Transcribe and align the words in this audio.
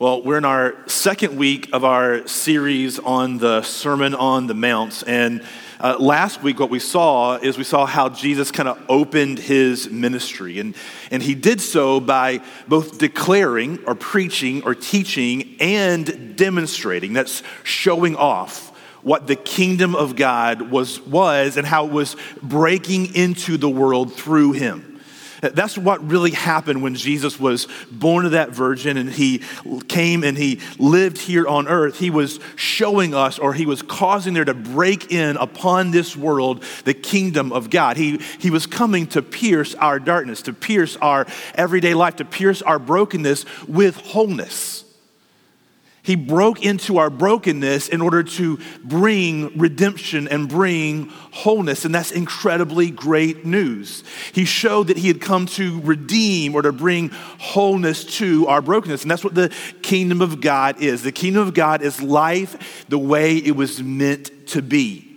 Well, 0.00 0.22
we're 0.22 0.38
in 0.38 0.46
our 0.46 0.76
second 0.88 1.36
week 1.36 1.68
of 1.74 1.84
our 1.84 2.26
series 2.26 2.98
on 2.98 3.36
the 3.36 3.60
Sermon 3.60 4.14
on 4.14 4.46
the 4.46 4.54
Mount. 4.54 5.04
And 5.06 5.44
uh, 5.78 5.98
last 5.98 6.42
week, 6.42 6.58
what 6.58 6.70
we 6.70 6.78
saw 6.78 7.36
is 7.36 7.58
we 7.58 7.64
saw 7.64 7.84
how 7.84 8.08
Jesus 8.08 8.50
kind 8.50 8.66
of 8.66 8.82
opened 8.88 9.38
his 9.38 9.90
ministry. 9.90 10.58
And, 10.58 10.74
and 11.10 11.22
he 11.22 11.34
did 11.34 11.60
so 11.60 12.00
by 12.00 12.40
both 12.66 12.96
declaring 12.96 13.78
or 13.86 13.94
preaching 13.94 14.64
or 14.64 14.74
teaching 14.74 15.56
and 15.60 16.34
demonstrating. 16.34 17.12
That's 17.12 17.42
showing 17.62 18.16
off 18.16 18.74
what 19.02 19.26
the 19.26 19.36
kingdom 19.36 19.94
of 19.94 20.16
God 20.16 20.62
was, 20.62 20.98
was 21.02 21.58
and 21.58 21.66
how 21.66 21.84
it 21.84 21.92
was 21.92 22.16
breaking 22.42 23.14
into 23.14 23.58
the 23.58 23.68
world 23.68 24.14
through 24.14 24.52
him. 24.52 24.89
That's 25.40 25.78
what 25.78 26.06
really 26.06 26.32
happened 26.32 26.82
when 26.82 26.94
Jesus 26.94 27.40
was 27.40 27.66
born 27.90 28.26
of 28.26 28.32
that 28.32 28.50
virgin 28.50 28.96
and 28.96 29.10
he 29.10 29.42
came 29.88 30.22
and 30.24 30.36
he 30.36 30.60
lived 30.78 31.18
here 31.18 31.46
on 31.46 31.68
earth. 31.68 31.98
He 31.98 32.10
was 32.10 32.40
showing 32.56 33.14
us, 33.14 33.38
or 33.38 33.54
he 33.54 33.66
was 33.66 33.82
causing 33.82 34.34
there 34.34 34.44
to 34.44 34.54
break 34.54 35.12
in 35.12 35.36
upon 35.36 35.90
this 35.90 36.16
world 36.16 36.62
the 36.84 36.94
kingdom 36.94 37.52
of 37.52 37.70
God. 37.70 37.96
He, 37.96 38.18
he 38.38 38.50
was 38.50 38.66
coming 38.66 39.06
to 39.08 39.22
pierce 39.22 39.74
our 39.74 39.98
darkness, 39.98 40.42
to 40.42 40.52
pierce 40.52 40.96
our 40.96 41.26
everyday 41.54 41.94
life, 41.94 42.16
to 42.16 42.24
pierce 42.24 42.62
our 42.62 42.78
brokenness 42.78 43.44
with 43.66 43.96
wholeness. 43.96 44.84
He 46.02 46.16
broke 46.16 46.64
into 46.64 46.98
our 46.98 47.10
brokenness 47.10 47.88
in 47.88 48.00
order 48.00 48.22
to 48.22 48.58
bring 48.82 49.58
redemption 49.58 50.28
and 50.28 50.48
bring 50.48 51.08
wholeness, 51.30 51.84
and 51.84 51.94
that's 51.94 52.10
incredibly 52.10 52.90
great 52.90 53.44
news. 53.44 54.02
He 54.32 54.44
showed 54.44 54.86
that 54.86 54.96
he 54.96 55.08
had 55.08 55.20
come 55.20 55.46
to 55.46 55.80
redeem 55.82 56.54
or 56.54 56.62
to 56.62 56.72
bring 56.72 57.10
wholeness 57.10 58.04
to 58.18 58.46
our 58.46 58.62
brokenness, 58.62 59.02
and 59.02 59.10
that's 59.10 59.24
what 59.24 59.34
the 59.34 59.54
kingdom 59.82 60.22
of 60.22 60.40
God 60.40 60.80
is. 60.80 61.02
The 61.02 61.12
kingdom 61.12 61.46
of 61.46 61.52
God 61.54 61.82
is 61.82 62.00
life 62.00 62.86
the 62.88 62.98
way 62.98 63.36
it 63.36 63.54
was 63.56 63.82
meant 63.82 64.48
to 64.48 64.62
be 64.62 65.09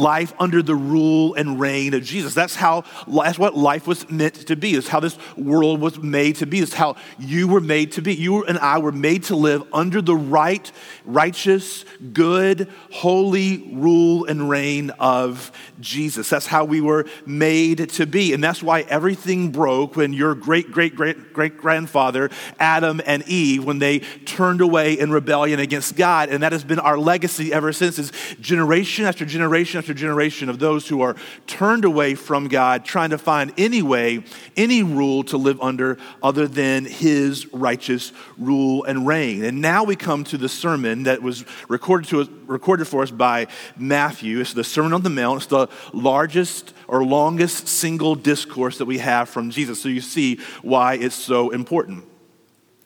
life 0.00 0.32
under 0.38 0.62
the 0.62 0.74
rule 0.74 1.34
and 1.34 1.60
reign 1.60 1.94
of 1.94 2.02
Jesus. 2.02 2.34
That's 2.34 2.56
how 2.56 2.84
that's 3.06 3.38
what 3.38 3.56
life 3.56 3.86
was 3.86 4.10
meant 4.10 4.34
to 4.46 4.56
be. 4.56 4.74
It's 4.74 4.88
how 4.88 5.00
this 5.00 5.18
world 5.36 5.80
was 5.80 5.98
made 5.98 6.36
to 6.36 6.46
be. 6.46 6.60
It's 6.60 6.74
how 6.74 6.96
you 7.18 7.48
were 7.48 7.60
made 7.60 7.92
to 7.92 8.02
be. 8.02 8.14
You 8.14 8.44
and 8.44 8.58
I 8.58 8.78
were 8.78 8.92
made 8.92 9.24
to 9.24 9.36
live 9.36 9.62
under 9.72 10.00
the 10.00 10.16
right, 10.16 10.70
righteous, 11.04 11.84
good, 12.12 12.68
holy 12.90 13.58
rule 13.72 14.24
and 14.24 14.48
reign 14.48 14.90
of 14.98 15.52
Jesus. 15.80 16.28
That's 16.28 16.46
how 16.46 16.64
we 16.64 16.80
were 16.80 17.06
made 17.26 17.90
to 17.90 18.06
be. 18.06 18.32
And 18.32 18.42
that's 18.42 18.62
why 18.62 18.82
everything 18.82 19.50
broke 19.50 19.96
when 19.96 20.12
your 20.12 20.34
great 20.34 20.72
great 20.72 20.94
great 20.96 21.32
great 21.32 21.58
grandfather 21.58 22.30
Adam 22.58 23.00
and 23.04 23.22
Eve 23.28 23.64
when 23.64 23.78
they 23.78 24.00
turned 24.24 24.60
away 24.60 24.98
in 24.98 25.10
rebellion 25.10 25.60
against 25.60 25.96
God. 25.96 26.28
And 26.28 26.42
that 26.42 26.52
has 26.52 26.64
been 26.64 26.78
our 26.78 26.98
legacy 26.98 27.52
ever 27.52 27.72
since 27.72 27.98
is 27.98 28.12
generation 28.40 29.04
after 29.04 29.24
generation 29.24 29.78
after 29.78 29.89
generation 29.94 30.48
of 30.48 30.58
those 30.58 30.88
who 30.88 31.00
are 31.00 31.16
turned 31.46 31.84
away 31.84 32.14
from 32.14 32.48
God, 32.48 32.84
trying 32.84 33.10
to 33.10 33.18
find 33.18 33.52
any 33.56 33.82
way, 33.82 34.24
any 34.56 34.82
rule 34.82 35.22
to 35.24 35.36
live 35.36 35.60
under 35.60 35.98
other 36.22 36.46
than 36.46 36.84
His 36.84 37.52
righteous 37.52 38.12
rule 38.38 38.84
and 38.84 39.06
reign. 39.06 39.44
And 39.44 39.60
now 39.60 39.84
we 39.84 39.96
come 39.96 40.24
to 40.24 40.38
the 40.38 40.48
sermon 40.48 41.04
that 41.04 41.22
was 41.22 41.44
recorded, 41.68 42.08
to 42.10 42.22
us, 42.22 42.28
recorded 42.46 42.86
for 42.86 43.02
us 43.02 43.10
by 43.10 43.46
Matthew. 43.76 44.40
It's 44.40 44.52
the 44.52 44.64
Sermon 44.64 44.92
on 44.92 45.02
the 45.02 45.10
Mount. 45.10 45.38
It's 45.38 45.46
the 45.46 45.68
largest 45.92 46.72
or 46.88 47.04
longest 47.04 47.68
single 47.68 48.14
discourse 48.14 48.78
that 48.78 48.86
we 48.86 48.98
have 48.98 49.28
from 49.28 49.50
Jesus. 49.50 49.80
So 49.80 49.88
you 49.88 50.00
see 50.00 50.40
why 50.62 50.94
it's 50.94 51.14
so 51.14 51.50
important. 51.50 52.04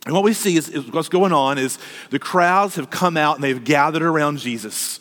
And 0.06 0.14
what 0.14 0.24
we 0.24 0.34
see 0.34 0.56
is, 0.56 0.68
is, 0.68 0.86
what's 0.92 1.08
going 1.08 1.32
on 1.32 1.56
is 1.56 1.78
the 2.10 2.18
crowds 2.18 2.76
have 2.76 2.90
come 2.90 3.16
out 3.16 3.36
and 3.36 3.44
they've 3.44 3.64
gathered 3.64 4.02
around 4.02 4.38
Jesus 4.38 5.00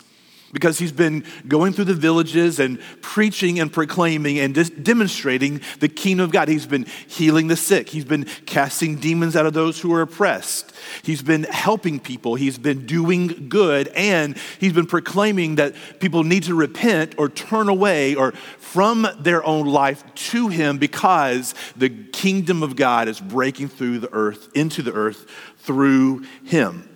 because 0.54 0.78
he's 0.78 0.92
been 0.92 1.26
going 1.48 1.74
through 1.74 1.86
the 1.86 1.94
villages 1.94 2.60
and 2.60 2.80
preaching 3.02 3.60
and 3.60 3.74
proclaiming 3.74 4.40
and 4.40 4.84
demonstrating 4.84 5.60
the 5.80 5.90
kingdom 5.90 6.24
of 6.24 6.32
God. 6.32 6.48
He's 6.48 6.68
been 6.68 6.86
healing 7.08 7.48
the 7.48 7.58
sick, 7.58 7.90
he's 7.90 8.06
been 8.06 8.26
casting 8.46 8.96
demons 8.98 9.36
out 9.36 9.46
of 9.46 9.54
those 9.54 9.82
who 9.82 9.94
are 9.94 10.02
oppressed, 10.02 10.72
he's 11.02 11.22
been 11.22 11.44
helping 11.44 12.00
people, 12.00 12.36
he's 12.36 12.58
been 12.58 12.86
doing 12.86 13.50
good, 13.50 13.88
and 13.90 14.38
he's 14.60 14.74
been 14.74 14.86
proclaiming 14.86 15.56
that 15.56 15.74
people 16.00 16.24
need 16.24 16.44
to 16.44 16.56
repent 16.56 17.16
or 17.18 17.28
turn 17.28 17.68
away 17.68 18.16
or 18.16 18.32
from 18.32 19.08
their 19.20 19.44
own 19.44 19.66
life 19.66 20.04
to 20.14 20.50
him 20.50 20.78
because 20.78 21.56
the 21.76 21.90
kingdom 21.90 22.62
of 22.62 22.76
God 22.76 23.08
is 23.08 23.20
breaking 23.20 23.70
through 23.70 24.00
the 24.00 24.14
earth, 24.14 24.50
into 24.54 24.82
the 24.82 24.94
earth 24.94 25.26
through 25.58 26.26
him. 26.44 26.93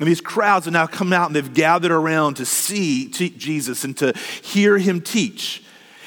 And 0.00 0.08
these 0.08 0.20
crowds 0.20 0.64
have 0.64 0.72
now 0.72 0.86
come 0.86 1.12
out 1.12 1.26
and 1.26 1.36
they've 1.36 1.54
gathered 1.54 1.92
around 1.92 2.34
to 2.34 2.46
see 2.46 3.08
Jesus 3.08 3.84
and 3.84 3.96
to 3.98 4.14
hear 4.42 4.78
him 4.78 5.00
teach. 5.00 5.62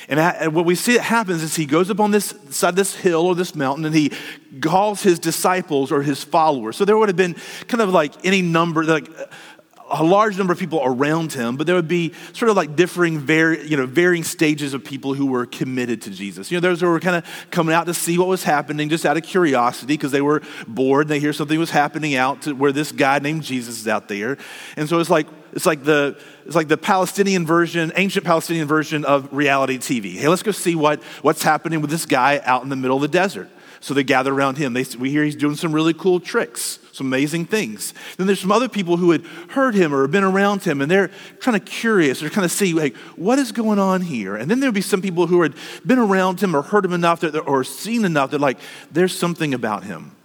And 0.09 0.53
what 0.53 0.65
we 0.65 0.75
see 0.75 0.95
that 0.95 1.03
happens 1.03 1.41
is 1.43 1.55
he 1.55 1.65
goes 1.65 1.89
up 1.89 2.01
on 2.01 2.11
this 2.11 2.35
side 2.49 2.69
of 2.69 2.75
this 2.75 2.93
hill 2.95 3.21
or 3.21 3.35
this 3.35 3.55
mountain 3.55 3.85
and 3.85 3.95
he 3.95 4.11
calls 4.59 5.01
his 5.01 5.17
disciples 5.17 5.91
or 5.91 6.01
his 6.01 6.23
followers. 6.23 6.75
So 6.75 6.83
there 6.83 6.97
would 6.97 7.07
have 7.07 7.15
been 7.15 7.35
kind 7.67 7.81
of 7.81 7.89
like 7.89 8.25
any 8.25 8.41
number, 8.41 8.83
like 8.83 9.07
a 9.89 10.03
large 10.03 10.37
number 10.37 10.53
of 10.53 10.59
people 10.59 10.81
around 10.83 11.33
him, 11.33 11.57
but 11.57 11.67
there 11.67 11.75
would 11.75 11.87
be 11.87 12.13
sort 12.33 12.49
of 12.49 12.57
like 12.57 12.75
differing, 12.75 13.19
vari- 13.19 13.67
you 13.67 13.77
know, 13.77 13.85
varying 13.85 14.23
stages 14.23 14.73
of 14.73 14.83
people 14.83 15.13
who 15.13 15.25
were 15.25 15.45
committed 15.45 16.01
to 16.03 16.09
Jesus. 16.09 16.51
You 16.51 16.57
know, 16.57 16.61
those 16.61 16.81
who 16.81 16.87
were 16.87 16.99
kind 16.99 17.17
of 17.17 17.47
coming 17.51 17.75
out 17.75 17.85
to 17.87 17.93
see 17.93 18.17
what 18.17 18.27
was 18.27 18.43
happening 18.43 18.89
just 18.89 19.05
out 19.05 19.17
of 19.17 19.23
curiosity 19.23 19.93
because 19.93 20.11
they 20.11 20.21
were 20.21 20.41
bored 20.67 21.05
and 21.05 21.11
they 21.11 21.19
hear 21.19 21.33
something 21.33 21.59
was 21.59 21.69
happening 21.69 22.15
out 22.15 22.43
to 22.43 22.53
where 22.53 22.71
this 22.71 22.91
guy 22.91 23.19
named 23.19 23.43
Jesus 23.43 23.79
is 23.79 23.87
out 23.87 24.07
there. 24.07 24.37
And 24.77 24.87
so 24.87 24.99
it's 24.99 25.09
like, 25.09 25.27
it's 25.51 25.65
like 25.65 25.83
the, 25.83 26.17
it's 26.45 26.55
like 26.55 26.67
the 26.67 26.77
Palestinian 26.77 27.45
version, 27.45 27.91
ancient 27.95 28.25
Palestinian 28.25 28.67
version 28.67 29.05
of 29.05 29.31
reality 29.31 29.77
TV. 29.77 30.15
Hey, 30.15 30.27
let's 30.27 30.43
go 30.43 30.51
see 30.51 30.75
what, 30.75 31.03
what's 31.21 31.43
happening 31.43 31.81
with 31.81 31.89
this 31.89 32.05
guy 32.05 32.41
out 32.43 32.63
in 32.63 32.69
the 32.69 32.75
middle 32.75 32.97
of 32.97 33.01
the 33.01 33.07
desert. 33.07 33.49
So 33.83 33.93
they 33.93 34.03
gather 34.03 34.33
around 34.33 34.57
him. 34.57 34.73
They, 34.73 34.85
we 34.97 35.11
hear 35.11 35.23
he's 35.23 35.35
doing 35.35 35.55
some 35.55 35.73
really 35.73 35.93
cool 35.93 36.19
tricks 36.19 36.79
some 36.93 37.07
amazing 37.07 37.45
things. 37.45 37.93
Then 38.17 38.27
there's 38.27 38.39
some 38.39 38.51
other 38.51 38.69
people 38.69 38.97
who 38.97 39.11
had 39.11 39.25
heard 39.49 39.73
him 39.73 39.93
or 39.93 40.07
been 40.07 40.23
around 40.23 40.63
him, 40.63 40.79
and 40.79 40.89
they're 40.89 41.09
kind 41.39 41.57
of 41.57 41.65
curious. 41.65 42.19
They're 42.19 42.29
kind 42.29 42.45
of 42.45 42.51
see, 42.51 42.73
like, 42.73 42.95
what 43.15 43.39
is 43.39 43.51
going 43.51 43.79
on 43.79 44.01
here? 44.01 44.35
And 44.35 44.49
then 44.49 44.59
there'd 44.59 44.75
be 44.75 44.81
some 44.81 45.01
people 45.01 45.25
who 45.25 45.41
had 45.41 45.55
been 45.85 45.97
around 45.97 46.39
him 46.41 46.55
or 46.55 46.61
heard 46.61 46.85
him 46.85 46.93
enough 46.93 47.21
that, 47.21 47.35
or 47.35 47.63
seen 47.63 48.05
enough 48.05 48.29
that, 48.31 48.39
like, 48.39 48.59
there's 48.91 49.17
something 49.17 49.55
about 49.55 49.83
him. 49.83 50.15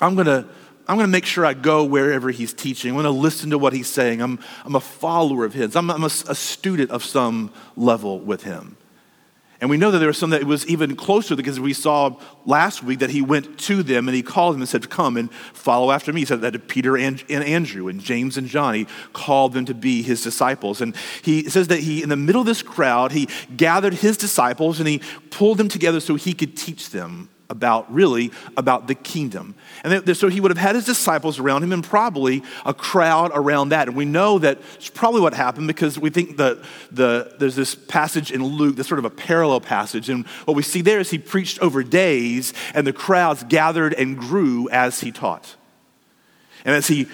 I'm 0.00 0.16
going 0.16 0.26
to 0.26 0.46
I'm 0.88 0.96
going 0.96 1.06
to 1.06 1.12
make 1.12 1.26
sure 1.26 1.46
I 1.46 1.54
go 1.54 1.84
wherever 1.84 2.32
he's 2.32 2.52
teaching. 2.52 2.90
I'm 2.90 2.96
going 2.96 3.04
to 3.04 3.10
listen 3.10 3.50
to 3.50 3.58
what 3.58 3.72
he's 3.72 3.86
saying. 3.86 4.20
I'm, 4.20 4.40
I'm 4.64 4.74
a 4.74 4.80
follower 4.80 5.44
of 5.44 5.54
his. 5.54 5.76
I'm, 5.76 5.88
I'm 5.88 6.02
a, 6.02 6.06
a 6.06 6.34
student 6.34 6.90
of 6.90 7.04
some 7.04 7.52
level 7.76 8.18
with 8.18 8.42
him. 8.42 8.76
And 9.60 9.68
we 9.68 9.76
know 9.76 9.90
that 9.90 9.98
there 9.98 10.08
was 10.08 10.16
some 10.16 10.30
that 10.30 10.44
was 10.44 10.66
even 10.66 10.96
closer 10.96 11.36
because 11.36 11.60
we 11.60 11.74
saw 11.74 12.16
last 12.46 12.82
week 12.82 13.00
that 13.00 13.10
he 13.10 13.20
went 13.20 13.58
to 13.60 13.82
them 13.82 14.08
and 14.08 14.14
he 14.14 14.22
called 14.22 14.54
them 14.54 14.62
and 14.62 14.68
said, 14.68 14.88
Come 14.88 15.18
and 15.18 15.30
follow 15.32 15.90
after 15.90 16.12
me. 16.12 16.22
He 16.22 16.26
said 16.26 16.40
that 16.40 16.52
to 16.54 16.58
Peter 16.58 16.96
and, 16.96 17.22
and 17.28 17.44
Andrew 17.44 17.88
and 17.88 18.00
James 18.00 18.38
and 18.38 18.48
John. 18.48 18.74
He 18.74 18.86
called 19.12 19.52
them 19.52 19.66
to 19.66 19.74
be 19.74 20.02
his 20.02 20.22
disciples. 20.22 20.80
And 20.80 20.96
he 21.22 21.48
says 21.50 21.68
that 21.68 21.80
he, 21.80 22.02
in 22.02 22.08
the 22.08 22.16
middle 22.16 22.40
of 22.40 22.46
this 22.46 22.62
crowd, 22.62 23.12
he 23.12 23.28
gathered 23.54 23.94
his 23.94 24.16
disciples 24.16 24.80
and 24.80 24.88
he 24.88 25.02
pulled 25.30 25.58
them 25.58 25.68
together 25.68 26.00
so 26.00 26.14
he 26.14 26.32
could 26.32 26.56
teach 26.56 26.90
them 26.90 27.28
about 27.50 27.92
really 27.92 28.30
about 28.56 28.86
the 28.86 28.94
kingdom. 28.94 29.54
And 29.84 30.16
so 30.16 30.28
he 30.28 30.40
would 30.40 30.50
have 30.50 30.58
had 30.58 30.76
his 30.76 30.86
disciples 30.86 31.38
around 31.38 31.64
him 31.64 31.72
and 31.72 31.84
probably 31.84 32.42
a 32.64 32.72
crowd 32.72 33.32
around 33.34 33.70
that. 33.70 33.88
And 33.88 33.96
we 33.96 34.04
know 34.04 34.38
that 34.38 34.58
it's 34.76 34.88
probably 34.88 35.20
what 35.20 35.34
happened 35.34 35.66
because 35.66 35.98
we 35.98 36.08
think 36.08 36.36
that 36.38 36.58
the, 36.90 37.34
there's 37.38 37.56
this 37.56 37.74
passage 37.74 38.30
in 38.30 38.42
Luke 38.42 38.76
that's 38.76 38.88
sort 38.88 39.00
of 39.00 39.04
a 39.04 39.10
parallel 39.10 39.60
passage. 39.60 40.08
And 40.08 40.26
what 40.46 40.56
we 40.56 40.62
see 40.62 40.80
there 40.80 41.00
is 41.00 41.10
he 41.10 41.18
preached 41.18 41.58
over 41.58 41.82
days 41.82 42.54
and 42.72 42.86
the 42.86 42.92
crowds 42.92 43.42
gathered 43.44 43.92
and 43.94 44.16
grew 44.16 44.68
as 44.70 45.00
he 45.00 45.10
taught. 45.10 45.56
And 46.64 46.74
as 46.74 46.86
he 46.86 47.08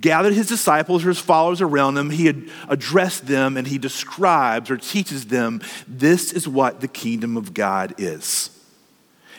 gathered 0.00 0.32
his 0.32 0.48
disciples 0.48 1.04
or 1.04 1.08
his 1.08 1.18
followers 1.18 1.60
around 1.60 1.96
him, 1.96 2.10
he 2.10 2.28
addressed 2.68 3.26
them 3.26 3.56
and 3.56 3.66
he 3.66 3.78
describes 3.78 4.70
or 4.70 4.76
teaches 4.76 5.26
them 5.26 5.60
this 5.88 6.32
is 6.32 6.46
what 6.46 6.80
the 6.80 6.88
kingdom 6.88 7.36
of 7.36 7.54
God 7.54 7.94
is. 7.98 8.50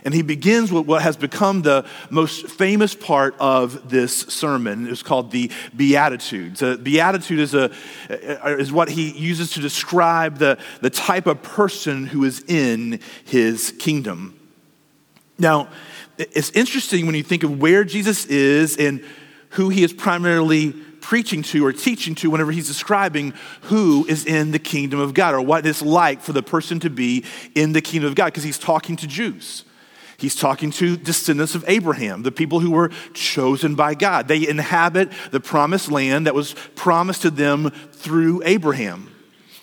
And 0.06 0.14
he 0.14 0.22
begins 0.22 0.72
with 0.72 0.86
what 0.86 1.02
has 1.02 1.16
become 1.16 1.62
the 1.62 1.86
most 2.10 2.48
famous 2.48 2.94
part 2.94 3.36
of 3.40 3.90
this 3.90 4.14
sermon. 4.14 4.88
It's 4.88 5.04
called 5.04 5.32
the 5.32 5.52
Beatitudes. 5.76 6.62
A 6.62 6.78
Beatitude 6.78 7.40
is, 7.40 7.54
a, 7.54 7.72
is 8.58 8.72
what 8.72 8.90
he 8.90 9.12
uses 9.12 9.52
to 9.52 9.62
describe 9.62 10.38
the, 10.38 10.58
the 10.82 10.90
type 10.90 11.26
of 11.26 11.42
person 11.42 12.06
who 12.06 12.24
is 12.26 12.44
in 12.48 13.00
his 13.24 13.74
kingdom. 13.80 14.40
Now, 15.40 15.70
it's 16.18 16.52
interesting 16.52 17.06
when 17.06 17.16
you 17.16 17.24
think 17.24 17.44
of 17.44 17.60
where 17.60 17.84
Jesus 17.84 18.26
is 18.26 18.78
and 18.78 19.04
who 19.52 19.70
he 19.70 19.84
is 19.84 19.94
primarily 19.94 20.74
preaching 21.04 21.44
to 21.44 21.66
or 21.66 21.74
teaching 21.74 22.16
to 22.16 22.30
whenever 22.30 22.52
he's 22.52 22.68
describing 22.68 23.34
who 23.64 24.06
is 24.08 24.26
in 24.26 24.52
the 24.52 24.60
kingdom 24.60 25.00
of 25.00 25.14
God 25.14 25.34
or 25.34 25.42
what 25.42 25.66
it's 25.66 25.82
like 25.82 26.22
for 26.22 26.34
the 26.34 26.42
person 26.42 26.80
to 26.80 26.90
be 26.90 27.26
in 27.56 27.74
the 27.74 27.82
kingdom 27.82 28.08
of 28.08 28.16
God 28.16 28.26
because 28.26 28.44
he's 28.44 28.58
talking 28.58 28.96
to 28.98 29.08
Jews. 29.08 29.66
He's 30.24 30.36
talking 30.36 30.72
to 30.72 30.96
descendants 30.96 31.54
of 31.54 31.66
Abraham, 31.68 32.24
the 32.24 32.32
people 32.32 32.62
who 32.62 32.72
were 32.72 32.92
chosen 33.14 33.76
by 33.76 33.94
God. 33.94 34.30
They 34.30 34.48
inhabit 34.48 35.12
the 35.32 35.42
promised 35.42 35.92
land 35.92 36.28
that 36.28 36.34
was 36.34 36.56
promised 36.76 37.24
to 37.24 37.30
them 37.30 37.72
through 37.92 38.42
Abraham. 38.46 39.13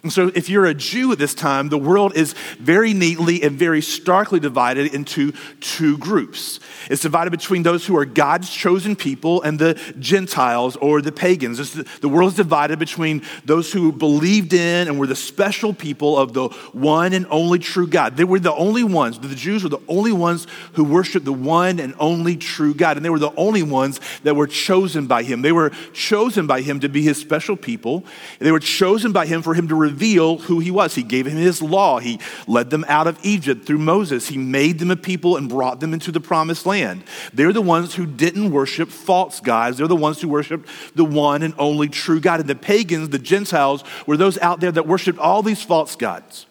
And 0.02 0.10
so, 0.10 0.30
if 0.34 0.48
you're 0.48 0.64
a 0.64 0.72
Jew 0.72 1.12
at 1.12 1.18
this 1.18 1.34
time, 1.34 1.68
the 1.68 1.78
world 1.78 2.16
is 2.16 2.32
very 2.58 2.94
neatly 2.94 3.42
and 3.42 3.52
very 3.58 3.82
starkly 3.82 4.40
divided 4.40 4.94
into 4.94 5.32
two 5.60 5.98
groups. 5.98 6.58
It's 6.88 7.02
divided 7.02 7.30
between 7.30 7.64
those 7.64 7.86
who 7.86 7.96
are 7.98 8.06
God's 8.06 8.48
chosen 8.48 8.96
people 8.96 9.42
and 9.42 9.58
the 9.58 9.78
Gentiles 9.98 10.76
or 10.76 11.02
the 11.02 11.12
pagans. 11.12 11.58
The, 11.72 11.86
the 12.00 12.08
world 12.08 12.30
is 12.30 12.36
divided 12.36 12.78
between 12.78 13.22
those 13.44 13.72
who 13.72 13.92
believed 13.92 14.54
in 14.54 14.88
and 14.88 14.98
were 14.98 15.06
the 15.06 15.16
special 15.16 15.74
people 15.74 16.16
of 16.16 16.32
the 16.32 16.48
one 16.72 17.12
and 17.12 17.26
only 17.28 17.58
true 17.58 17.86
God. 17.86 18.16
They 18.16 18.24
were 18.24 18.40
the 18.40 18.54
only 18.54 18.84
ones, 18.84 19.18
the 19.18 19.34
Jews 19.34 19.62
were 19.62 19.68
the 19.68 19.80
only 19.86 20.12
ones 20.12 20.46
who 20.72 20.84
worshiped 20.84 21.26
the 21.26 21.32
one 21.32 21.78
and 21.78 21.94
only 21.98 22.36
true 22.36 22.72
God. 22.72 22.96
And 22.96 23.04
they 23.04 23.10
were 23.10 23.18
the 23.18 23.34
only 23.36 23.62
ones 23.62 24.00
that 24.22 24.34
were 24.34 24.46
chosen 24.46 25.06
by 25.06 25.24
Him. 25.24 25.42
They 25.42 25.52
were 25.52 25.70
chosen 25.92 26.46
by 26.46 26.62
Him 26.62 26.80
to 26.80 26.88
be 26.88 27.02
His 27.02 27.18
special 27.18 27.56
people. 27.56 28.04
They 28.38 28.52
were 28.52 28.60
chosen 28.60 29.12
by 29.12 29.26
Him 29.26 29.42
for 29.42 29.52
Him 29.52 29.68
to 29.68 29.89
reveal 29.90 30.38
who 30.38 30.60
he 30.60 30.70
was. 30.70 30.94
He 30.94 31.02
gave 31.02 31.26
him 31.26 31.36
his 31.36 31.60
law. 31.60 31.98
He 31.98 32.20
led 32.46 32.70
them 32.70 32.84
out 32.88 33.06
of 33.06 33.18
Egypt 33.22 33.66
through 33.66 33.78
Moses. 33.78 34.28
He 34.28 34.38
made 34.38 34.78
them 34.78 34.90
a 34.90 34.96
people 34.96 35.36
and 35.36 35.48
brought 35.48 35.80
them 35.80 35.92
into 35.92 36.12
the 36.12 36.20
promised 36.20 36.66
land. 36.66 37.04
They're 37.32 37.52
the 37.52 37.60
ones 37.60 37.94
who 37.94 38.06
didn't 38.06 38.50
worship 38.50 38.88
false 38.88 39.40
gods. 39.40 39.78
They're 39.78 39.88
the 39.88 39.96
ones 39.96 40.20
who 40.20 40.28
worshiped 40.28 40.68
the 40.94 41.04
one 41.04 41.42
and 41.42 41.54
only 41.58 41.88
true 41.88 42.20
God. 42.20 42.40
And 42.40 42.48
the 42.48 42.54
pagans, 42.54 43.08
the 43.10 43.18
Gentiles, 43.18 43.84
were 44.06 44.16
those 44.16 44.38
out 44.38 44.60
there 44.60 44.72
that 44.72 44.86
worshiped 44.86 45.18
all 45.18 45.42
these 45.42 45.62
false 45.62 45.96
gods. 45.96 46.46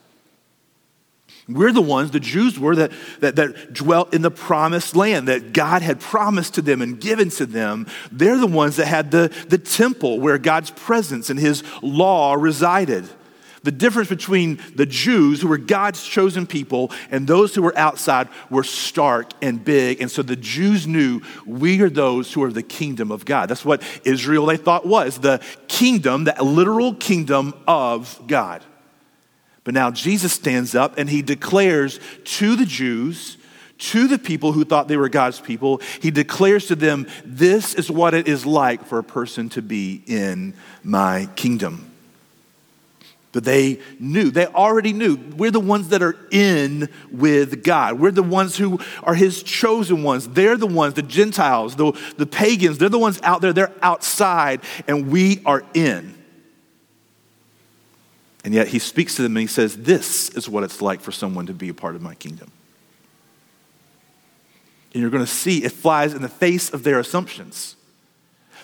We're 1.47 1.71
the 1.71 1.81
ones, 1.81 2.11
the 2.11 2.19
Jews 2.19 2.59
were, 2.59 2.75
that, 2.75 2.91
that, 3.21 3.35
that 3.37 3.73
dwelt 3.73 4.13
in 4.13 4.21
the 4.21 4.29
promised 4.29 4.95
land 4.95 5.27
that 5.29 5.51
God 5.51 5.81
had 5.81 5.99
promised 5.99 6.53
to 6.55 6.61
them 6.61 6.79
and 6.79 7.01
given 7.01 7.31
to 7.31 7.47
them. 7.47 7.87
They're 8.11 8.37
the 8.37 8.45
ones 8.45 8.75
that 8.75 8.85
had 8.85 9.09
the, 9.09 9.33
the 9.47 9.57
temple 9.57 10.19
where 10.19 10.37
God's 10.37 10.69
presence 10.69 11.31
and 11.31 11.39
his 11.39 11.63
law 11.81 12.35
resided. 12.35 13.09
The 13.63 13.71
difference 13.71 14.09
between 14.09 14.59
the 14.75 14.85
Jews, 14.85 15.41
who 15.41 15.47
were 15.47 15.57
God's 15.57 16.03
chosen 16.05 16.47
people, 16.47 16.91
and 17.11 17.27
those 17.27 17.53
who 17.53 17.61
were 17.61 17.77
outside 17.77 18.29
were 18.49 18.63
stark 18.63 19.31
and 19.41 19.63
big. 19.63 20.01
And 20.01 20.09
so 20.09 20.21
the 20.21 20.35
Jews 20.35 20.87
knew 20.87 21.21
we 21.45 21.81
are 21.81 21.89
those 21.89 22.31
who 22.31 22.43
are 22.43 22.51
the 22.51 22.63
kingdom 22.63 23.11
of 23.11 23.25
God. 23.25 23.49
That's 23.49 23.65
what 23.65 23.83
Israel 24.05 24.45
they 24.45 24.57
thought 24.57 24.85
was 24.85 25.19
the 25.19 25.41
kingdom, 25.67 26.23
the 26.23 26.35
literal 26.43 26.93
kingdom 26.93 27.53
of 27.67 28.19
God. 28.27 28.63
But 29.63 29.73
now 29.73 29.91
Jesus 29.91 30.33
stands 30.33 30.73
up 30.73 30.97
and 30.97 31.09
he 31.09 31.21
declares 31.21 31.99
to 32.23 32.55
the 32.55 32.65
Jews, 32.65 33.37
to 33.79 34.07
the 34.07 34.17
people 34.17 34.51
who 34.51 34.65
thought 34.65 34.87
they 34.87 34.97
were 34.97 35.09
God's 35.09 35.39
people, 35.39 35.81
he 36.01 36.11
declares 36.11 36.67
to 36.67 36.75
them, 36.75 37.07
This 37.25 37.73
is 37.75 37.91
what 37.91 38.13
it 38.13 38.27
is 38.27 38.45
like 38.45 38.85
for 38.85 38.99
a 38.99 39.03
person 39.03 39.49
to 39.49 39.61
be 39.61 40.03
in 40.05 40.53
my 40.83 41.29
kingdom. 41.35 41.88
But 43.31 43.43
they 43.43 43.79
knew, 43.99 44.31
they 44.31 44.47
already 44.47 44.91
knew. 44.91 45.15
We're 45.37 45.51
the 45.51 45.59
ones 45.59 45.89
that 45.89 46.01
are 46.01 46.15
in 46.31 46.89
with 47.11 47.63
God. 47.63 47.99
We're 47.99 48.11
the 48.11 48.23
ones 48.23 48.57
who 48.57 48.79
are 49.03 49.13
His 49.13 49.43
chosen 49.43 50.01
ones. 50.01 50.27
They're 50.27 50.57
the 50.57 50.65
ones, 50.65 50.95
the 50.95 51.03
Gentiles, 51.03 51.75
the, 51.75 51.91
the 52.17 52.25
pagans, 52.25 52.79
they're 52.79 52.89
the 52.89 52.97
ones 52.97 53.19
out 53.21 53.41
there, 53.41 53.53
they're 53.53 53.73
outside, 53.83 54.61
and 54.87 55.11
we 55.11 55.43
are 55.45 55.63
in. 55.75 56.15
And 58.43 58.53
yet 58.53 58.69
He 58.69 58.79
speaks 58.79 59.15
to 59.17 59.21
them 59.21 59.37
and 59.37 59.41
He 59.41 59.47
says, 59.47 59.77
This 59.77 60.29
is 60.29 60.49
what 60.49 60.63
it's 60.63 60.81
like 60.81 61.01
for 61.01 61.11
someone 61.11 61.45
to 61.47 61.53
be 61.53 61.69
a 61.69 61.73
part 61.73 61.95
of 61.95 62.01
my 62.01 62.15
kingdom. 62.15 62.51
And 64.93 65.01
you're 65.01 65.11
going 65.11 65.25
to 65.25 65.31
see 65.31 65.63
it 65.63 65.71
flies 65.71 66.15
in 66.15 66.23
the 66.23 66.29
face 66.29 66.71
of 66.71 66.81
their 66.83 66.97
assumptions. 66.97 67.75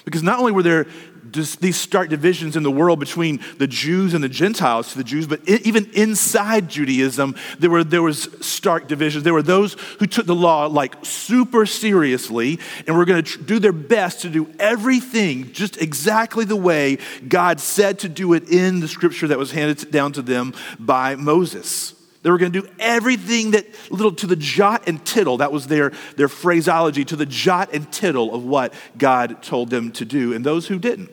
Because 0.06 0.24
not 0.24 0.40
only 0.40 0.52
were 0.52 0.64
there 0.64 0.88
these 1.36 1.80
stark 1.80 2.10
divisions 2.10 2.56
in 2.56 2.64
the 2.64 2.72
world 2.72 3.00
between 3.00 3.40
the 3.58 3.68
Jews 3.68 4.14
and 4.14 4.24
the 4.24 4.30
Gentiles 4.30 4.92
to 4.92 4.98
the 4.98 5.04
Jews, 5.04 5.28
but 5.28 5.48
even 5.48 5.90
inside 5.94 6.70
Judaism, 6.70 7.36
there, 7.60 7.70
were, 7.70 7.84
there 7.84 8.02
was 8.02 8.30
stark 8.42 8.88
divisions. 8.88 9.24
There 9.24 9.34
were 9.34 9.42
those 9.42 9.74
who 10.00 10.08
took 10.08 10.26
the 10.26 10.36
law 10.36 10.66
like 10.66 10.96
super 11.04 11.66
seriously 11.66 12.60
and 12.88 12.98
were 12.98 13.06
going 13.06 13.24
to 13.24 13.44
do 13.44 13.60
their 13.60 13.72
best 13.72 14.22
to 14.22 14.30
do 14.30 14.50
everything 14.60 15.52
just 15.52 15.82
exactly 15.82 16.46
the 16.46 16.56
way 16.56 16.98
God 17.28 17.60
said 17.60 18.00
to 18.00 18.10
do 18.10 18.34
it 18.34 18.50
in 18.50 18.80
the 18.80 18.88
scripture 18.88 19.28
that 19.28 19.38
was 19.38 19.52
handed 19.52 19.92
down 19.92 20.14
to 20.14 20.22
them 20.22 20.54
by 20.80 21.16
Moses. 21.16 21.94
They 22.26 22.32
were 22.32 22.40
going 22.40 22.52
to 22.54 22.62
do 22.62 22.68
everything 22.80 23.52
that 23.52 23.68
little 23.92 24.12
to 24.14 24.26
the 24.26 24.36
jot 24.36 24.88
and 24.88 25.06
tittle. 25.06 25.38
That 25.38 25.52
was 25.52 25.68
their, 25.68 25.92
their 26.18 26.28
phraseology, 26.28 27.06
to 27.06 27.16
the 27.16 27.28
jot 27.28 27.72
and 27.72 27.92
tittle 27.92 28.34
of 28.34 28.44
what 28.44 28.74
God 28.98 29.44
told 29.44 29.70
them 29.70 29.92
to 29.92 30.06
do, 30.06 30.34
and 30.34 30.44
those 30.44 30.66
who 30.66 30.80
didn't. 30.80 31.12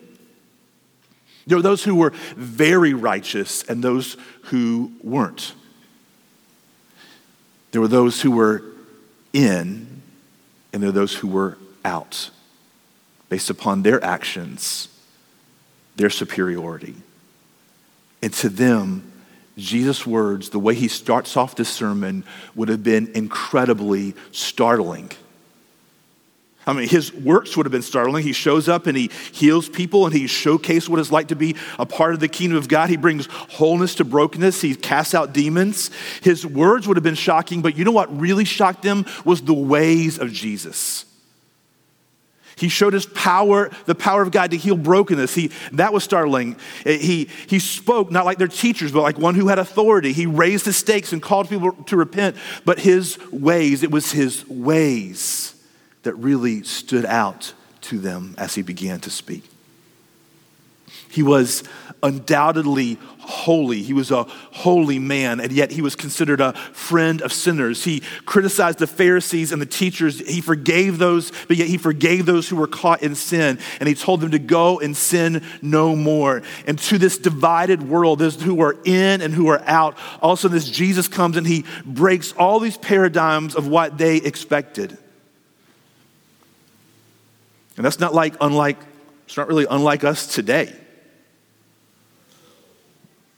There 1.45 1.57
were 1.57 1.61
those 1.61 1.83
who 1.83 1.95
were 1.95 2.11
very 2.35 2.93
righteous 2.93 3.63
and 3.63 3.83
those 3.83 4.17
who 4.43 4.93
weren't. 5.01 5.53
There 7.71 7.81
were 7.81 7.87
those 7.87 8.21
who 8.21 8.31
were 8.31 8.63
in, 9.33 10.01
and 10.71 10.81
there 10.81 10.89
were 10.89 10.99
those 10.99 11.15
who 11.15 11.27
were 11.27 11.57
out, 11.83 12.29
based 13.29 13.49
upon 13.49 13.81
their 13.81 14.03
actions, 14.03 14.87
their 15.95 16.09
superiority. 16.09 16.95
And 18.21 18.31
to 18.35 18.49
them, 18.49 19.11
Jesus' 19.57 20.07
words, 20.07 20.49
the 20.49 20.59
way 20.59 20.75
he 20.75 20.87
starts 20.87 21.35
off 21.35 21.55
this 21.55 21.69
sermon, 21.69 22.23
would 22.55 22.69
have 22.69 22.83
been 22.83 23.11
incredibly 23.13 24.15
startling. 24.31 25.11
I 26.65 26.73
mean, 26.73 26.87
his 26.87 27.13
works 27.13 27.57
would 27.57 27.65
have 27.65 27.71
been 27.71 27.81
startling. 27.81 28.23
He 28.23 28.31
shows 28.31 28.69
up 28.69 28.87
and 28.87 28.95
he 28.95 29.11
heals 29.31 29.67
people 29.67 30.05
and 30.05 30.15
he 30.15 30.27
showcases 30.27 30.89
what 30.89 30.99
it's 30.99 31.11
like 31.11 31.27
to 31.27 31.35
be 31.35 31.55
a 31.77 31.85
part 31.85 32.13
of 32.13 32.19
the 32.19 32.29
kingdom 32.29 32.57
of 32.57 32.67
God. 32.67 32.89
He 32.89 32.97
brings 32.97 33.25
wholeness 33.25 33.95
to 33.95 34.05
brokenness. 34.05 34.61
He 34.61 34.75
casts 34.75 35.13
out 35.13 35.33
demons. 35.33 35.91
His 36.21 36.45
words 36.45 36.87
would 36.87 36.95
have 36.95 37.03
been 37.03 37.15
shocking, 37.15 37.61
but 37.61 37.77
you 37.77 37.83
know 37.83 37.91
what 37.91 38.17
really 38.17 38.45
shocked 38.45 38.81
them 38.81 39.05
was 39.25 39.41
the 39.41 39.53
ways 39.53 40.17
of 40.19 40.31
Jesus. 40.31 41.05
He 42.55 42.69
showed 42.69 42.93
his 42.93 43.07
power, 43.07 43.71
the 43.87 43.95
power 43.95 44.21
of 44.21 44.31
God 44.31 44.51
to 44.51 44.57
heal 44.57 44.77
brokenness. 44.77 45.33
He, 45.33 45.51
that 45.73 45.91
was 45.91 46.03
startling. 46.03 46.55
Eh, 46.85 46.97
he, 46.97 47.29
he 47.47 47.59
spoke 47.59 48.11
not 48.11 48.25
like 48.25 48.37
their 48.37 48.47
teachers, 48.47 48.91
but 48.91 49.01
like 49.01 49.17
one 49.17 49.35
who 49.35 49.47
had 49.47 49.57
authority. 49.59 50.13
He 50.13 50.27
raised 50.27 50.65
the 50.65 50.71
stakes 50.71 51.11
and 51.11 51.21
called 51.21 51.49
people 51.49 51.71
to 51.71 51.97
repent. 51.97 52.37
But 52.63 52.79
his 52.79 53.17
ways, 53.31 53.81
it 53.83 53.91
was 53.91 54.11
his 54.11 54.47
ways 54.47 55.53
that 56.03 56.13
really 56.15 56.63
stood 56.63 57.05
out 57.05 57.53
to 57.81 57.99
them 57.99 58.35
as 58.37 58.55
he 58.55 58.61
began 58.61 58.99
to 59.01 59.09
speak. 59.09 59.43
He 61.09 61.21
was 61.23 61.63
undoubtedly 62.01 62.97
holy. 63.19 63.83
He 63.83 63.93
was 63.93 64.09
a 64.09 64.23
holy 64.23 64.97
man, 64.99 65.39
and 65.39 65.51
yet 65.51 65.71
he 65.71 65.81
was 65.81 65.95
considered 65.95 66.41
a 66.41 66.53
friend 66.53 67.21
of 67.21 67.31
sinners. 67.31 67.83
He 67.83 68.01
criticized 68.25 68.79
the 68.79 68.87
Pharisees 68.87 69.51
and 69.51 69.61
the 69.61 69.67
teachers. 69.67 70.19
He 70.19 70.41
forgave 70.41 70.97
those, 70.97 71.31
but 71.47 71.55
yet 71.55 71.67
he 71.67 71.77
forgave 71.77 72.25
those 72.25 72.49
who 72.49 72.55
were 72.55 72.67
caught 72.67 73.03
in 73.03 73.13
sin, 73.13 73.59
and 73.79 73.87
he 73.87 73.95
told 73.95 74.21
them 74.21 74.31
to 74.31 74.39
go 74.39 74.79
and 74.79 74.97
sin 74.97 75.43
no 75.61 75.95
more. 75.95 76.41
And 76.65 76.79
to 76.79 76.97
this 76.97 77.19
divided 77.19 77.87
world, 77.87 78.19
those 78.19 78.41
who 78.41 78.61
are 78.61 78.75
in 78.83 79.21
and 79.21 79.33
who 79.33 79.49
are 79.49 79.61
out, 79.65 79.97
also 80.19 80.47
this 80.47 80.67
Jesus 80.67 81.07
comes 81.07 81.37
and 81.37 81.45
he 81.45 81.63
breaks 81.85 82.33
all 82.33 82.59
these 82.59 82.77
paradigms 82.77 83.55
of 83.55 83.67
what 83.67 83.97
they 83.99 84.17
expected. 84.17 84.97
And 87.75 87.85
that's 87.85 87.99
not 87.99 88.13
like 88.13 88.35
unlike, 88.39 88.77
it's 89.25 89.37
not 89.37 89.47
really 89.47 89.65
unlike 89.69 90.03
us 90.03 90.27
today. 90.27 90.73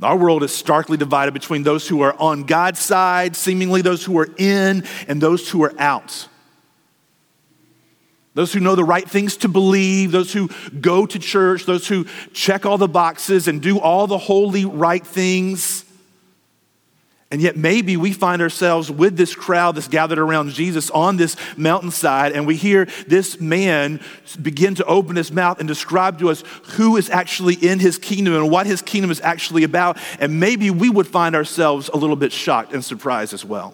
Our 0.01 0.17
world 0.17 0.43
is 0.43 0.53
starkly 0.53 0.97
divided 0.97 1.33
between 1.33 1.63
those 1.63 1.87
who 1.87 2.01
are 2.01 2.13
on 2.19 2.43
God's 2.43 2.79
side, 2.79 3.35
seemingly 3.35 3.81
those 3.81 4.03
who 4.03 4.19
are 4.19 4.27
in, 4.37 4.83
and 5.07 5.21
those 5.21 5.49
who 5.49 5.63
are 5.63 5.73
out. 5.79 6.27
Those 8.33 8.51
who 8.51 8.59
know 8.59 8.75
the 8.75 8.83
right 8.83 9.09
things 9.09 9.37
to 9.37 9.47
believe, 9.47 10.11
those 10.11 10.33
who 10.33 10.49
go 10.81 11.05
to 11.05 11.17
church, 11.17 11.65
those 11.65 11.87
who 11.87 12.05
check 12.33 12.65
all 12.65 12.77
the 12.77 12.89
boxes 12.89 13.47
and 13.47 13.61
do 13.61 13.79
all 13.79 14.07
the 14.07 14.17
holy, 14.17 14.65
right 14.65 15.05
things. 15.05 15.84
And 17.31 17.41
yet, 17.41 17.57
maybe 17.57 17.97
we 17.97 18.13
find 18.13 18.39
ourselves 18.39 18.91
with 18.91 19.17
this 19.17 19.33
crowd 19.33 19.75
that's 19.75 19.87
gathered 19.87 20.19
around 20.19 20.51
Jesus 20.51 20.91
on 20.91 21.17
this 21.17 21.35
mountainside, 21.57 22.33
and 22.33 22.45
we 22.45 22.55
hear 22.55 22.85
this 23.07 23.39
man 23.39 23.99
begin 24.39 24.75
to 24.75 24.85
open 24.85 25.15
his 25.15 25.31
mouth 25.31 25.59
and 25.59 25.67
describe 25.67 26.19
to 26.19 26.29
us 26.29 26.43
who 26.75 26.97
is 26.97 27.09
actually 27.09 27.55
in 27.55 27.79
his 27.79 27.97
kingdom 27.97 28.35
and 28.35 28.51
what 28.51 28.67
his 28.67 28.83
kingdom 28.83 29.09
is 29.09 29.19
actually 29.21 29.63
about. 29.63 29.97
And 30.19 30.39
maybe 30.39 30.69
we 30.69 30.87
would 30.87 31.07
find 31.07 31.35
ourselves 31.35 31.89
a 31.91 31.97
little 31.97 32.15
bit 32.15 32.31
shocked 32.31 32.73
and 32.73 32.85
surprised 32.85 33.33
as 33.33 33.43
well. 33.43 33.73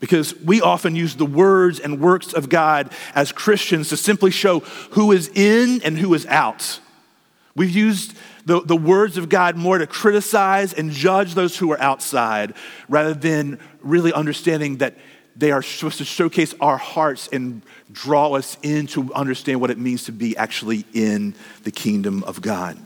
Because 0.00 0.38
we 0.40 0.60
often 0.60 0.94
use 0.96 1.14
the 1.14 1.24
words 1.24 1.80
and 1.80 1.98
works 1.98 2.34
of 2.34 2.50
God 2.50 2.92
as 3.14 3.32
Christians 3.32 3.88
to 3.88 3.96
simply 3.96 4.30
show 4.30 4.60
who 4.90 5.12
is 5.12 5.28
in 5.28 5.80
and 5.82 5.96
who 5.96 6.12
is 6.12 6.26
out. 6.26 6.80
We've 7.54 7.70
used 7.70 8.14
the, 8.44 8.60
the 8.60 8.76
words 8.76 9.16
of 9.16 9.28
God 9.28 9.56
more 9.56 9.78
to 9.78 9.86
criticize 9.86 10.72
and 10.72 10.90
judge 10.90 11.34
those 11.34 11.56
who 11.56 11.70
are 11.72 11.80
outside 11.80 12.54
rather 12.88 13.14
than 13.14 13.58
really 13.80 14.12
understanding 14.12 14.78
that 14.78 14.96
they 15.36 15.50
are 15.50 15.62
supposed 15.62 15.98
to 15.98 16.04
showcase 16.04 16.54
our 16.60 16.76
hearts 16.76 17.28
and 17.32 17.62
draw 17.90 18.34
us 18.34 18.58
in 18.62 18.86
to 18.88 19.12
understand 19.14 19.60
what 19.60 19.70
it 19.70 19.78
means 19.78 20.04
to 20.04 20.12
be 20.12 20.36
actually 20.36 20.84
in 20.92 21.34
the 21.64 21.70
kingdom 21.70 22.22
of 22.24 22.40
God. 22.42 22.78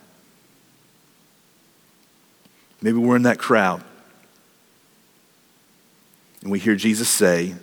Maybe 2.83 2.99
we're 2.99 3.17
in 3.17 3.23
that 3.23 3.39
crowd 3.39 3.83
and 6.43 6.53
we 6.53 6.61
hear 6.61 6.77
Jesus 6.77 7.09
say, 7.09 7.55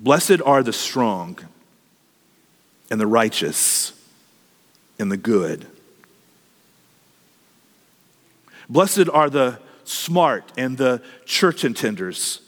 Blessed 0.00 0.40
are 0.44 0.62
the 0.62 0.72
strong 0.72 1.38
and 2.90 3.00
the 3.00 3.06
righteous 3.06 3.92
and 5.00 5.10
the 5.10 5.16
good. 5.16 5.66
Blessed 8.68 9.08
are 9.12 9.28
the 9.28 9.58
smart 9.84 10.52
and 10.56 10.78
the 10.78 11.02
church 11.24 11.62
attenders. 11.62 12.40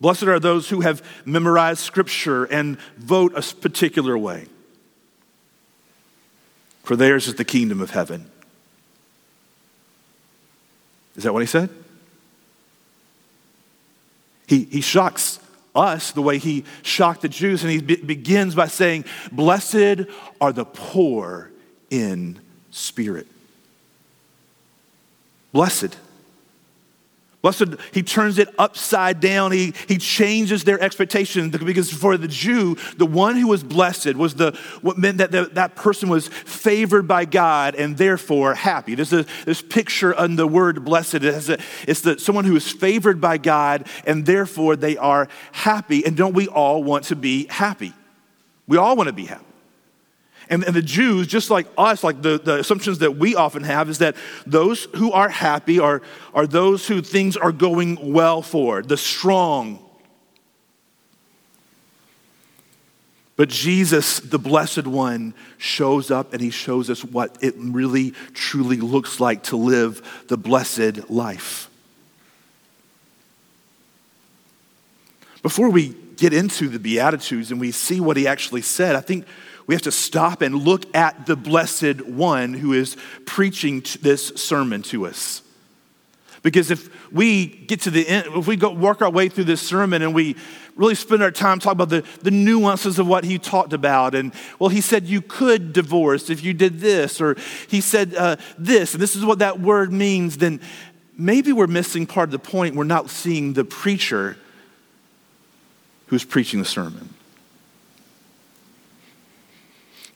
Blessed 0.00 0.24
are 0.24 0.40
those 0.40 0.68
who 0.68 0.82
have 0.82 1.02
memorized 1.24 1.80
scripture 1.80 2.44
and 2.44 2.78
vote 2.98 3.32
a 3.36 3.54
particular 3.54 4.18
way. 4.18 4.46
For 6.82 6.96
theirs 6.96 7.26
is 7.26 7.36
the 7.36 7.44
kingdom 7.44 7.80
of 7.80 7.90
heaven. 7.90 8.30
Is 11.16 11.22
that 11.22 11.32
what 11.32 11.40
he 11.40 11.46
said? 11.46 11.70
He, 14.46 14.64
he 14.64 14.82
shocks 14.82 15.38
us 15.74 16.12
the 16.12 16.22
way 16.22 16.38
he 16.38 16.64
shocked 16.82 17.22
the 17.22 17.28
Jews, 17.28 17.62
and 17.62 17.72
he 17.72 17.80
be- 17.80 17.96
begins 17.96 18.54
by 18.54 18.68
saying, 18.68 19.04
Blessed 19.32 20.06
are 20.40 20.52
the 20.52 20.64
poor 20.64 21.50
in 21.90 22.40
spirit. 22.70 23.26
Blessed. 25.52 25.96
Blessed, 27.44 27.74
he 27.92 28.02
turns 28.02 28.38
it 28.38 28.48
upside 28.58 29.20
down. 29.20 29.52
He, 29.52 29.74
he 29.86 29.98
changes 29.98 30.64
their 30.64 30.80
expectation 30.80 31.50
because 31.50 31.92
for 31.92 32.16
the 32.16 32.26
Jew, 32.26 32.74
the 32.96 33.04
one 33.04 33.36
who 33.36 33.48
was 33.48 33.62
blessed 33.62 34.14
was 34.14 34.36
the, 34.36 34.58
what 34.80 34.96
meant 34.96 35.18
that 35.18 35.30
the, 35.30 35.50
that 35.52 35.76
person 35.76 36.08
was 36.08 36.26
favored 36.26 37.06
by 37.06 37.26
God 37.26 37.74
and 37.74 37.98
therefore 37.98 38.54
happy. 38.54 38.94
There's 38.94 39.12
a, 39.12 39.26
this 39.44 39.60
picture 39.60 40.14
on 40.14 40.36
the 40.36 40.46
word 40.46 40.86
blessed. 40.86 41.16
It 41.16 41.50
a, 41.50 41.58
it's 41.86 42.00
the, 42.00 42.18
someone 42.18 42.46
who 42.46 42.56
is 42.56 42.72
favored 42.72 43.20
by 43.20 43.36
God 43.36 43.88
and 44.06 44.24
therefore 44.24 44.74
they 44.74 44.96
are 44.96 45.28
happy. 45.52 46.06
And 46.06 46.16
don't 46.16 46.32
we 46.32 46.48
all 46.48 46.82
want 46.82 47.04
to 47.04 47.16
be 47.16 47.44
happy? 47.48 47.92
We 48.66 48.78
all 48.78 48.96
want 48.96 49.08
to 49.08 49.12
be 49.12 49.26
happy. 49.26 49.43
And, 50.50 50.62
and, 50.64 50.76
the 50.76 50.82
Jews, 50.82 51.26
just 51.26 51.50
like 51.50 51.66
us, 51.78 52.04
like 52.04 52.20
the, 52.20 52.38
the 52.38 52.58
assumptions 52.58 52.98
that 52.98 53.16
we 53.16 53.34
often 53.34 53.62
have, 53.62 53.88
is 53.88 53.98
that 53.98 54.14
those 54.46 54.84
who 54.96 55.10
are 55.12 55.28
happy 55.28 55.78
are, 55.78 56.02
are 56.34 56.46
those 56.46 56.86
who 56.86 57.00
things 57.00 57.36
are 57.36 57.52
going 57.52 58.12
well 58.12 58.42
for, 58.42 58.82
the 58.82 58.96
strong. 58.96 59.78
But 63.36 63.48
Jesus, 63.48 64.20
the 64.20 64.38
Blessed 64.38 64.86
One, 64.86 65.34
shows 65.58 66.10
up 66.10 66.32
and 66.32 66.40
he 66.40 66.50
shows 66.50 66.88
us 66.88 67.02
what 67.02 67.36
it 67.40 67.54
really, 67.56 68.12
truly 68.32 68.76
looks 68.76 69.18
like 69.18 69.44
to 69.44 69.56
live 69.56 70.24
the 70.28 70.36
blessed 70.36 71.10
life. 71.10 71.68
Before 75.42 75.68
we 75.68 75.94
get 76.16 76.32
into 76.32 76.68
the 76.68 76.78
Beatitudes 76.78 77.50
and 77.50 77.60
we 77.60 77.72
see 77.72 78.00
what 78.00 78.16
he 78.16 78.26
actually 78.26 78.62
said, 78.62 78.94
I 78.94 79.00
think 79.00 79.26
we 79.66 79.74
have 79.74 79.82
to 79.82 79.92
stop 79.92 80.42
and 80.42 80.54
look 80.54 80.94
at 80.94 81.26
the 81.26 81.36
blessed 81.36 82.02
one 82.02 82.54
who 82.54 82.72
is 82.72 82.96
preaching 83.24 83.82
this 84.02 84.28
sermon 84.36 84.82
to 84.82 85.06
us. 85.06 85.42
Because 86.42 86.70
if 86.70 86.90
we 87.10 87.46
get 87.46 87.80
to 87.82 87.90
the 87.90 88.06
end, 88.06 88.26
if 88.34 88.46
we 88.46 88.56
go 88.56 88.70
work 88.70 89.00
our 89.00 89.10
way 89.10 89.30
through 89.30 89.44
this 89.44 89.62
sermon 89.62 90.02
and 90.02 90.14
we 90.14 90.36
really 90.76 90.94
spend 90.94 91.22
our 91.22 91.30
time 91.30 91.58
talking 91.58 91.80
about 91.80 91.88
the, 91.88 92.04
the 92.22 92.30
nuances 92.30 92.98
of 92.98 93.06
what 93.06 93.24
he 93.24 93.38
talked 93.38 93.72
about, 93.72 94.14
and 94.14 94.34
well, 94.58 94.68
he 94.68 94.82
said 94.82 95.06
you 95.06 95.22
could 95.22 95.72
divorce 95.72 96.28
if 96.28 96.44
you 96.44 96.52
did 96.52 96.80
this, 96.80 97.18
or 97.18 97.36
he 97.68 97.80
said 97.80 98.14
uh, 98.14 98.36
this, 98.58 98.92
and 98.92 99.02
this 99.02 99.16
is 99.16 99.24
what 99.24 99.38
that 99.38 99.58
word 99.58 99.90
means, 99.90 100.36
then 100.36 100.60
maybe 101.16 101.50
we're 101.50 101.66
missing 101.66 102.06
part 102.06 102.28
of 102.28 102.32
the 102.32 102.38
point. 102.38 102.74
We're 102.74 102.84
not 102.84 103.08
seeing 103.08 103.54
the 103.54 103.64
preacher 103.64 104.36
who's 106.08 106.24
preaching 106.24 106.58
the 106.58 106.66
sermon. 106.66 107.13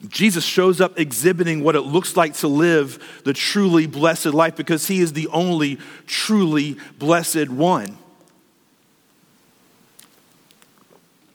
Jesus 0.07 0.45
shows 0.45 0.79
up 0.79 0.97
exhibiting 0.97 1.61
what 1.61 1.75
it 1.75 1.81
looks 1.81 2.15
like 2.15 2.33
to 2.35 2.47
live 2.47 3.21
the 3.25 3.33
truly 3.33 3.85
blessed 3.85 4.27
life 4.27 4.55
because 4.55 4.87
he 4.87 4.99
is 4.99 5.13
the 5.13 5.27
only 5.27 5.77
truly 6.07 6.77
blessed 6.97 7.49
one. 7.49 7.97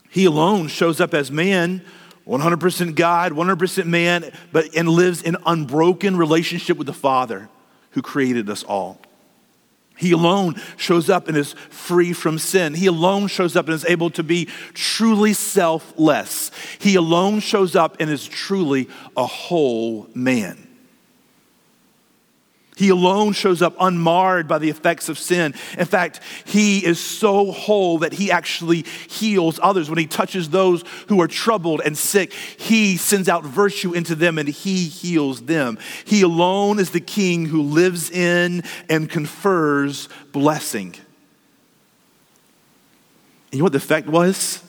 He 0.09 0.25
alone 0.25 0.69
shows 0.69 1.01
up 1.01 1.13
as 1.13 1.31
man, 1.31 1.83
100% 2.27 2.95
God, 2.95 3.33
100% 3.33 3.87
man, 3.87 4.33
but 4.53 4.75
and 4.75 4.89
lives 4.89 5.21
in 5.21 5.37
unbroken 5.45 6.17
relationship 6.17 6.79
with 6.79 6.87
the 6.87 6.95
Father 6.95 7.49
who 7.91 8.01
created 8.01 8.49
us 8.49 8.63
all. 8.63 9.01
He 9.97 10.13
alone 10.13 10.61
shows 10.77 11.09
up 11.09 11.29
and 11.29 11.37
is 11.37 11.53
free 11.71 12.13
from 12.13 12.39
sin. 12.39 12.75
He 12.75 12.87
alone 12.87 13.29
shows 13.29 13.55
up 13.57 13.67
and 13.67 13.75
is 13.75 13.85
able 13.85 14.11
to 14.11 14.23
be 14.23 14.47
truly 14.73 15.33
selfless. 15.33 16.51
He 16.81 16.97
alone 16.97 17.41
shows 17.41 17.77
up 17.77 17.97
and 18.01 18.11
is 18.11 18.27
truly 18.27 18.89
a 19.17 19.27
whole 19.27 20.09
man. 20.15 20.74
He 22.77 22.89
alone 22.89 23.35
shows 23.35 23.63
up 23.63 23.77
unmarred 23.79 24.49
by 24.49 24.59
the 24.59 24.69
effects 24.69 25.09
of 25.09 25.17
sin. 25.19 25.55
In 25.79 25.87
fact, 25.87 26.21
he 26.45 26.85
is 26.85 26.99
so 26.99 27.53
whole 27.53 27.99
that 27.99 28.15
he 28.15 28.33
actually 28.33 28.83
heals 29.09 29.61
others. 29.63 29.89
When 29.89 29.99
he 29.99 30.07
touches 30.07 30.51
those 30.51 30.83
who 31.09 31.21
are 31.21 31.29
troubled 31.29 31.83
and 31.85 31.97
sick, 31.97 32.33
he 32.33 32.97
sends 32.97 33.29
out 33.29 33.45
virtue 33.45 33.93
into 33.93 34.17
them 34.17 34.39
and 34.39 34.49
he 34.49 34.87
heals 34.87 35.43
them. 35.43 35.79
He 36.05 36.23
alone 36.23 36.81
is 36.81 36.91
the 36.91 37.01
king 37.01 37.47
who 37.47 37.63
lives 37.63 38.11
in 38.11 38.65
and 38.89 39.09
confers 39.09 40.09
blessing. 40.33 40.97
And 43.53 43.53
you 43.53 43.59
know 43.59 43.65
what 43.65 43.73
the 43.73 43.79
effect 43.79 44.09
was? 44.09 44.65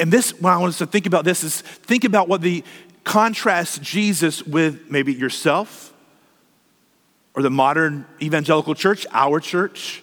And 0.00 0.12
this, 0.12 0.32
when 0.40 0.52
I 0.52 0.56
want 0.56 0.70
us 0.70 0.78
to 0.78 0.86
think 0.86 1.06
about 1.06 1.24
this, 1.24 1.44
is 1.44 1.60
think 1.60 2.02
about 2.02 2.26
what 2.28 2.40
the 2.40 2.64
contrast 3.04 3.82
Jesus 3.82 4.42
with 4.42 4.90
maybe 4.90 5.12
yourself 5.12 5.92
or 7.34 7.42
the 7.42 7.50
modern 7.50 8.06
evangelical 8.22 8.74
church, 8.74 9.06
our 9.12 9.40
church. 9.40 10.02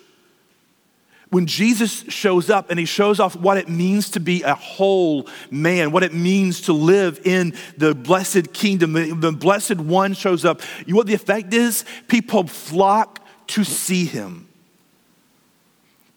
When 1.29 1.45
Jesus 1.45 2.03
shows 2.09 2.49
up 2.49 2.69
and 2.69 2.77
he 2.77 2.85
shows 2.85 3.21
off 3.21 3.37
what 3.37 3.57
it 3.57 3.69
means 3.69 4.09
to 4.11 4.19
be 4.19 4.43
a 4.43 4.53
whole 4.53 5.27
man, 5.49 5.91
what 5.91 6.03
it 6.03 6.13
means 6.13 6.61
to 6.61 6.73
live 6.73 7.21
in 7.25 7.55
the 7.77 7.95
blessed 7.95 8.51
kingdom, 8.51 8.93
the 9.21 9.31
blessed 9.31 9.77
one 9.77 10.13
shows 10.13 10.43
up, 10.43 10.61
you 10.85 10.93
know 10.93 10.97
what 10.97 11.07
the 11.07 11.13
effect 11.13 11.53
is? 11.53 11.85
People 12.09 12.47
flock 12.47 13.25
to 13.47 13.63
see 13.63 14.03
him. 14.03 14.49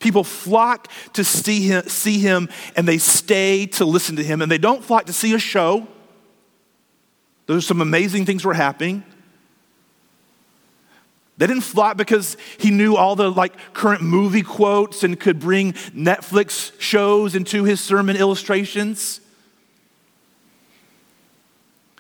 People 0.01 0.25
flock 0.25 0.89
to 1.13 1.23
see 1.23 1.61
him, 1.61 1.89
see 1.89 2.19
him 2.19 2.49
and 2.75 2.87
they 2.87 2.99
stay 2.99 3.67
to 3.67 3.85
listen 3.85 4.17
to 4.17 4.25
him. 4.25 4.43
And 4.43 4.51
they 4.51 4.59
don't 4.59 4.85
flock 4.85 5.07
to 5.07 5.13
see 5.13 5.33
a 5.33 5.39
show. 5.39 5.87
There's 7.47 7.67
some 7.67 7.81
amazing 7.81 8.27
things 8.27 8.45
were 8.45 8.55
happening. 8.55 9.05
They 11.37 11.47
didn't 11.47 11.63
flock 11.63 11.97
because 11.97 12.37
he 12.59 12.71
knew 12.71 12.95
all 12.95 13.17
the 13.17 13.31
like 13.31 13.55
current 13.75 14.03
movie 14.03 14.43
quotes 14.43 15.03
and 15.03 15.19
could 15.19 15.41
bring 15.41 15.73
Netflix 15.73 16.73
shows 16.81 17.35
into 17.35 17.65
his 17.65 17.81
sermon 17.81 18.17
illustrations. 18.17 19.21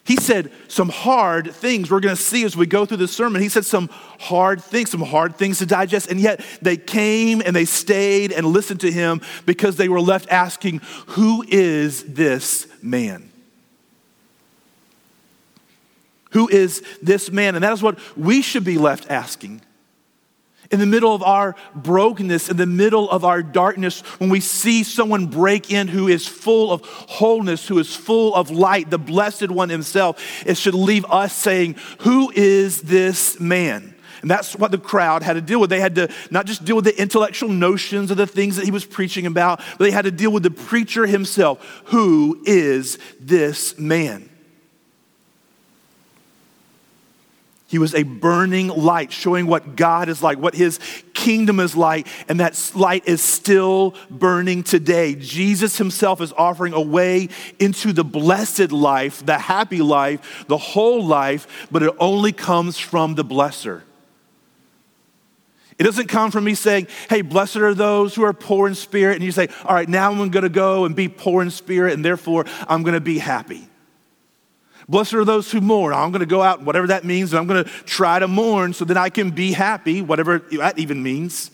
He 0.05 0.17
said 0.17 0.53
some 0.69 0.91
hard 0.91 1.53
things 1.53 1.91
we're 1.91 2.01
going 2.01 2.15
to 2.15 2.23
see 2.23 2.45
as 2.45 2.57
we 2.57 2.67
go 2.67 2.85
through 2.85 2.99
the 2.99 3.09
sermon. 3.09 3.41
He 3.41 3.49
said 3.49 3.65
some 3.65 3.89
hard 4.21 4.63
things, 4.63 4.91
some 4.91 5.01
hard 5.01 5.37
things 5.37 5.59
to 5.59 5.67
digest, 5.67 6.11
and 6.11 6.21
yet 6.21 6.45
they 6.61 6.77
came 6.77 7.43
and 7.45 7.57
they 7.57 7.65
stayed 7.65 8.31
and 8.31 8.47
listened 8.47 8.81
to 8.81 8.93
him 8.93 9.23
because 9.47 9.77
they 9.77 9.89
were 9.89 10.03
left 10.03 10.29
asking, 10.29 10.83
Who 11.09 11.43
is 11.49 12.05
this 12.05 12.67
man? 12.83 13.31
Who 16.35 16.49
is 16.49 16.83
this 17.01 17.31
man? 17.31 17.55
And 17.55 17.65
that 17.65 17.73
is 17.73 17.83
what 17.83 17.99
we 18.17 18.43
should 18.43 18.65
be 18.65 18.77
left 18.77 19.11
asking. 19.11 19.63
In 20.71 20.81
the 20.81 20.87
middle 20.87 21.15
of 21.15 21.23
our 21.23 21.55
brokenness, 21.75 22.49
in 22.49 22.57
the 22.57 22.67
middle 22.67 23.09
of 23.09 23.25
our 23.25 23.43
darkness, 23.43 24.01
when 24.19 24.31
we 24.31 24.41
see 24.41 24.83
someone 24.83 25.27
break 25.27 25.71
in 25.71 25.87
who 25.87 26.09
is 26.09 26.27
full 26.27 26.73
of 26.73 26.81
wholeness, 26.85 27.69
who 27.69 27.79
is 27.79 27.95
full 27.95 28.35
of 28.35 28.51
light, 28.51 28.91
the 28.91 28.99
blessed 28.99 29.51
one 29.51 29.69
himself, 29.69 30.21
it 30.45 30.57
should 30.57 30.75
leave 30.75 31.05
us 31.07 31.33
saying, 31.33 31.77
Who 32.01 32.33
is 32.35 32.83
this 32.83 33.39
man? 33.39 33.95
And 34.23 34.31
that's 34.31 34.57
what 34.57 34.71
the 34.71 34.79
crowd 34.79 35.23
had 35.23 35.35
to 35.35 35.43
deal 35.43 35.61
with. 35.61 35.71
They 35.71 35.81
had 35.81 35.95
to 35.97 36.09
not 36.31 36.47
just 36.47 36.65
deal 36.65 36.77
with 36.77 36.87
the 36.87 37.01
intellectual 37.01 37.51
notions 37.51 38.11
of 38.11 38.17
the 38.17 38.27
things 38.27 38.57
that 38.57 38.65
he 38.65 38.71
was 38.71 38.87
preaching 38.87 39.27
about, 39.27 39.61
but 39.79 39.85
they 39.85 39.91
had 39.91 40.07
to 40.07 40.11
deal 40.11 40.33
with 40.33 40.43
the 40.43 40.51
preacher 40.51 41.07
himself. 41.07 41.83
Who 41.87 42.43
is 42.47 42.99
this 43.21 43.79
man? 43.79 44.31
He 47.75 47.79
was 47.81 47.93
a 47.93 48.05
burning 48.05 48.69
light, 48.69 49.11
showing 49.11 49.49
what 49.49 49.75
God 49.75 50.09
is 50.09 50.23
like, 50.23 50.39
what 50.39 50.55
his 50.55 50.79
kingdom 51.13 51.59
is 51.59 51.75
like, 51.75 52.07
and 52.29 52.39
that 52.39 52.71
light 52.77 53.09
is 53.09 53.21
still 53.21 53.97
burning 54.09 54.63
today. 54.63 55.17
Jesus 55.17 55.77
himself 55.77 56.21
is 56.21 56.33
offering 56.35 56.73
a 56.73 56.81
way 56.81 57.31
into 57.59 57.93
the 57.93 58.05
blessed 58.05 58.71
life, 58.71 59.27
the 59.27 59.37
happy 59.37 59.83
life, 59.83 60.45
the 60.47 60.57
whole 60.57 61.05
life, 61.05 61.67
but 61.73 61.83
it 61.83 61.93
only 61.99 62.31
comes 62.31 62.79
from 62.79 63.17
the 63.17 63.25
blesser. 63.25 63.83
It 65.77 65.83
doesn't 65.83 66.07
come 66.07 66.31
from 66.31 66.45
me 66.45 66.55
saying, 66.55 66.87
hey, 67.11 67.23
blessed 67.23 67.57
are 67.57 67.75
those 67.75 68.15
who 68.15 68.23
are 68.23 68.33
poor 68.33 68.69
in 68.69 68.77
spirit. 68.77 69.17
And 69.17 69.25
you 69.25 69.33
say, 69.33 69.49
all 69.65 69.75
right, 69.75 69.89
now 69.89 70.13
I'm 70.13 70.31
going 70.31 70.45
to 70.45 70.49
go 70.49 70.85
and 70.85 70.95
be 70.95 71.09
poor 71.09 71.43
in 71.43 71.51
spirit, 71.51 71.95
and 71.95 72.05
therefore 72.05 72.45
I'm 72.69 72.85
going 72.85 72.95
to 72.95 73.01
be 73.01 73.19
happy. 73.19 73.69
Blessed 74.89 75.15
are 75.15 75.25
those 75.25 75.51
who 75.51 75.61
mourn. 75.61 75.95
I'm 75.95 76.11
going 76.11 76.21
to 76.21 76.27
go 76.27 76.43
out, 76.43 76.63
whatever 76.63 76.89
that 76.89 77.05
means, 77.05 77.33
and 77.33 77.41
I'm 77.41 77.47
going 77.47 77.65
to 77.65 77.71
try 77.85 78.19
to 78.19 78.29
mourn 78.29 78.75
so 78.75 78.85
that 78.85 78.97
I 78.97 79.09
can 79.09 79.31
be 79.31 79.53
happy, 79.53 80.03
whatever 80.03 80.39
that 80.39 80.79
even 80.79 81.03
means. 81.03 81.51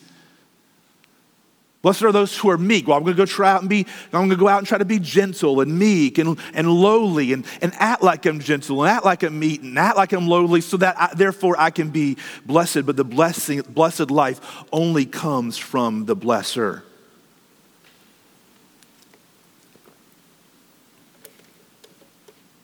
Blessed 1.82 2.02
are 2.02 2.12
those 2.12 2.36
who 2.36 2.50
are 2.50 2.58
meek. 2.58 2.88
Well, 2.88 2.96
I'm 2.96 3.04
going 3.04 3.16
to 3.16 3.22
go 3.22 3.24
try 3.24 3.52
out 3.52 3.60
and 3.60 3.70
be, 3.70 3.86
I'm 4.12 4.20
going 4.20 4.30
to 4.30 4.36
go 4.36 4.48
out 4.48 4.58
and 4.58 4.66
try 4.66 4.76
to 4.76 4.84
be 4.84 4.98
gentle 4.98 5.62
and 5.62 5.78
meek 5.78 6.18
and, 6.18 6.38
and 6.52 6.70
lowly 6.70 7.32
and, 7.32 7.46
and 7.62 7.72
act 7.76 8.02
like 8.02 8.26
I'm 8.26 8.38
gentle 8.40 8.82
and 8.82 8.90
act 8.90 9.04
like 9.06 9.22
I'm 9.22 9.38
meek 9.38 9.62
and 9.62 9.78
act 9.78 9.96
like 9.96 10.12
I'm 10.12 10.28
lowly 10.28 10.60
so 10.60 10.76
that 10.76 10.98
I, 10.98 11.14
therefore 11.14 11.56
I 11.58 11.70
can 11.70 11.88
be 11.88 12.18
blessed. 12.44 12.84
But 12.84 12.96
the 12.96 13.04
blessing, 13.04 13.62
blessed 13.62 14.10
life 14.10 14.40
only 14.72 15.06
comes 15.06 15.56
from 15.56 16.04
the 16.04 16.16
blesser. 16.16 16.82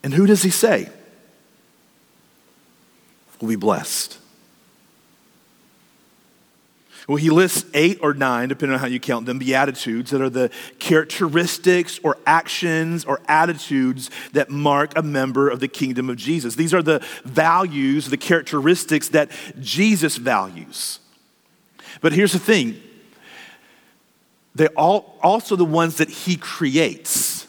And 0.07 0.15
who 0.15 0.25
does 0.25 0.45
he 0.45 0.51
say 0.51 0.89
will 3.41 3.49
be 3.49 3.57
blessed? 3.57 4.19
Well, 7.09 7.17
he 7.17 7.29
lists 7.29 7.65
eight 7.75 7.99
or 8.01 8.15
nine, 8.15 8.49
depending 8.49 8.75
on 8.75 8.79
how 8.79 8.87
you 8.87 9.01
count 9.01 9.27
them, 9.27 9.41
beatitudes 9.41 10.13
that 10.13 10.21
are 10.21 10.31
the 10.31 10.53
characteristics 10.79 11.99
or 12.05 12.19
actions 12.25 13.05
or 13.05 13.21
attitudes 13.27 14.09
that 14.33 14.49
mark 14.49 14.97
a 14.97 15.03
member 15.03 15.49
of 15.49 15.59
the 15.59 15.67
kingdom 15.67 16.09
of 16.09 16.15
Jesus. 16.19 16.55
These 16.55 16.73
are 16.73 16.85
the 16.85 17.05
values, 17.25 18.09
the 18.09 18.17
characteristics 18.17 19.09
that 19.09 19.33
Jesus 19.59 20.19
values. 20.19 21.01
But 22.01 22.13
here's 22.13 22.33
the 22.33 22.39
thing 22.39 22.81
they're 24.55 24.69
all 24.77 25.19
also 25.21 25.57
the 25.57 25.65
ones 25.65 25.97
that 25.97 26.11
he 26.11 26.37
creates. 26.37 27.46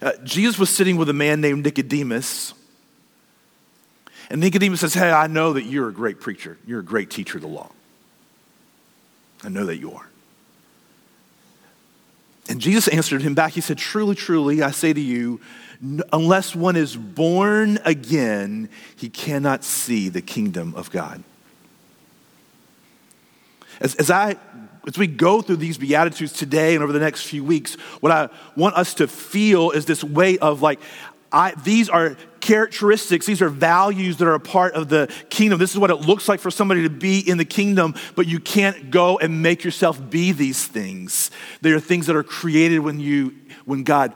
Uh, 0.00 0.12
Jesus 0.24 0.58
was 0.58 0.70
sitting 0.70 0.96
with 0.96 1.08
a 1.08 1.14
man 1.14 1.40
named 1.40 1.64
Nicodemus. 1.64 2.54
And 4.30 4.40
Nicodemus 4.40 4.80
says, 4.80 4.94
Hey, 4.94 5.10
I 5.10 5.26
know 5.26 5.52
that 5.54 5.64
you're 5.64 5.88
a 5.88 5.92
great 5.92 6.20
preacher. 6.20 6.58
You're 6.66 6.80
a 6.80 6.84
great 6.84 7.10
teacher 7.10 7.38
of 7.38 7.42
the 7.42 7.48
law. 7.48 7.70
I 9.44 9.48
know 9.48 9.66
that 9.66 9.76
you 9.76 9.92
are. 9.92 10.08
And 12.48 12.60
Jesus 12.60 12.88
answered 12.88 13.22
him 13.22 13.34
back. 13.34 13.52
He 13.52 13.60
said, 13.60 13.78
Truly, 13.78 14.14
truly, 14.14 14.62
I 14.62 14.70
say 14.70 14.92
to 14.92 15.00
you, 15.00 15.40
unless 16.12 16.54
one 16.54 16.76
is 16.76 16.96
born 16.96 17.78
again, 17.84 18.68
he 18.96 19.08
cannot 19.08 19.64
see 19.64 20.08
the 20.08 20.22
kingdom 20.22 20.74
of 20.74 20.90
God. 20.90 21.22
As, 23.80 23.94
as, 23.96 24.10
I, 24.10 24.36
as 24.86 24.96
we 24.96 25.06
go 25.06 25.42
through 25.42 25.56
these 25.56 25.78
Beatitudes 25.78 26.32
today 26.32 26.74
and 26.74 26.82
over 26.82 26.92
the 26.92 27.00
next 27.00 27.22
few 27.22 27.44
weeks, 27.44 27.74
what 28.00 28.12
I 28.12 28.28
want 28.56 28.76
us 28.76 28.94
to 28.94 29.08
feel 29.08 29.72
is 29.72 29.84
this 29.84 30.04
way 30.04 30.38
of 30.38 30.62
like, 30.62 30.80
I, 31.32 31.54
these 31.64 31.88
are 31.88 32.16
characteristics, 32.40 33.26
these 33.26 33.42
are 33.42 33.48
values 33.48 34.18
that 34.18 34.28
are 34.28 34.34
a 34.34 34.40
part 34.40 34.74
of 34.74 34.88
the 34.88 35.12
kingdom. 35.28 35.58
This 35.58 35.72
is 35.72 35.78
what 35.78 35.90
it 35.90 35.96
looks 35.96 36.28
like 36.28 36.38
for 36.38 36.52
somebody 36.52 36.84
to 36.84 36.90
be 36.90 37.18
in 37.18 37.36
the 37.36 37.44
kingdom, 37.44 37.94
but 38.14 38.28
you 38.28 38.38
can't 38.38 38.90
go 38.92 39.18
and 39.18 39.42
make 39.42 39.64
yourself 39.64 40.00
be 40.08 40.30
these 40.30 40.64
things. 40.64 41.32
They 41.60 41.72
are 41.72 41.80
things 41.80 42.06
that 42.06 42.14
are 42.14 42.22
created 42.22 42.78
when 42.78 43.00
you 43.00 43.34
when 43.64 43.82
God 43.82 44.14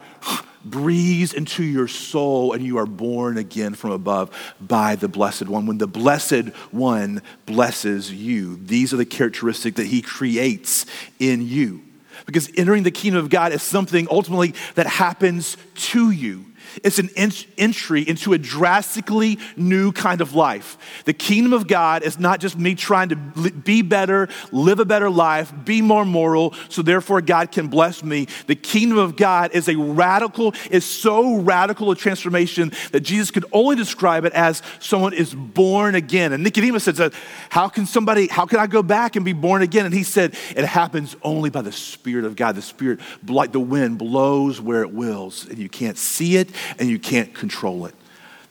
breathes 0.65 1.33
into 1.33 1.63
your 1.63 1.89
soul 1.89 2.53
and 2.53 2.65
you 2.65 2.79
are 2.79 2.87
born 2.87 3.39
again 3.39 3.75
from 3.75 3.91
above 3.91 4.31
by 4.61 4.97
the 4.97 5.09
blessed 5.09 5.49
one. 5.49 5.67
When 5.67 5.79
the 5.79 5.87
blessed 5.87 6.49
one 6.71 7.23
blesses 7.47 8.13
you, 8.13 8.57
these 8.57 8.93
are 8.93 8.97
the 8.97 9.07
characteristics 9.07 9.77
that 9.77 9.87
he 9.87 10.03
creates 10.03 10.87
in 11.19 11.47
you. 11.47 11.83
Because 12.27 12.51
entering 12.57 12.83
the 12.83 12.91
kingdom 12.91 13.25
of 13.25 13.31
God 13.31 13.53
is 13.53 13.63
something 13.63 14.07
ultimately 14.11 14.55
that 14.75 14.87
happens 14.87 15.57
to 15.75 16.11
you. 16.11 16.45
It's 16.83 16.99
an 16.99 17.11
entry 17.17 18.03
into 18.03 18.33
a 18.33 18.39
drastically 18.39 19.39
new 19.57 19.93
kind 19.93 20.21
of 20.21 20.35
life. 20.35 20.79
The 21.05 21.13
kingdom 21.13 21.53
of 21.53 21.67
God 21.67 22.03
is 22.03 22.19
not 22.19 22.41
just 22.41 22.59
me 22.59 22.75
trying 22.75 23.11
to 23.11 23.17
be 23.17 23.83
better, 23.83 24.29
live 24.53 24.81
a 24.81 24.85
better 24.85 25.11
life, 25.11 25.53
be 25.65 25.83
more 25.83 26.05
moral, 26.05 26.55
so 26.69 26.83
therefore 26.83 27.21
God 27.21 27.53
can 27.53 27.69
bless 27.69 28.03
me. 28.03 28.27
The 28.47 28.55
kingdom 28.55 28.99
of 28.99 29.17
God 29.17 29.53
is 29.53 29.69
a 29.69 29.77
radical, 29.77 30.55
is 30.71 30.85
so 30.85 31.37
radical 31.37 31.91
a 31.91 31.97
transformation 31.97 32.73
that 32.93 33.01
Jesus 33.01 33.31
could 33.31 33.45
only 33.53 33.77
describe 33.77 34.25
it 34.25 34.33
as 34.33 34.63
someone 34.79 35.13
is 35.13 35.35
born 35.35 35.95
again. 35.95 36.33
And 36.33 36.43
Nicodemus 36.43 36.85
said, 36.85 37.13
How 37.49 37.69
can 37.69 37.87
somebody, 37.87 38.29
how 38.29 38.47
can 38.47 38.59
I 38.59 38.67
go 38.67 38.83
back 38.83 39.17
and 39.17 39.25
be 39.25 39.33
born 39.33 39.63
again? 39.63 39.87
And 39.87 39.95
he 39.95 40.03
said, 40.03 40.35
It 40.57 40.65
happens 40.65 41.17
only 41.23 41.51
by 41.51 41.63
the 41.63 41.73
Spirit 41.73 42.25
of 42.25 42.37
God. 42.37 42.55
The 42.55 42.63
Spirit, 42.63 43.01
like 43.27 43.53
the 43.53 43.61
wind, 43.61 43.99
blows 43.99 44.61
where 44.61 44.83
it 44.83 44.93
wills, 44.93 45.47
and 45.49 45.59
you 45.59 45.69
can't 45.69 45.99
see 45.99 46.37
it 46.37 46.51
and 46.79 46.89
you 46.89 46.99
can't 46.99 47.35
control 47.35 47.87
it. 47.87 47.95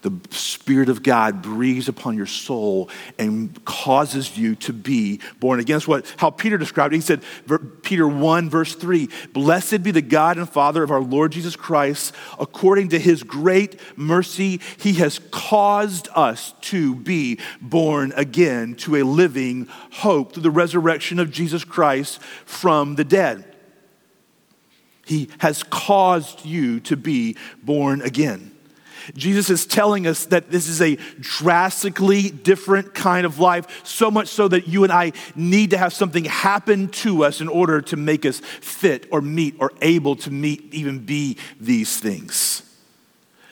The 0.02 0.17
Spirit 0.30 0.88
of 0.88 1.04
God 1.04 1.41
breathes 1.41 1.89
upon 1.89 2.15
your 2.15 2.26
soul 2.26 2.89
and 3.17 3.63
causes 3.65 4.38
you 4.38 4.56
to 4.56 4.72
be 4.72 5.19
born 5.41 5.60
again. 5.60 5.76
That's 5.76 5.89
what, 5.89 6.06
how 6.15 6.30
Peter 6.30 6.58
described 6.58 6.93
it. 6.93 6.98
He 6.98 7.02
said, 7.02 7.22
Peter 7.84 8.08
1, 8.08 8.50
verse 8.50 8.76
3 8.76 9.10
Blessed 9.34 9.84
be 9.84 9.91
the 9.91 10.02
God 10.02 10.38
and 10.38 10.48
Father 10.48 10.84
of 10.84 10.91
our 10.91 11.02
Lord 11.02 11.34
Jesus 11.34 11.58
Christ. 11.58 12.15
According 12.39 12.89
to 12.89 13.00
his 13.00 13.24
great 13.24 13.78
mercy, 13.98 14.62
he 14.78 14.93
has 14.93 15.19
caused 15.32 16.08
us 16.15 16.54
to 16.62 16.95
be 16.95 17.38
born 17.60 18.13
again 18.15 18.76
to 18.76 18.95
a 18.95 19.04
living 19.04 19.67
hope 19.91 20.32
through 20.32 20.43
the 20.43 20.50
resurrection 20.50 21.19
of 21.19 21.30
Jesus 21.30 21.65
Christ 21.65 22.22
from 22.45 22.95
the 22.95 23.04
dead. 23.04 23.48
He 25.10 25.28
has 25.39 25.63
caused 25.63 26.45
you 26.45 26.82
to 26.82 26.95
be 26.95 27.36
born 27.63 28.04
again. 28.04 28.52
Jesus 29.15 29.50
is 29.50 29.65
telling 29.65 30.06
us 30.06 30.26
that 30.26 30.52
this 30.52 30.67
is 30.67 30.84
a 30.84 30.98
drastically 31.19 32.30
different 32.30 32.93
kind 32.93 33.26
of 33.26 33.39
life, 33.39 33.84
so 33.84 34.12
much 34.12 34.28
so 34.28 34.48
that 34.48 34.67
you 34.67 34.84
and 34.84 34.93
I 34.93 35.13
need 35.36 35.72
to 35.72 35.80
have 35.80 35.93
something 35.93 36.26
happen 36.26 36.89
to 36.89 37.26
us 37.26 37.41
in 37.41 37.48
order 37.48 37.82
to 37.82 37.98
make 37.98 38.24
us 38.24 38.38
fit 38.39 39.08
or 39.12 39.19
meet 39.19 39.56
or 39.58 39.72
able 39.82 40.15
to 40.17 40.30
meet, 40.30 40.72
even 40.76 41.00
be 41.00 41.38
these 41.60 42.00
things. 42.00 42.62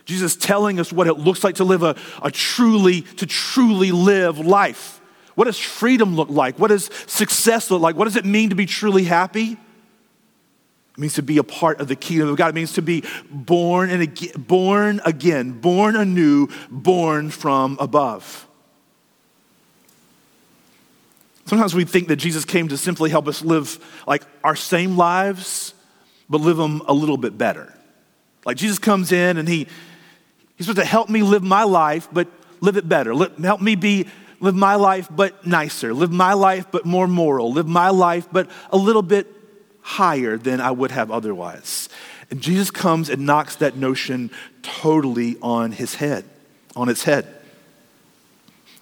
Jesus 0.05 0.33
is 0.33 0.37
telling 0.37 0.79
us 0.79 0.93
what 0.93 1.07
it 1.07 1.15
looks 1.15 1.43
like 1.43 1.55
to 1.55 1.63
live 1.63 1.81
a, 1.81 1.95
a 2.21 2.29
truly, 2.29 3.01
to 3.01 3.25
truly 3.25 3.91
live 3.91 4.37
life. 4.37 5.01
What 5.33 5.45
does 5.45 5.57
freedom 5.57 6.15
look 6.15 6.29
like? 6.29 6.59
What 6.59 6.67
does 6.67 6.91
success 7.07 7.71
look 7.71 7.81
like? 7.81 7.95
What 7.95 8.05
does 8.05 8.15
it 8.15 8.25
mean 8.25 8.51
to 8.51 8.55
be 8.55 8.67
truly 8.67 9.05
happy? 9.05 9.57
It 10.97 11.01
means 11.01 11.13
to 11.13 11.21
be 11.21 11.37
a 11.37 11.43
part 11.43 11.79
of 11.79 11.87
the 11.87 11.95
kingdom 11.95 12.29
of 12.29 12.37
God. 12.37 12.49
It 12.49 12.55
means 12.55 12.73
to 12.73 12.81
be 12.81 13.03
born 13.29 13.91
and 13.91 14.01
again, 14.01 14.31
born 14.35 14.99
again, 15.05 15.51
born 15.51 15.95
anew, 15.95 16.47
born 16.71 17.29
from 17.29 17.77
above. 17.79 18.47
Sometimes 21.45 21.75
we 21.75 21.85
think 21.85 22.07
that 22.07 22.15
Jesus 22.15 22.45
came 22.45 22.67
to 22.69 22.77
simply 22.77 23.11
help 23.11 23.27
us 23.27 23.43
live 23.43 23.77
like 24.07 24.23
our 24.43 24.55
same 24.55 24.97
lives, 24.97 25.75
but 26.31 26.41
live 26.41 26.57
them 26.57 26.81
a 26.87 26.93
little 26.93 27.17
bit 27.17 27.37
better. 27.37 27.71
Like 28.43 28.57
Jesus 28.57 28.79
comes 28.79 29.11
in 29.11 29.37
and 29.37 29.47
he, 29.47 29.67
he's 30.55 30.65
supposed 30.65 30.79
to 30.79 30.83
help 30.85 31.09
me 31.09 31.21
live 31.21 31.43
my 31.43 31.63
life, 31.63 32.07
but 32.11 32.27
live 32.59 32.75
it 32.75 32.89
better. 32.89 33.13
Help 33.39 33.61
me 33.61 33.75
be 33.75 34.07
live 34.39 34.55
my 34.55 34.75
life, 34.75 35.07
but 35.11 35.45
nicer. 35.45 35.93
Live 35.93 36.11
my 36.11 36.33
life, 36.33 36.65
but 36.71 36.85
more 36.85 37.07
moral. 37.07 37.53
Live 37.53 37.67
my 37.67 37.89
life, 37.89 38.27
but 38.31 38.49
a 38.71 38.77
little 38.77 39.03
bit 39.03 39.27
higher 39.87 40.37
than 40.37 40.59
I 40.59 40.69
would 40.69 40.91
have 40.91 41.09
otherwise. 41.09 41.87
And 42.29 42.41
Jesus 42.41 42.69
comes 42.69 43.09
and 43.09 43.25
knocks 43.25 43.55
that 43.55 43.77
notion 43.77 44.31
totally 44.61 45.37
on 45.41 45.71
his 45.71 45.95
head, 45.95 46.25
on 46.75 46.89
its 46.89 47.03
head. 47.03 47.25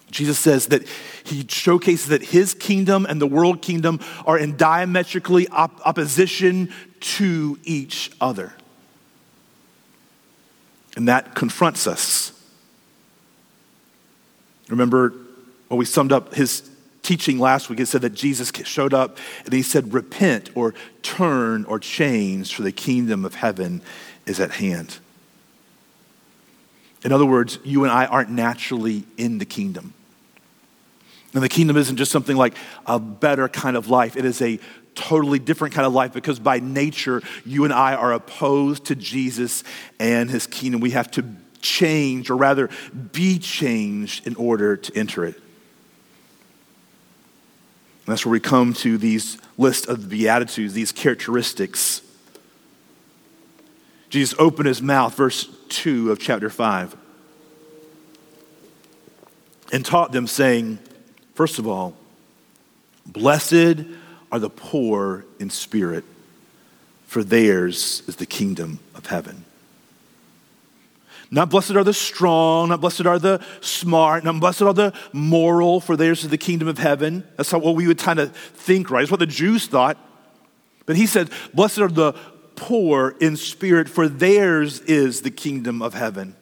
Jesus 0.10 0.40
says 0.40 0.68
that 0.68 0.88
he 1.24 1.46
showcases 1.48 2.08
that 2.08 2.24
his 2.24 2.56
kingdom 2.56 3.06
and 3.06 3.22
the 3.22 3.28
world 3.28 3.62
kingdom 3.62 4.00
are 4.26 4.36
in 4.36 4.58
diametrically 4.58 5.48
op- 5.50 5.80
opposition 5.86 6.74
to 7.02 7.60
each 7.64 8.12
other. 8.20 8.54
And 10.98 11.08
that 11.08 11.36
confronts 11.36 11.86
us. 11.86 12.32
Remember 14.70 15.14
what 15.68 15.78
we 15.78 15.86
summed 15.86 16.12
up 16.12 16.34
his 16.34 16.68
teaching 17.06 17.40
last 17.40 17.70
week, 17.70 17.80
it 17.80 17.86
said 17.86 18.02
that 18.02 18.14
Jesus 18.14 18.52
showed 18.66 18.94
up 18.94 19.18
and 19.46 19.54
he 19.54 19.62
said, 19.62 19.94
Repent 19.94 20.50
or 20.56 20.74
turn 21.04 21.64
or 21.66 21.80
change, 21.80 22.54
for 22.54 22.64
the 22.64 22.72
kingdom 22.72 23.24
of 23.24 23.36
heaven 23.36 23.82
is 24.26 24.40
at 24.40 24.52
hand. 24.52 24.98
In 27.04 27.12
other 27.12 27.26
words, 27.26 27.60
you 27.64 27.84
and 27.84 27.94
I 27.94 28.08
aren't 28.08 28.32
naturally 28.32 29.04
in 29.16 29.38
the 29.38 29.46
kingdom. 29.46 29.94
And 31.34 31.44
the 31.44 31.50
kingdom 31.50 31.78
isn't 31.78 31.98
just 31.98 32.12
something 32.12 32.36
like 32.36 32.56
a 32.88 33.00
better 33.00 33.48
kind 33.48 33.78
of 33.78 33.90
life, 33.90 34.18
it 34.18 34.26
is 34.26 34.42
a 34.42 34.60
totally 34.96 35.40
different 35.40 35.74
kind 35.74 35.86
of 35.86 35.94
life 35.94 36.14
because 36.14 36.40
by 36.40 36.60
nature, 36.60 37.22
you 37.46 37.66
and 37.66 37.74
I 37.74 37.96
are 37.96 38.14
opposed 38.14 38.86
to 38.86 38.96
Jesus 38.96 39.64
and 40.00 40.30
his 40.30 40.48
kingdom. 40.48 40.80
We 40.80 40.92
have 40.92 41.12
to 41.12 41.26
change, 41.62 42.30
or 42.30 42.38
rather, 42.38 42.70
be 43.12 43.38
changed 43.38 44.26
in 44.26 44.36
order 44.36 44.78
to 44.78 44.98
enter 44.98 45.26
it. 45.26 45.42
And 48.06 48.12
that's 48.14 48.26
where 48.26 48.32
we 48.32 48.40
come 48.40 48.74
to 48.76 48.98
these 48.98 49.40
list 49.58 49.88
of 49.88 50.02
the 50.02 50.08
Beatitudes, 50.08 50.74
these 50.74 50.92
characteristics. 50.92 52.02
Jesus 54.10 54.38
opened 54.38 54.68
his 54.68 54.82
mouth, 54.82 55.16
verse 55.16 55.50
2 55.70 56.12
of 56.12 56.20
chapter 56.20 56.50
5, 56.50 56.96
and 59.72 59.84
taught 59.84 60.12
them, 60.12 60.28
saying, 60.28 60.78
First 61.34 61.58
of 61.58 61.68
all, 61.68 61.96
blessed 63.06 63.86
are 64.32 64.40
the 64.40 64.50
poor 64.50 65.26
in 65.40 65.50
spirit, 65.50 66.04
for 67.08 67.24
theirs 67.24 68.04
is 68.08 68.18
the 68.18 68.26
kingdom 68.26 68.80
of 68.94 69.08
heaven. 69.08 69.46
Not 71.36 71.50
blessed 71.50 71.72
are 71.72 71.84
the 71.84 71.94
strong, 71.94 72.70
not 72.70 72.80
blessed 72.80 73.06
are 73.06 73.20
the 73.20 73.44
smart, 73.60 74.24
not 74.24 74.40
blessed 74.40 74.62
are 74.62 74.74
the 74.74 74.94
moral, 75.12 75.82
for 75.82 75.98
theirs 75.98 76.24
is 76.24 76.30
the 76.30 76.38
kingdom 76.38 76.70
of 76.70 76.78
heaven. 76.78 77.28
That's 77.36 77.52
how, 77.52 77.60
what 77.60 77.76
we 77.76 77.88
would 77.88 78.00
kind 78.00 78.20
of 78.20 78.34
think, 78.34 78.90
right? 78.90 79.02
It's 79.02 79.12
what 79.12 79.20
the 79.20 79.26
Jews 79.26 79.68
thought. 79.68 79.98
But 80.86 80.96
he 80.96 81.06
said, 81.06 81.30
Blessed 81.54 81.80
are 81.80 81.90
the 81.90 82.14
poor 82.56 83.18
in 83.20 83.36
spirit, 83.36 83.90
for 83.90 84.08
theirs 84.08 84.80
is 84.80 85.24
the 85.24 85.30
kingdom 85.30 85.82
of 85.82 85.94
heaven. 85.94 86.38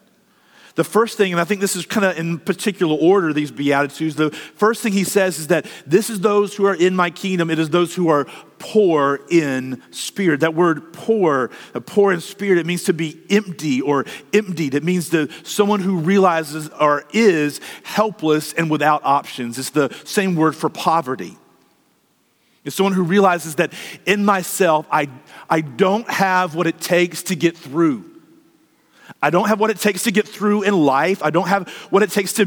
The 0.75 0.83
first 0.83 1.17
thing, 1.17 1.31
and 1.31 1.39
I 1.39 1.43
think 1.43 1.62
this 1.62 1.75
is 1.75 1.86
kind 1.86 2.03
of 2.03 2.17
in 2.17 2.39
particular 2.39 2.95
order, 2.95 3.31
these 3.31 3.51
Beatitudes, 3.51 4.15
the 4.15 4.31
first 4.31 4.81
thing 4.81 4.91
he 4.91 5.03
says 5.03 5.38
is 5.38 5.47
that 5.47 5.67
this 5.86 6.09
is 6.09 6.21
those 6.21 6.55
who 6.55 6.65
are 6.65 6.73
in 6.73 6.95
my 6.95 7.12
kingdom. 7.12 7.51
It 7.51 7.59
is 7.59 7.69
those 7.69 7.93
who 7.93 8.09
are 8.09 8.25
poor 8.57 9.19
in 9.29 9.83
spirit. 9.91 10.39
That 10.39 10.55
word 10.55 10.91
poor, 10.91 11.51
poor 11.86 12.12
in 12.12 12.21
spirit, 12.21 12.57
it 12.57 12.65
means 12.65 12.86
to 12.86 12.93
be 12.93 13.21
empty 13.29 13.81
or 13.81 14.05
emptied. 14.33 14.73
It 14.73 14.83
means 14.83 15.09
to 15.09 15.29
someone 15.43 15.79
who 15.79 15.99
realizes 15.99 16.69
or 16.69 17.03
is 17.13 17.62
helpless 17.83 18.53
and 18.53 18.71
without 18.71 19.05
options. 19.05 19.59
It's 19.59 19.69
the 19.69 19.95
same 20.05 20.36
word 20.36 20.55
for 20.55 20.69
poverty. 20.69 21.38
It's 22.65 22.75
someone 22.75 22.93
who 22.93 23.03
realizes 23.03 23.55
that 23.55 23.73
in 24.07 24.25
myself, 24.25 24.88
I, 24.89 25.09
I 25.47 25.62
don't 25.62 26.09
have 26.09 26.55
what 26.55 26.65
it 26.65 26.79
takes 26.79 27.21
to 27.23 27.36
get 27.36 27.55
through. 27.55 28.12
I 29.21 29.29
don't 29.29 29.47
have 29.47 29.59
what 29.59 29.69
it 29.69 29.79
takes 29.79 30.03
to 30.03 30.11
get 30.11 30.27
through 30.27 30.63
in 30.63 30.73
life. 30.73 31.23
I 31.23 31.29
don't 31.29 31.47
have 31.47 31.69
what 31.89 32.03
it 32.03 32.11
takes 32.11 32.33
to, 32.33 32.45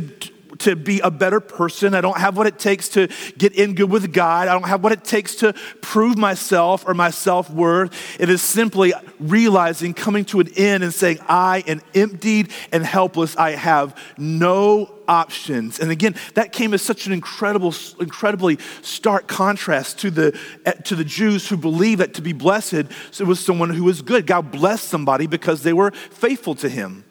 to 0.61 0.77
be 0.77 1.01
a 1.01 1.11
better 1.11 1.41
person. 1.41 1.95
I 1.95 2.01
don't 2.01 2.19
have 2.19 2.37
what 2.37 2.47
it 2.47 2.59
takes 2.59 2.89
to 2.91 3.09
get 3.39 3.55
in 3.55 3.75
good 3.75 3.91
with 3.91 4.13
God. 4.13 4.49
I 4.49 4.53
don't 4.53 4.69
have 4.69 4.83
what 4.83 4.93
it 4.93 5.05
takes 5.05 5.37
to 5.37 5.55
prove 5.81 6.17
myself 6.17 6.85
or 6.87 6.95
my 6.95 7.11
self 7.11 7.51
worth. 7.51 8.21
It 8.21 8.29
is 8.29 8.43
simply 8.43 8.93
realizing, 9.19 9.95
coming 9.95 10.25
to 10.27 10.41
an 10.41 10.49
end 10.57 10.85
and 10.85 10.93
saying, 10.93 11.19
I 11.29 11.65
am 11.67 11.81
emptied 11.95 12.51
and 12.73 12.85
helpless. 12.85 13.37
I 13.37 13.53
have 13.53 13.99
no 14.19 14.97
options. 15.09 15.79
And 15.79 15.91
again, 15.91 16.15
that 16.35 16.53
came 16.53 16.75
as 16.75 16.83
such 16.83 17.07
an 17.07 17.13
incredible, 17.13 17.75
incredibly 18.01 18.59
stark 18.83 19.27
contrast 19.27 20.01
to 20.01 20.11
the, 20.11 20.39
to 20.85 20.95
the 20.95 21.05
Jews 21.05 21.49
who 21.49 21.57
believed 21.57 22.01
that 22.01 22.15
to 22.15 22.23
be 22.23 22.33
blessed 22.33 22.87
was 23.21 23.41
someone 23.41 23.71
who 23.71 23.85
was 23.85 24.03
good. 24.03 24.27
God 24.27 24.51
blessed 24.51 24.89
somebody 24.89 25.27
because 25.27 25.63
they 25.63 25.73
were 25.73 25.91
faithful 25.91 26.55
to 26.57 26.69
him. 26.69 27.05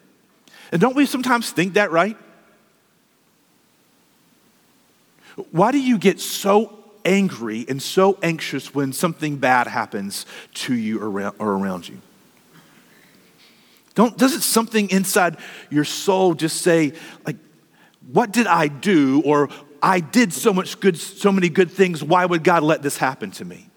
And 0.71 0.81
don't 0.81 0.95
we 0.95 1.05
sometimes 1.05 1.51
think 1.51 1.75
that, 1.75 1.91
right? 1.91 2.17
Why 5.51 5.71
do 5.71 5.79
you 5.79 5.97
get 5.97 6.19
so 6.19 6.79
angry 7.03 7.65
and 7.67 7.81
so 7.81 8.17
anxious 8.23 8.73
when 8.73 8.93
something 8.93 9.37
bad 9.37 9.67
happens 9.67 10.25
to 10.53 10.73
you 10.73 10.99
or 10.99 11.33
around, 11.39 11.87
you? 11.87 12.01
Don't, 13.95 14.17
doesn't 14.17 14.41
something 14.41 14.89
inside 14.89 15.37
your 15.69 15.85
soul 15.85 16.33
just 16.33 16.61
say, 16.61 16.93
like, 17.25 17.37
what 18.11 18.31
did 18.31 18.47
I 18.47 18.67
do? 18.67 19.21
Or 19.25 19.49
I 19.81 19.99
did 19.99 20.33
so 20.33 20.53
much 20.53 20.79
good, 20.79 20.97
so 20.97 21.31
many 21.31 21.49
good 21.49 21.71
things. 21.71 22.03
Why 22.03 22.25
would 22.25 22.43
God 22.43 22.63
let 22.63 22.81
this 22.81 22.97
happen 22.97 23.31
to 23.31 23.45
me? 23.45 23.69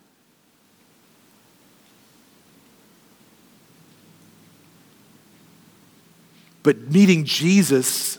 But 6.62 6.90
meeting 6.90 7.24
Jesus 7.24 8.18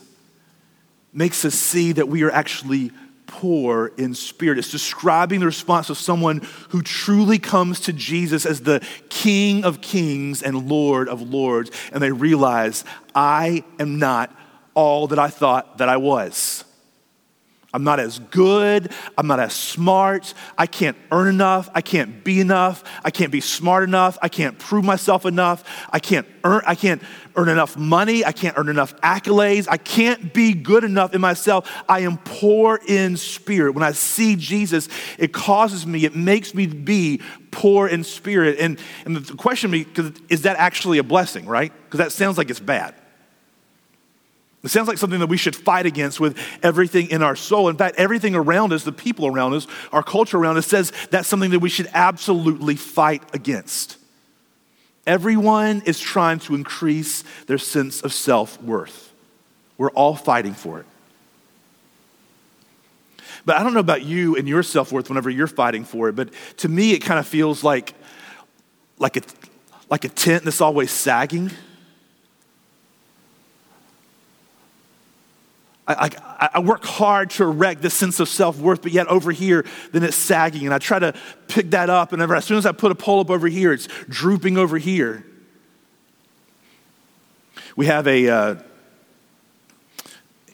makes 1.12 1.44
us 1.44 1.54
see 1.54 1.92
that 1.92 2.08
we 2.08 2.22
are 2.22 2.30
actually 2.30 2.90
poor 3.30 3.92
in 3.96 4.14
spirit. 4.14 4.58
It's 4.58 4.70
describing 4.70 5.40
the 5.40 5.46
response 5.46 5.88
of 5.88 5.96
someone 5.96 6.42
who 6.70 6.82
truly 6.82 7.38
comes 7.38 7.78
to 7.80 7.92
Jesus 7.92 8.44
as 8.44 8.62
the 8.62 8.84
King 9.08 9.64
of 9.64 9.80
kings 9.80 10.42
and 10.42 10.68
Lord 10.68 11.08
of 11.08 11.22
lords, 11.22 11.70
and 11.92 12.02
they 12.02 12.10
realize, 12.10 12.84
I 13.14 13.64
am 13.78 13.98
not 14.00 14.34
all 14.74 15.06
that 15.06 15.18
I 15.18 15.28
thought 15.28 15.78
that 15.78 15.88
I 15.88 15.96
was. 15.96 16.64
I'm 17.72 17.84
not 17.84 18.00
as 18.00 18.18
good. 18.18 18.90
I'm 19.16 19.28
not 19.28 19.38
as 19.38 19.54
smart. 19.54 20.34
I 20.58 20.66
can't 20.66 20.96
earn 21.12 21.28
enough. 21.28 21.70
I 21.72 21.82
can't 21.82 22.24
be 22.24 22.40
enough. 22.40 22.82
I 23.04 23.10
can't 23.10 23.30
be 23.30 23.40
smart 23.40 23.84
enough. 23.84 24.18
I 24.20 24.28
can't 24.28 24.58
prove 24.58 24.84
myself 24.84 25.24
enough. 25.24 25.62
I 25.92 26.00
can't 26.00 26.26
earn, 26.42 26.62
I 26.66 26.74
can't 26.74 27.00
earn 27.36 27.48
enough 27.48 27.76
money. 27.76 28.24
I 28.24 28.32
can't 28.32 28.58
earn 28.58 28.68
enough 28.68 28.96
accolades. 29.02 29.66
I 29.70 29.76
can't 29.76 30.34
be 30.34 30.52
good 30.52 30.82
enough 30.82 31.14
in 31.14 31.20
myself. 31.20 31.70
I 31.88 32.00
am 32.00 32.18
poor 32.18 32.80
in 32.88 33.16
spirit. 33.16 33.72
When 33.72 33.84
I 33.84 33.92
see 33.92 34.34
Jesus, 34.34 34.88
it 35.16 35.32
causes 35.32 35.86
me, 35.86 36.04
it 36.04 36.16
makes 36.16 36.54
me 36.54 36.66
be 36.66 37.20
poor 37.52 37.86
in 37.86 38.02
spirit. 38.02 38.58
And, 38.58 38.80
and 39.04 39.16
the 39.16 39.34
question 39.36 39.70
me, 39.70 39.86
is 40.28 40.42
that 40.42 40.56
actually 40.56 40.98
a 40.98 41.04
blessing, 41.04 41.46
right? 41.46 41.72
Because 41.84 41.98
that 41.98 42.10
sounds 42.10 42.36
like 42.36 42.50
it's 42.50 42.58
bad. 42.58 42.96
It 44.62 44.68
sounds 44.68 44.88
like 44.88 44.98
something 44.98 45.20
that 45.20 45.28
we 45.28 45.38
should 45.38 45.56
fight 45.56 45.86
against 45.86 46.20
with 46.20 46.36
everything 46.62 47.10
in 47.10 47.22
our 47.22 47.34
soul. 47.34 47.68
In 47.68 47.76
fact, 47.76 47.96
everything 47.96 48.34
around 48.34 48.72
us, 48.72 48.84
the 48.84 48.92
people 48.92 49.26
around 49.26 49.54
us, 49.54 49.66
our 49.90 50.02
culture 50.02 50.36
around 50.36 50.58
us 50.58 50.66
says 50.66 50.92
that's 51.10 51.28
something 51.28 51.50
that 51.52 51.60
we 51.60 51.70
should 51.70 51.88
absolutely 51.94 52.76
fight 52.76 53.22
against. 53.34 53.96
Everyone 55.06 55.82
is 55.86 55.98
trying 55.98 56.40
to 56.40 56.54
increase 56.54 57.24
their 57.46 57.56
sense 57.56 58.02
of 58.02 58.12
self 58.12 58.62
worth. 58.62 59.12
We're 59.78 59.90
all 59.92 60.14
fighting 60.14 60.52
for 60.52 60.80
it. 60.80 60.86
But 63.46 63.56
I 63.56 63.62
don't 63.62 63.72
know 63.72 63.80
about 63.80 64.02
you 64.02 64.36
and 64.36 64.46
your 64.46 64.62
self 64.62 64.92
worth 64.92 65.08
whenever 65.08 65.30
you're 65.30 65.46
fighting 65.46 65.84
for 65.84 66.10
it, 66.10 66.16
but 66.16 66.28
to 66.58 66.68
me, 66.68 66.92
it 66.92 66.98
kind 66.98 67.18
of 67.18 67.26
feels 67.26 67.64
like, 67.64 67.94
like, 68.98 69.16
a, 69.16 69.22
like 69.88 70.04
a 70.04 70.10
tent 70.10 70.44
that's 70.44 70.60
always 70.60 70.90
sagging. 70.90 71.50
I, 75.94 76.10
I, 76.38 76.48
I, 76.54 76.58
work 76.60 76.84
hard 76.84 77.30
to 77.30 77.44
erect 77.44 77.82
this 77.82 77.94
sense 77.94 78.20
of 78.20 78.28
self 78.28 78.58
worth, 78.58 78.82
but 78.82 78.92
yet 78.92 79.08
over 79.08 79.32
here, 79.32 79.64
then 79.92 80.02
it's 80.02 80.16
sagging. 80.16 80.64
And 80.64 80.74
I 80.74 80.78
try 80.78 80.98
to 80.98 81.14
pick 81.48 81.70
that 81.70 81.90
up. 81.90 82.12
And 82.12 82.22
as 82.22 82.44
soon 82.44 82.58
as 82.58 82.66
I 82.66 82.72
put 82.72 82.92
a 82.92 82.94
pole 82.94 83.20
up 83.20 83.30
over 83.30 83.48
here, 83.48 83.72
it's 83.72 83.88
drooping 84.08 84.56
over 84.56 84.78
here. 84.78 85.24
We 87.76 87.86
have 87.86 88.06
a, 88.06 88.28
uh, 88.28 88.54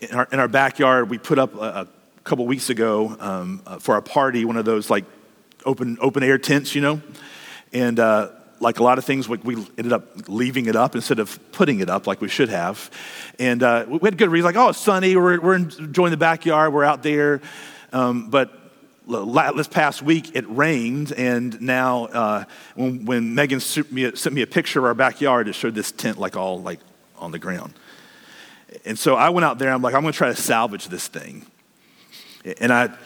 in, 0.01 0.15
our, 0.15 0.29
in 0.33 0.39
our 0.39 0.49
backyard, 0.49 1.11
we 1.11 1.19
put 1.19 1.39
up 1.39 1.55
a, 1.55 1.59
a 1.59 1.89
couple 2.25 2.47
weeks 2.47 2.71
ago 2.71 3.17
um, 3.21 3.63
uh, 3.67 3.79
for 3.79 3.97
a 3.97 4.03
party 4.03 4.45
one 4.45 4.57
of 4.57 4.65
those 4.65 4.91
like 4.91 5.05
open, 5.65 5.99
open 6.01 6.23
air 6.23 6.39
tents, 6.39 6.75
you 6.75 6.81
know? 6.81 7.03
And 7.73 7.99
uh, 7.99 8.31
like 8.61 8.79
a 8.79 8.83
lot 8.83 8.99
of 8.99 9.05
things, 9.05 9.29
we, 9.29 9.39
we, 9.39 9.55
ended 9.77 9.93
up 9.93 10.29
leaving 10.29 10.67
it 10.67 10.77
up 10.77 10.95
instead 10.95 11.19
of 11.19 11.39
putting 11.53 11.81
it 11.81 11.91
up 11.91 12.07
like 12.07 12.21
we 12.21 12.29
should 12.29 12.49
have. 12.49 12.91
And 13.39 13.63
uh, 13.63 13.85
we 13.89 13.99
had 14.03 14.19
good 14.19 14.31
reason, 14.31 14.47
like, 14.47 14.57
oh, 14.57 14.71
it's 14.71 14.79
sunny, 14.79 15.17
we're, 15.17 15.41
we're 15.41 15.55
enjoying 15.55 16.11
the 16.11 16.17
backyard, 16.17 16.73
we're 16.73 16.85
out 16.85 17.03
there. 17.03 17.41
Um, 17.93 18.31
but 18.31 18.53
this 19.07 19.69
past 19.69 20.03
week 20.03 20.35
it 20.35 20.45
rained, 20.49 21.13
and 21.13 21.61
now 21.61 22.07
uh, 22.07 22.45
when, 22.75 23.05
when, 23.05 23.35
Megan 23.35 23.61
sent 23.61 23.93
me, 23.93 24.05
a, 24.05 24.17
sent 24.17 24.35
me 24.35 24.43
a 24.43 24.47
picture 24.47 24.81
of 24.81 24.85
our 24.85 24.95
backyard, 24.95 25.49
it 25.49 25.55
showed 25.55 25.75
this 25.75 25.93
tent 25.93 26.19
like 26.19 26.37
all 26.37 26.61
like 26.61 26.81
on 27.19 27.31
the 27.31 27.39
ground. 27.39 27.75
And 28.85 28.99
so 28.99 29.15
I 29.15 29.31
went 29.31 29.45
out 29.45 29.59
there, 29.59 29.71
I'm 29.71 29.83
like, 29.83 29.95
I'm 29.95 30.03
gonna 30.03 30.13
try 30.13 30.29
to 30.29 30.37
salvage 30.37 30.89
this 30.89 31.07
thing. 31.09 31.47
And 32.61 32.73
I 32.73 32.97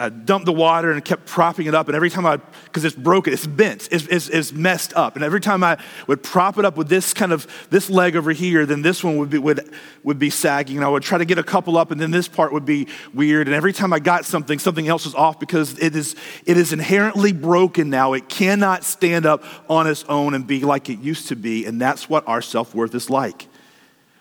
I 0.00 0.08
dumped 0.08 0.46
the 0.46 0.52
water 0.52 0.90
and 0.90 1.04
kept 1.04 1.26
propping 1.26 1.66
it 1.66 1.74
up. 1.74 1.86
And 1.86 1.94
every 1.94 2.08
time 2.08 2.24
I, 2.24 2.38
because 2.64 2.86
it's 2.86 2.96
broken, 2.96 3.34
it's 3.34 3.46
bent, 3.46 3.86
it's, 3.92 4.06
it's, 4.06 4.28
it's, 4.30 4.50
messed 4.50 4.94
up. 4.94 5.14
And 5.14 5.22
every 5.22 5.42
time 5.42 5.62
I 5.62 5.76
would 6.06 6.22
prop 6.22 6.56
it 6.56 6.64
up 6.64 6.78
with 6.78 6.88
this 6.88 7.12
kind 7.12 7.32
of, 7.32 7.46
this 7.68 7.90
leg 7.90 8.16
over 8.16 8.32
here, 8.32 8.64
then 8.64 8.80
this 8.80 9.04
one 9.04 9.18
would 9.18 9.28
be, 9.28 9.36
would, 9.36 9.70
would 10.02 10.18
be 10.18 10.30
sagging. 10.30 10.76
And 10.76 10.86
I 10.86 10.88
would 10.88 11.02
try 11.02 11.18
to 11.18 11.26
get 11.26 11.36
a 11.36 11.42
couple 11.42 11.76
up, 11.76 11.90
and 11.90 12.00
then 12.00 12.10
this 12.10 12.28
part 12.28 12.50
would 12.54 12.64
be 12.64 12.88
weird. 13.12 13.46
And 13.46 13.54
every 13.54 13.74
time 13.74 13.92
I 13.92 13.98
got 13.98 14.24
something, 14.24 14.58
something 14.58 14.88
else 14.88 15.04
was 15.04 15.14
off 15.14 15.38
because 15.38 15.78
it 15.78 15.94
is, 15.94 16.16
it 16.46 16.56
is 16.56 16.72
inherently 16.72 17.32
broken 17.32 17.90
now. 17.90 18.14
It 18.14 18.26
cannot 18.30 18.84
stand 18.84 19.26
up 19.26 19.44
on 19.68 19.86
its 19.86 20.04
own 20.04 20.32
and 20.32 20.46
be 20.46 20.60
like 20.60 20.88
it 20.88 21.00
used 21.00 21.28
to 21.28 21.36
be. 21.36 21.66
And 21.66 21.78
that's 21.78 22.08
what 22.08 22.26
our 22.26 22.40
self 22.40 22.74
worth 22.74 22.94
is 22.94 23.10
like. 23.10 23.49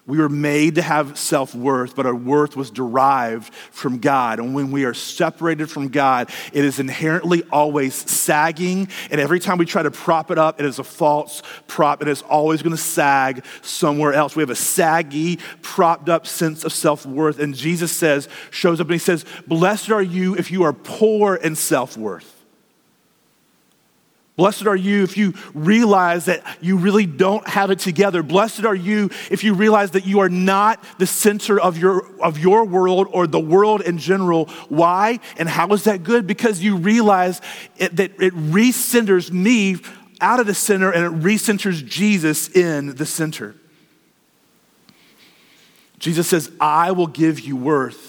We 0.09 0.17
were 0.17 0.27
made 0.27 0.73
to 0.75 0.81
have 0.81 1.19
self 1.19 1.53
worth, 1.53 1.95
but 1.95 2.07
our 2.07 2.15
worth 2.15 2.57
was 2.57 2.71
derived 2.71 3.53
from 3.53 3.99
God. 3.99 4.39
And 4.39 4.55
when 4.55 4.71
we 4.71 4.83
are 4.85 4.93
separated 4.95 5.69
from 5.69 5.89
God, 5.89 6.31
it 6.51 6.65
is 6.65 6.79
inherently 6.79 7.43
always 7.51 7.93
sagging. 7.93 8.87
And 9.11 9.21
every 9.21 9.39
time 9.39 9.59
we 9.59 9.67
try 9.67 9.83
to 9.83 9.91
prop 9.91 10.31
it 10.31 10.39
up, 10.39 10.59
it 10.59 10.65
is 10.65 10.79
a 10.79 10.83
false 10.83 11.43
prop. 11.67 12.01
It 12.01 12.07
is 12.07 12.23
always 12.23 12.63
going 12.63 12.75
to 12.75 12.81
sag 12.81 13.45
somewhere 13.61 14.13
else. 14.13 14.35
We 14.35 14.41
have 14.41 14.49
a 14.49 14.55
saggy, 14.55 15.37
propped 15.61 16.09
up 16.09 16.25
sense 16.25 16.63
of 16.63 16.73
self 16.73 17.05
worth. 17.05 17.37
And 17.37 17.53
Jesus 17.53 17.91
says, 17.91 18.27
shows 18.49 18.81
up 18.81 18.87
and 18.87 18.93
he 18.93 18.97
says, 18.97 19.25
Blessed 19.45 19.91
are 19.91 20.01
you 20.01 20.35
if 20.35 20.49
you 20.49 20.63
are 20.63 20.73
poor 20.73 21.35
in 21.35 21.55
self 21.55 21.95
worth. 21.95 22.38
Blessed 24.39 24.67
are 24.67 24.75
you 24.77 25.03
if 25.03 25.17
you 25.17 25.33
realize 25.53 26.23
that 26.23 26.45
you 26.61 26.77
really 26.77 27.05
don't 27.05 27.45
have 27.45 27.71
it 27.71 27.79
together. 27.79 28.23
Blessed 28.23 28.63
are 28.63 28.73
you 28.73 29.09
if 29.29 29.43
you 29.43 29.53
realize 29.53 29.91
that 29.91 30.05
you 30.05 30.21
are 30.21 30.29
not 30.29 30.81
the 30.97 31.05
center 31.05 31.59
of 31.59 31.77
your, 31.77 32.09
of 32.21 32.39
your 32.39 32.63
world 32.63 33.09
or 33.11 33.27
the 33.27 33.37
world 33.37 33.81
in 33.81 33.97
general. 33.97 34.45
Why? 34.69 35.19
And 35.37 35.49
how 35.49 35.67
is 35.73 35.83
that 35.83 36.03
good? 36.03 36.25
Because 36.25 36.61
you 36.61 36.77
realize 36.77 37.41
it, 37.75 37.97
that 37.97 38.11
it 38.21 38.33
recenters 38.33 39.29
me 39.29 39.75
out 40.21 40.39
of 40.39 40.47
the 40.47 40.53
center 40.53 40.89
and 40.89 41.03
it 41.03 41.21
recenters 41.21 41.85
Jesus 41.85 42.47
in 42.47 42.95
the 42.95 43.05
center. 43.05 43.55
Jesus 45.97 46.29
says, 46.29 46.49
I 46.61 46.93
will 46.93 47.07
give 47.07 47.41
you 47.41 47.57
worth 47.57 48.08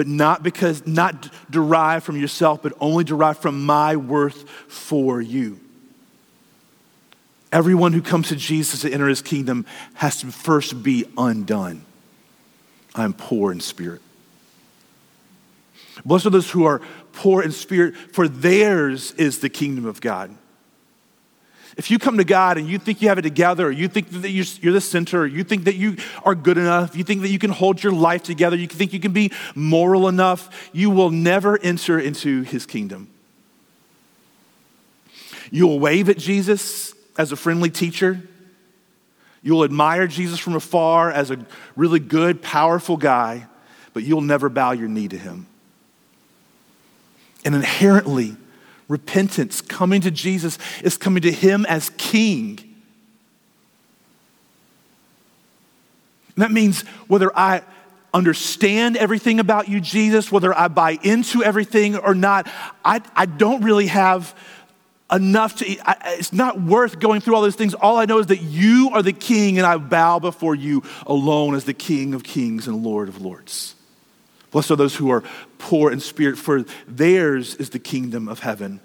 but 0.00 0.06
not 0.06 0.42
because, 0.42 0.86
not 0.86 1.30
derived 1.50 2.06
from 2.06 2.18
yourself, 2.18 2.62
but 2.62 2.72
only 2.80 3.04
derived 3.04 3.42
from 3.42 3.66
my 3.66 3.96
worth 3.96 4.48
for 4.48 5.20
you. 5.20 5.60
Everyone 7.52 7.92
who 7.92 8.00
comes 8.00 8.28
to 8.28 8.36
Jesus 8.36 8.80
to 8.80 8.90
enter 8.90 9.08
his 9.08 9.20
kingdom 9.20 9.66
has 9.92 10.22
to 10.22 10.28
first 10.28 10.82
be 10.82 11.04
undone. 11.18 11.84
I'm 12.94 13.12
poor 13.12 13.52
in 13.52 13.60
spirit. 13.60 14.00
Blessed 16.02 16.24
are 16.24 16.30
those 16.30 16.50
who 16.50 16.64
are 16.64 16.80
poor 17.12 17.42
in 17.42 17.52
spirit, 17.52 17.94
for 17.94 18.26
theirs 18.26 19.12
is 19.18 19.40
the 19.40 19.50
kingdom 19.50 19.84
of 19.84 20.00
God. 20.00 20.34
If 21.76 21.90
you 21.90 21.98
come 21.98 22.18
to 22.18 22.24
God 22.24 22.58
and 22.58 22.68
you 22.68 22.78
think 22.78 23.00
you 23.00 23.08
have 23.08 23.18
it 23.18 23.22
together, 23.22 23.68
or 23.68 23.70
you 23.70 23.88
think 23.88 24.10
that 24.10 24.30
you're 24.30 24.72
the 24.72 24.80
center, 24.80 25.22
or 25.22 25.26
you 25.26 25.44
think 25.44 25.64
that 25.64 25.76
you 25.76 25.96
are 26.24 26.34
good 26.34 26.58
enough, 26.58 26.96
you 26.96 27.04
think 27.04 27.22
that 27.22 27.28
you 27.28 27.38
can 27.38 27.50
hold 27.50 27.82
your 27.82 27.92
life 27.92 28.22
together, 28.22 28.56
you 28.56 28.66
think 28.66 28.92
you 28.92 29.00
can 29.00 29.12
be 29.12 29.32
moral 29.54 30.08
enough, 30.08 30.70
you 30.72 30.90
will 30.90 31.10
never 31.10 31.58
enter 31.58 31.98
into 31.98 32.42
his 32.42 32.66
kingdom. 32.66 33.08
You'll 35.50 35.80
wave 35.80 36.08
at 36.08 36.18
Jesus 36.18 36.94
as 37.18 37.32
a 37.32 37.36
friendly 37.36 37.70
teacher. 37.70 38.22
You'll 39.42 39.64
admire 39.64 40.06
Jesus 40.06 40.38
from 40.38 40.54
afar 40.54 41.10
as 41.10 41.30
a 41.30 41.44
really 41.74 41.98
good, 41.98 42.42
powerful 42.42 42.96
guy, 42.96 43.46
but 43.94 44.02
you'll 44.02 44.20
never 44.20 44.48
bow 44.48 44.72
your 44.72 44.88
knee 44.88 45.08
to 45.08 45.18
him. 45.18 45.46
And 47.44 47.54
inherently, 47.54 48.36
repentance, 48.90 49.60
coming 49.60 50.00
to 50.00 50.10
Jesus, 50.10 50.58
is 50.82 50.98
coming 50.98 51.22
to 51.22 51.32
Him 51.32 51.64
as 51.66 51.90
King. 51.96 52.58
And 56.34 56.42
that 56.42 56.50
means 56.50 56.82
whether 57.06 57.34
I 57.36 57.62
understand 58.12 58.96
everything 58.96 59.38
about 59.38 59.68
you, 59.68 59.80
Jesus, 59.80 60.32
whether 60.32 60.56
I 60.56 60.68
buy 60.68 60.98
into 61.02 61.44
everything 61.44 61.96
or 61.96 62.14
not, 62.14 62.50
I, 62.84 63.00
I 63.14 63.26
don't 63.26 63.62
really 63.62 63.86
have 63.86 64.34
enough 65.12 65.56
to, 65.56 65.76
I, 65.88 66.14
it's 66.18 66.32
not 66.32 66.60
worth 66.60 66.98
going 66.98 67.20
through 67.20 67.36
all 67.36 67.42
those 67.42 67.56
things. 67.56 67.74
All 67.74 67.96
I 67.96 68.06
know 68.06 68.18
is 68.18 68.26
that 68.26 68.42
you 68.42 68.90
are 68.92 69.02
the 69.02 69.12
King, 69.12 69.58
and 69.58 69.66
I 69.66 69.76
bow 69.76 70.18
before 70.18 70.56
you 70.56 70.82
alone 71.06 71.54
as 71.54 71.64
the 71.64 71.74
King 71.74 72.14
of 72.14 72.24
kings 72.24 72.66
and 72.66 72.82
Lord 72.82 73.08
of 73.08 73.20
lords. 73.20 73.76
Blessed 74.50 74.72
are 74.72 74.76
those 74.76 74.96
who 74.96 75.10
are 75.10 75.22
poor 75.58 75.92
in 75.92 76.00
spirit, 76.00 76.36
for 76.36 76.64
theirs 76.88 77.54
is 77.56 77.70
the 77.70 77.78
kingdom 77.78 78.28
of 78.28 78.40
heaven. 78.40 78.80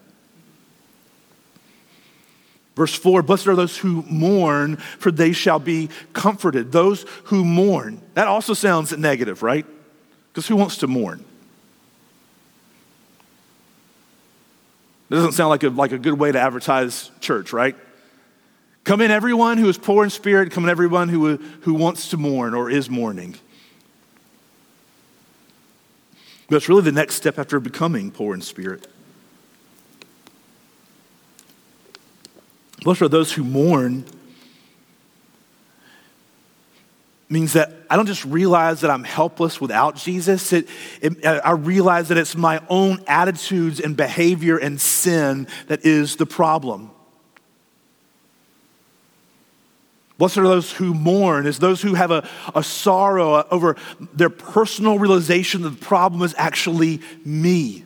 Verse 2.76 2.94
4 2.94 3.24
Blessed 3.24 3.48
are 3.48 3.56
those 3.56 3.78
who 3.78 4.04
mourn, 4.04 4.78
for 4.78 5.12
they 5.12 5.32
shall 5.32 5.60
be 5.60 5.90
comforted. 6.14 6.72
Those 6.72 7.06
who 7.26 7.44
mourn. 7.46 8.02
That 8.14 8.28
also 8.28 8.54
sounds 8.54 8.96
negative, 8.98 9.42
right? 9.42 9.66
Because 10.32 10.48
who 10.48 10.56
wants 10.56 10.78
to 10.78 10.88
mourn? 10.88 11.24
It 15.10 15.16
doesn't 15.16 15.34
sound 15.34 15.50
like 15.50 15.64
a, 15.64 15.70
like 15.70 15.92
a 15.92 16.00
good 16.00 16.20
way 16.20 16.32
to 16.32 16.40
advertise 16.40 17.12
church, 17.22 17.54
right? 17.54 17.76
Come 18.84 19.02
in, 19.02 19.12
everyone 19.12 19.58
who 19.58 19.70
is 19.70 19.78
poor 19.78 20.04
in 20.04 20.10
spirit. 20.10 20.52
Come 20.52 20.66
in, 20.66 20.70
everyone 20.70 21.10
who, 21.10 21.38
who 21.38 21.74
wants 21.74 22.10
to 22.10 22.18
mourn 22.18 22.54
or 22.54 22.70
is 22.70 22.90
mourning. 22.90 23.36
It's 26.50 26.70
really 26.70 26.84
the 26.84 26.92
next 26.92 27.16
step 27.16 27.40
after 27.40 27.60
becoming 27.60 28.12
poor 28.12 28.34
in 28.34 28.42
spirit. 28.42 28.88
Blessed 32.84 33.02
are 33.02 33.08
those 33.08 33.32
who 33.32 33.44
mourn 33.44 34.06
means 37.30 37.54
that 37.54 37.74
I 37.90 37.96
don't 37.96 38.06
just 38.06 38.24
realize 38.26 38.82
that 38.82 38.92
I'm 38.92 39.04
helpless 39.04 39.60
without 39.60 39.96
Jesus. 39.96 40.54
It, 40.54 40.70
it, 41.02 41.26
I 41.26 41.52
realize 41.52 42.10
that 42.10 42.18
it's 42.18 42.36
my 42.36 42.62
own 42.70 43.04
attitudes 43.08 43.80
and 43.80 43.98
behavior 43.98 44.58
and 44.58 44.80
sin 44.80 45.48
that 45.68 45.84
is 45.86 46.18
the 46.18 46.28
problem. 46.28 46.92
Blessed 50.18 50.38
are 50.38 50.48
those 50.48 50.72
who 50.72 50.94
mourn, 50.94 51.46
as 51.46 51.60
those 51.60 51.82
who 51.82 51.94
have 51.94 52.12
a, 52.12 52.28
a 52.54 52.64
sorrow 52.64 53.46
over 53.52 53.76
their 54.14 54.30
personal 54.30 54.98
realization 54.98 55.62
that 55.64 55.72
the 55.72 55.86
problem 55.86 56.22
is 56.22 56.34
actually 56.38 57.02
me. 57.26 57.84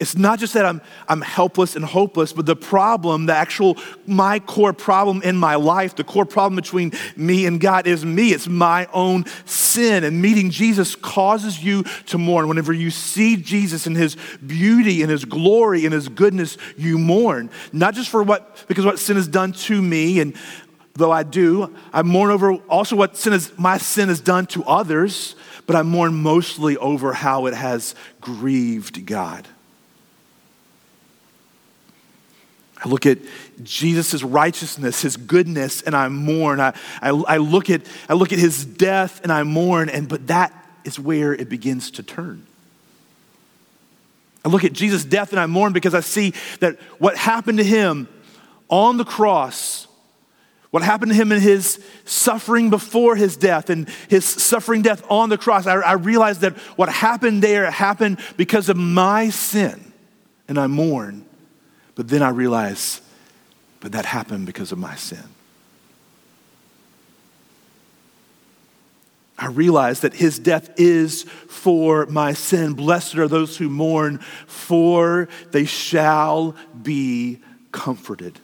It's 0.00 0.16
not 0.16 0.38
just 0.38 0.54
that 0.54 0.64
I'm, 0.64 0.80
I'm 1.08 1.20
helpless 1.20 1.74
and 1.74 1.84
hopeless, 1.84 2.32
but 2.32 2.46
the 2.46 2.54
problem, 2.54 3.26
the 3.26 3.34
actual, 3.34 3.76
my 4.06 4.38
core 4.38 4.72
problem 4.72 5.22
in 5.22 5.36
my 5.36 5.56
life, 5.56 5.96
the 5.96 6.04
core 6.04 6.24
problem 6.24 6.54
between 6.54 6.92
me 7.16 7.46
and 7.46 7.60
God 7.60 7.88
is 7.88 8.04
me. 8.04 8.32
It's 8.32 8.46
my 8.46 8.86
own 8.92 9.24
sin. 9.44 10.04
And 10.04 10.22
meeting 10.22 10.50
Jesus 10.50 10.94
causes 10.94 11.62
you 11.62 11.82
to 12.06 12.16
mourn. 12.16 12.46
Whenever 12.46 12.72
you 12.72 12.90
see 12.92 13.36
Jesus 13.36 13.88
in 13.88 13.96
his 13.96 14.16
beauty 14.46 15.02
and 15.02 15.10
his 15.10 15.24
glory 15.24 15.84
and 15.84 15.92
his 15.92 16.08
goodness, 16.08 16.58
you 16.76 16.96
mourn. 16.96 17.50
Not 17.72 17.94
just 17.94 18.08
for 18.08 18.22
what, 18.22 18.64
because 18.68 18.86
what 18.86 19.00
sin 19.00 19.16
has 19.16 19.26
done 19.26 19.50
to 19.52 19.82
me, 19.82 20.20
and 20.20 20.36
though 20.98 21.12
I 21.12 21.22
do, 21.22 21.74
I 21.92 22.02
mourn 22.02 22.30
over 22.30 22.54
also 22.68 22.96
what 22.96 23.16
sin 23.16 23.32
is, 23.32 23.56
my 23.56 23.78
sin 23.78 24.08
has 24.08 24.20
done 24.20 24.46
to 24.48 24.64
others, 24.64 25.34
but 25.66 25.76
I 25.76 25.82
mourn 25.82 26.14
mostly 26.14 26.76
over 26.76 27.12
how 27.12 27.46
it 27.46 27.54
has 27.54 27.94
grieved 28.20 29.06
God. 29.06 29.48
I 32.84 32.88
look 32.88 33.06
at 33.06 33.18
Jesus' 33.62 34.22
righteousness, 34.22 35.02
his 35.02 35.16
goodness, 35.16 35.82
and 35.82 35.96
I 35.96 36.08
mourn. 36.08 36.60
I, 36.60 36.74
I, 37.02 37.10
I, 37.10 37.36
look 37.38 37.70
at, 37.70 37.82
I 38.08 38.14
look 38.14 38.32
at 38.32 38.38
his 38.38 38.64
death 38.64 39.20
and 39.24 39.32
I 39.32 39.42
mourn, 39.42 39.88
and, 39.88 40.08
but 40.08 40.28
that 40.28 40.52
is 40.84 40.98
where 40.98 41.32
it 41.32 41.48
begins 41.48 41.90
to 41.92 42.02
turn. 42.02 42.46
I 44.44 44.48
look 44.48 44.64
at 44.64 44.72
Jesus' 44.72 45.04
death 45.04 45.32
and 45.32 45.40
I 45.40 45.46
mourn 45.46 45.72
because 45.72 45.94
I 45.94 46.00
see 46.00 46.34
that 46.60 46.78
what 46.98 47.16
happened 47.16 47.58
to 47.58 47.64
him 47.64 48.08
on 48.68 48.96
the 48.96 49.04
cross, 49.04 49.87
what 50.70 50.82
happened 50.82 51.12
to 51.12 51.16
him 51.16 51.32
in 51.32 51.40
his 51.40 51.82
suffering 52.04 52.68
before 52.68 53.16
his 53.16 53.36
death 53.36 53.70
and 53.70 53.88
his 54.08 54.24
suffering 54.24 54.82
death 54.82 55.02
on 55.08 55.30
the 55.30 55.38
cross, 55.38 55.66
I, 55.66 55.76
I 55.76 55.92
realize 55.92 56.40
that 56.40 56.56
what 56.76 56.90
happened 56.90 57.42
there 57.42 57.70
happened 57.70 58.18
because 58.36 58.68
of 58.68 58.76
my 58.76 59.30
sin, 59.30 59.92
and 60.46 60.58
I 60.58 60.66
mourn. 60.66 61.24
But 61.94 62.08
then 62.08 62.22
I 62.22 62.28
realize, 62.28 63.00
but 63.80 63.92
that 63.92 64.04
happened 64.04 64.46
because 64.46 64.70
of 64.70 64.78
my 64.78 64.94
sin. 64.94 65.24
I 69.38 69.46
realize 69.46 70.00
that 70.00 70.14
his 70.14 70.38
death 70.38 70.68
is 70.76 71.22
for 71.22 72.06
my 72.06 72.34
sin. 72.34 72.74
Blessed 72.74 73.16
are 73.16 73.28
those 73.28 73.56
who 73.56 73.68
mourn, 73.68 74.18
for 74.46 75.28
they 75.52 75.64
shall 75.64 76.56
be 76.82 77.38
comforted. 77.70 78.40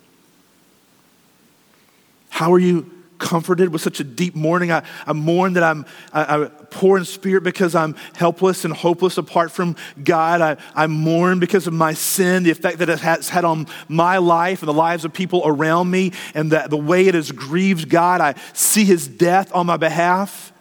How 2.35 2.53
are 2.53 2.59
you 2.59 2.91
comforted 3.19 3.73
with 3.73 3.81
such 3.81 4.01
a 4.01 4.05
deep 4.05 4.35
mourning. 4.35 4.73
I, 4.73 4.83
I 5.07 5.13
mourn 5.13 5.53
that 5.53 5.63
I'm 5.63 5.87
I, 6.13 6.43
I 6.43 6.47
poor 6.49 6.99
in 6.99 7.05
spirit 7.05 7.45
because 7.45 7.77
I'm 7.77 7.95
helpless 8.17 8.65
and 8.65 8.75
hopeless 8.75 9.19
apart 9.19 9.53
from 9.53 9.77
God. 10.03 10.41
I, 10.41 10.57
I 10.75 10.89
mourn 10.89 11.39
because 11.39 11.69
of 11.69 11.73
my 11.73 11.95
sin, 11.95 12.43
the 12.43 12.51
effect 12.51 12.79
that 12.79 12.89
it 12.89 12.99
has 12.99 13.29
had 13.29 13.45
on 13.45 13.69
my 13.87 14.19
life 14.19 14.63
and 14.63 14.69
the 14.69 14.75
lives 14.75 15.05
of 15.05 15.13
people 15.13 15.43
around 15.45 15.93
me, 15.93 16.11
and 16.35 16.51
that 16.51 16.71
the 16.71 16.77
way 16.77 17.07
it 17.07 17.15
has 17.15 17.31
grieved 17.31 17.89
God. 17.89 18.21
I 18.21 18.35
see 18.53 18.85
his 18.85 19.07
death 19.07 19.55
on 19.55 19.67
my 19.67 19.77
behalf. 19.77 20.53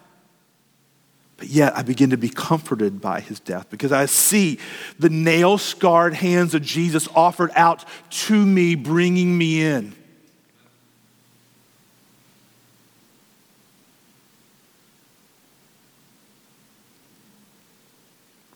But 1.38 1.48
yet 1.48 1.76
I 1.76 1.82
begin 1.82 2.12
to 2.12 2.18
be 2.18 2.30
comforted 2.30 3.02
by 3.02 3.20
his 3.20 3.40
death 3.40 3.72
because 3.72 3.92
I 3.92 4.06
see 4.06 4.60
the 5.00 5.10
nail 5.10 5.58
scarred 5.58 6.14
hands 6.14 6.54
of 6.54 6.62
Jesus 6.62 7.10
offered 7.16 7.50
out 7.56 7.84
to 8.28 8.46
me, 8.46 8.76
bringing 8.76 9.36
me 9.36 9.64
in. 9.64 9.96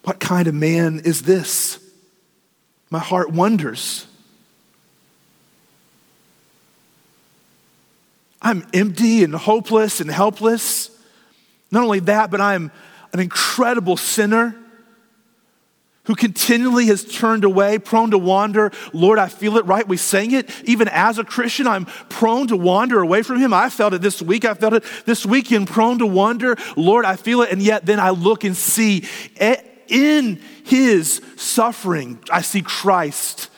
What 0.08 0.22
kind 0.22 0.48
of 0.48 0.56
man 0.56 1.02
is 1.04 1.24
this? 1.24 1.80
My 2.90 3.00
heart 3.00 3.30
wonders. 3.30 4.08
I'm 8.42 8.66
empty 8.74 9.26
and 9.26 9.36
hopeless 9.36 10.00
and 10.00 10.10
helpless. 10.10 10.92
Not 11.72 11.84
only 11.84 12.00
that, 12.00 12.32
but 12.32 12.40
I'm 12.40 12.72
an 13.12 13.20
incredible 13.20 13.98
sinner 13.98 14.56
who 16.06 16.16
continually 16.16 16.86
has 16.86 17.04
turned 17.04 17.44
away, 17.44 17.78
prone 17.78 18.12
to 18.12 18.18
wander. 18.18 18.72
Lord, 18.94 19.20
I 19.20 19.28
feel 19.28 19.58
it, 19.58 19.66
right? 19.66 19.86
We 19.86 19.98
sang 19.98 20.32
it. 20.32 20.50
Even 20.64 20.88
as 20.88 21.18
a 21.18 21.26
Christian, 21.26 21.68
I'm 21.68 21.84
prone 21.84 22.48
to 22.48 22.56
wander 22.56 23.02
away 23.02 23.24
from 23.24 23.40
Him. 23.40 23.54
I 23.54 23.70
felt 23.70 23.94
it 23.94 24.02
this 24.02 24.22
week. 24.22 24.46
I 24.46 24.54
felt 24.54 24.74
it 24.74 24.86
this 25.04 25.26
weekend, 25.26 25.68
prone 25.68 26.00
to 26.00 26.06
wander. 26.06 26.56
Lord, 26.78 27.04
I 27.04 27.18
feel 27.18 27.42
it. 27.42 27.52
And 27.52 27.62
yet 27.62 27.86
then 27.86 28.00
I 28.00 28.12
look 28.12 28.46
and 28.46 28.56
see 28.56 29.06
in 29.90 30.42
His 30.64 31.22
suffering, 31.36 32.20
I 32.32 32.42
see 32.42 32.62
Christ 32.62 33.50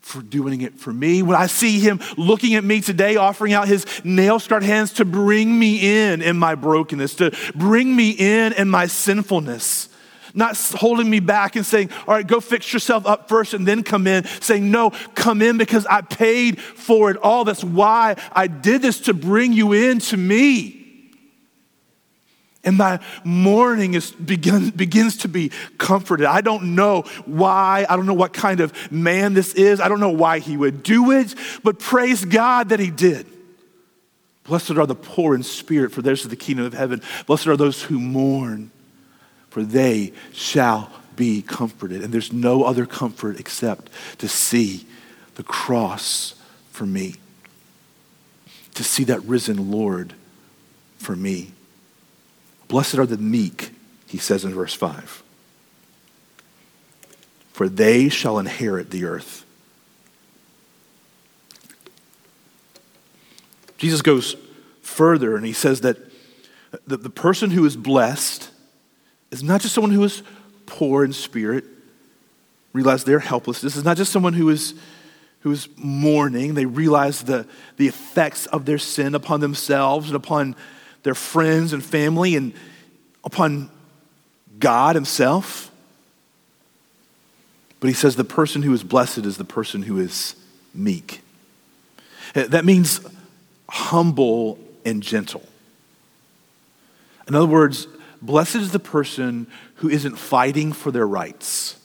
for 0.00 0.20
doing 0.22 0.60
it 0.60 0.78
for 0.78 0.92
me. 0.92 1.22
When 1.22 1.36
I 1.36 1.46
see 1.46 1.80
him 1.80 1.98
looking 2.18 2.54
at 2.54 2.62
me 2.62 2.82
today, 2.82 3.16
offering 3.16 3.54
out 3.54 3.66
his 3.66 3.86
nail 4.04 4.38
scarred 4.38 4.62
hands 4.62 4.92
to 4.94 5.04
bring 5.06 5.58
me 5.58 6.10
in 6.10 6.20
in 6.20 6.36
my 6.36 6.54
brokenness, 6.54 7.14
to 7.16 7.34
bring 7.54 7.96
me 7.96 8.10
in 8.10 8.52
in 8.52 8.68
my 8.68 8.86
sinfulness 8.86 9.88
not 10.34 10.56
holding 10.74 11.08
me 11.08 11.20
back 11.20 11.54
and 11.56 11.64
saying, 11.64 11.90
All 12.08 12.14
right, 12.14 12.26
go 12.26 12.40
fix 12.40 12.72
yourself 12.72 13.06
up 13.06 13.28
first 13.28 13.54
and 13.54 13.66
then 13.66 13.82
come 13.84 14.06
in, 14.06 14.24
saying, 14.40 14.68
No, 14.68 14.90
come 15.14 15.40
in 15.40 15.56
because 15.58 15.86
I 15.86 16.00
paid 16.00 16.60
for 16.60 17.10
it 17.10 17.16
all. 17.18 17.44
That's 17.44 17.64
why 17.64 18.16
I 18.32 18.48
did 18.48 18.82
this 18.82 19.00
to 19.02 19.14
bring 19.14 19.52
you 19.52 19.72
in 19.72 20.00
to 20.00 20.16
me. 20.16 20.83
And 22.64 22.78
my 22.78 22.98
mourning 23.24 23.94
is 23.94 24.10
begin, 24.10 24.70
begins 24.70 25.18
to 25.18 25.28
be 25.28 25.50
comforted. 25.78 26.26
I 26.26 26.40
don't 26.40 26.74
know 26.74 27.02
why. 27.26 27.84
I 27.88 27.96
don't 27.96 28.06
know 28.06 28.14
what 28.14 28.32
kind 28.32 28.60
of 28.60 28.90
man 28.90 29.34
this 29.34 29.54
is. 29.54 29.80
I 29.80 29.88
don't 29.88 30.00
know 30.00 30.10
why 30.10 30.38
he 30.38 30.56
would 30.56 30.82
do 30.82 31.10
it, 31.10 31.34
but 31.62 31.78
praise 31.78 32.24
God 32.24 32.70
that 32.70 32.80
he 32.80 32.90
did. 32.90 33.26
Blessed 34.44 34.72
are 34.72 34.86
the 34.86 34.94
poor 34.94 35.34
in 35.34 35.42
spirit, 35.42 35.92
for 35.92 36.02
theirs 36.02 36.22
is 36.22 36.28
the 36.28 36.36
kingdom 36.36 36.66
of 36.66 36.74
heaven. 36.74 37.02
Blessed 37.26 37.46
are 37.46 37.56
those 37.56 37.82
who 37.82 37.98
mourn, 37.98 38.70
for 39.48 39.62
they 39.62 40.12
shall 40.32 40.90
be 41.16 41.42
comforted. 41.42 42.02
And 42.02 42.12
there's 42.12 42.32
no 42.32 42.64
other 42.64 42.86
comfort 42.86 43.40
except 43.40 43.90
to 44.18 44.28
see 44.28 44.86
the 45.36 45.42
cross 45.42 46.34
for 46.70 46.84
me, 46.84 47.14
to 48.74 48.84
see 48.84 49.04
that 49.04 49.22
risen 49.24 49.70
Lord 49.70 50.14
for 50.98 51.16
me. 51.16 51.52
Blessed 52.74 52.98
are 52.98 53.06
the 53.06 53.18
meek, 53.18 53.70
he 54.08 54.18
says 54.18 54.44
in 54.44 54.52
verse 54.52 54.74
5, 54.74 55.22
for 57.52 57.68
they 57.68 58.08
shall 58.08 58.40
inherit 58.40 58.90
the 58.90 59.04
earth. 59.04 59.46
Jesus 63.78 64.02
goes 64.02 64.34
further 64.82 65.36
and 65.36 65.46
he 65.46 65.52
says 65.52 65.82
that 65.82 65.98
the, 66.84 66.96
the 66.96 67.10
person 67.10 67.52
who 67.52 67.64
is 67.64 67.76
blessed 67.76 68.50
is 69.30 69.44
not 69.44 69.60
just 69.60 69.72
someone 69.72 69.92
who 69.92 70.02
is 70.02 70.24
poor 70.66 71.04
in 71.04 71.12
spirit, 71.12 71.64
realize 72.72 73.04
their 73.04 73.20
helplessness. 73.20 73.76
It's 73.76 73.84
not 73.84 73.96
just 73.96 74.10
someone 74.10 74.32
who 74.32 74.48
is, 74.48 74.74
who 75.42 75.52
is 75.52 75.68
mourning. 75.76 76.54
They 76.54 76.66
realize 76.66 77.22
the, 77.22 77.46
the 77.76 77.86
effects 77.86 78.46
of 78.46 78.64
their 78.64 78.78
sin 78.78 79.14
upon 79.14 79.38
themselves 79.38 80.08
and 80.08 80.16
upon 80.16 80.56
their 81.04 81.14
friends 81.14 81.72
and 81.72 81.84
family 81.84 82.34
and 82.34 82.52
upon 83.22 83.70
God 84.58 84.96
Himself. 84.96 85.70
But 87.78 87.88
he 87.88 87.94
says 87.94 88.16
the 88.16 88.24
person 88.24 88.62
who 88.62 88.72
is 88.72 88.82
blessed 88.82 89.18
is 89.18 89.36
the 89.36 89.44
person 89.44 89.82
who 89.82 89.98
is 89.98 90.34
meek. 90.74 91.20
Eh, 92.34 92.46
that 92.48 92.64
means 92.64 93.00
humble 93.68 94.58
and 94.84 95.02
gentle. 95.02 95.46
In 97.28 97.34
other 97.34 97.46
words, 97.46 97.86
Blessed 98.24 98.56
is 98.56 98.72
the 98.72 98.78
person 98.78 99.46
who 99.76 99.90
isn't 99.90 100.16
fighting 100.16 100.72
for 100.72 100.90
their 100.90 101.06
rights. 101.06 101.76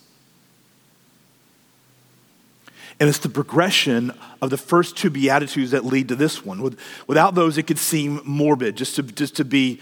And 3.00 3.08
it's 3.08 3.20
the 3.20 3.30
progression 3.30 4.12
of 4.42 4.50
the 4.50 4.58
first 4.58 4.98
two 4.98 5.10
Beatitudes 5.10 5.72
that 5.72 5.86
lead 5.86 6.10
to 6.10 6.16
this 6.16 6.44
one. 6.44 6.76
Without 7.08 7.34
those, 7.34 7.58
it 7.58 7.64
could 7.64 7.80
seem 7.80 8.22
morbid 8.26 8.76
just 8.76 8.96
to, 8.98 9.04
just 9.04 9.38
to 9.38 9.46
be 9.46 9.80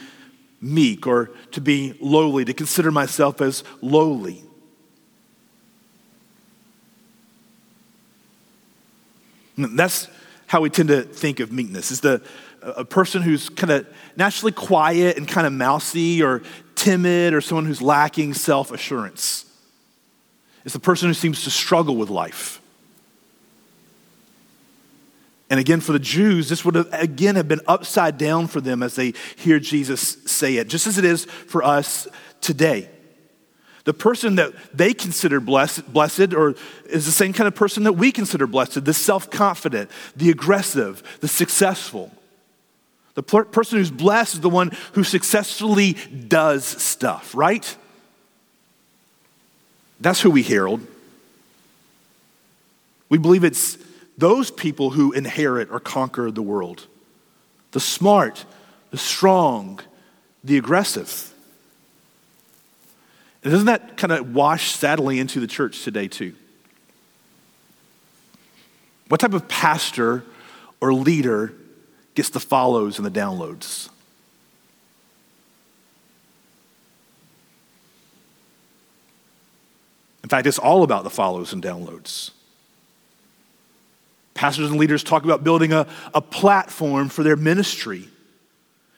meek 0.62 1.08
or 1.08 1.32
to 1.52 1.62
be 1.62 1.98
lowly, 2.00 2.46
to 2.46 2.54
consider 2.54 2.92
myself 2.92 3.42
as 3.42 3.64
lowly. 3.82 4.44
And 9.56 9.78
that's 9.78 10.08
how 10.46 10.62
we 10.62 10.70
tend 10.70 10.90
to 10.90 11.02
think 11.02 11.40
of 11.40 11.52
meekness 11.52 11.92
is 11.92 12.02
the 12.02 12.22
a 12.62 12.86
person 12.86 13.22
who's 13.22 13.50
kind 13.50 13.72
of 13.72 13.88
naturally 14.16 14.52
quiet 14.52 15.18
and 15.18 15.28
kind 15.28 15.46
of 15.46 15.54
mousy 15.54 16.24
or 16.24 16.42
timid 16.76 17.34
or 17.34 17.42
someone 17.42 17.66
who's 17.66 17.82
lacking 17.82 18.34
self 18.34 18.72
assurance. 18.72 19.46
It's 20.66 20.74
the 20.74 20.80
person 20.80 21.08
who 21.08 21.14
seems 21.14 21.44
to 21.44 21.50
struggle 21.50 21.96
with 21.96 22.10
life. 22.10 22.62
And 25.50 25.60
again, 25.60 25.80
for 25.80 25.94
the 25.94 26.00
Jews, 26.00 26.50
this 26.50 26.66
would 26.66 26.76
have, 26.76 26.90
again 26.92 27.36
have 27.36 27.48
been 27.48 27.62
upside 27.68 28.18
down 28.18 28.48
for 28.48 28.60
them 28.60 28.84
as 28.84 28.96
they 28.96 29.14
hear 29.38 29.60
Jesus 29.60 30.18
say 30.26 30.58
it, 30.58 30.68
just 30.68 30.88
as 30.88 30.98
it 30.98 31.06
is 31.06 31.26
for 31.26 31.64
us 31.64 32.08
today. 32.42 32.90
The 33.86 33.94
person 33.94 34.36
that 34.36 34.52
they 34.74 34.94
consider 34.94 35.40
blessed, 35.40 35.92
blessed 35.94 36.34
or 36.34 36.56
is 36.90 37.06
the 37.06 37.12
same 37.14 37.32
kind 37.32 37.48
of 37.48 37.56
person 37.56 37.84
that 37.84 37.94
we 37.94 38.12
consider 38.12 38.46
blessed 38.46 38.84
the 38.84 38.94
self 38.94 39.30
confident, 39.32 39.90
the 40.18 40.30
aggressive, 40.30 41.02
the 41.22 41.30
successful. 41.30 42.12
The 43.14 43.24
person 43.24 43.80
who's 43.80 43.90
blessed 43.90 44.36
is 44.36 44.42
the 44.42 44.50
one 44.50 44.72
who 44.92 45.04
successfully 45.04 45.94
does 45.94 46.66
stuff, 46.66 47.34
right? 47.34 47.76
That's 50.00 50.22
who 50.22 50.30
we 50.30 50.44
herald. 50.44 50.86
We 53.10 53.18
believe 53.18 53.44
it's 53.44 53.78
those 54.18 54.52
people 54.52 54.92
who 54.92 55.12
inherit 55.12 55.70
or 55.72 55.80
conquer 55.80 56.32
the 56.32 56.42
world 56.42 56.88
the 57.72 57.80
smart, 57.82 58.46
the 58.92 58.98
strong, 58.98 59.80
the 60.44 60.58
aggressive. 60.58 61.34
And 63.44 63.52
doesn't 63.52 63.68
that 63.68 63.98
kind 63.98 64.14
of 64.14 64.34
wash 64.34 64.72
sadly 64.72 65.20
into 65.20 65.40
the 65.40 65.48
church 65.48 65.84
today, 65.84 66.08
too? 66.08 66.34
What 69.10 69.20
type 69.20 69.34
of 69.34 69.48
pastor 69.48 70.24
or 70.80 70.94
leader 70.94 71.54
gets 72.18 72.30
the 72.30 72.40
follows 72.40 72.98
and 72.98 73.06
the 73.06 73.12
downloads. 73.12 73.90
In 80.24 80.30
fact, 80.30 80.48
it's 80.48 80.58
all 80.58 80.82
about 80.82 81.04
the 81.04 81.12
follows 81.12 81.54
and 81.54 81.64
downloads. 81.64 82.32
Pastors 84.38 84.70
and 84.70 84.80
leaders 84.80 85.04
talk 85.04 85.24
about 85.24 85.44
building 85.44 85.74
a, 85.74 85.88
a 86.14 86.22
platform 86.22 87.10
for 87.10 87.24
their 87.24 87.36
ministry, 87.36 88.08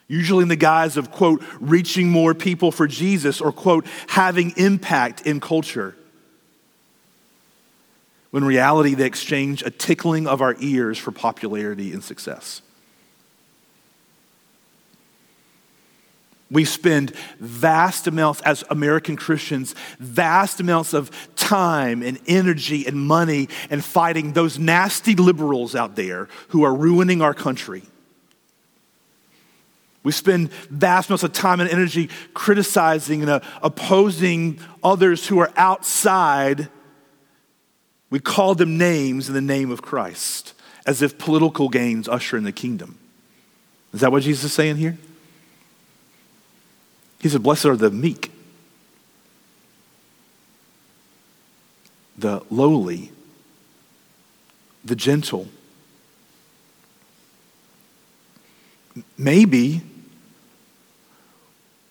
usually 0.09 0.43
in 0.43 0.49
the 0.49 0.57
guise 0.57 0.97
of, 0.97 1.11
quote, 1.11 1.41
reaching 1.61 2.09
more 2.09 2.35
people 2.35 2.71
for 2.71 2.87
Jesus 2.87 3.39
or, 3.39 3.53
quote, 3.53 3.87
having 4.07 4.51
impact 4.57 5.21
in 5.25 5.39
culture. 5.39 5.95
When 8.31 8.43
reality, 8.43 8.95
they 8.95 9.05
exchange 9.05 9.63
a 9.63 9.71
tickling 9.71 10.27
of 10.27 10.41
our 10.41 10.55
ears 10.59 10.97
for 10.97 11.11
popularity 11.11 11.93
and 11.93 12.03
success. 12.03 12.61
We 16.51 16.65
spend 16.65 17.15
vast 17.39 18.07
amounts, 18.07 18.41
as 18.41 18.63
American 18.69 19.15
Christians, 19.15 19.75
vast 19.99 20.59
amounts 20.59 20.93
of 20.93 21.11
time 21.35 22.01
and 22.01 22.19
energy 22.25 22.87
and 22.87 22.97
money 22.97 23.49
and 23.69 23.85
fighting 23.85 24.33
those 24.33 24.57
nasty 24.57 25.15
liberals 25.15 25.75
out 25.75 25.95
there 25.95 26.27
who 26.49 26.63
are 26.63 26.73
ruining 26.73 27.21
our 27.21 27.35
country. 27.35 27.83
We 30.01 30.11
spend 30.11 30.51
vast 30.71 31.09
amounts 31.09 31.23
of 31.23 31.33
time 31.33 31.59
and 31.59 31.69
energy 31.69 32.09
criticizing 32.33 33.21
and 33.21 33.29
uh, 33.29 33.39
opposing 33.61 34.59
others 34.83 35.27
who 35.27 35.39
are 35.39 35.51
outside. 35.55 36.67
We 38.09 38.19
call 38.19 38.55
them 38.55 38.77
names 38.77 39.27
in 39.27 39.35
the 39.35 39.41
name 39.41 39.69
of 39.69 39.83
Christ, 39.83 40.53
as 40.87 41.03
if 41.03 41.19
political 41.19 41.69
gains 41.69 42.07
usher 42.07 42.37
in 42.37 42.43
the 42.43 42.51
kingdom. 42.51 42.97
Is 43.93 44.01
that 44.01 44.11
what 44.11 44.23
Jesus 44.23 44.45
is 44.45 44.53
saying 44.53 44.77
here? 44.77 44.97
He 47.19 47.29
said, 47.29 47.43
Blessed 47.43 47.65
are 47.65 47.75
the 47.75 47.91
meek, 47.91 48.31
the 52.17 52.41
lowly, 52.49 53.11
the 54.83 54.95
gentle. 54.95 55.47
Maybe 59.17 59.81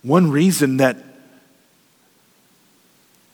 one 0.02 0.30
reason 0.30 0.78
that 0.78 0.96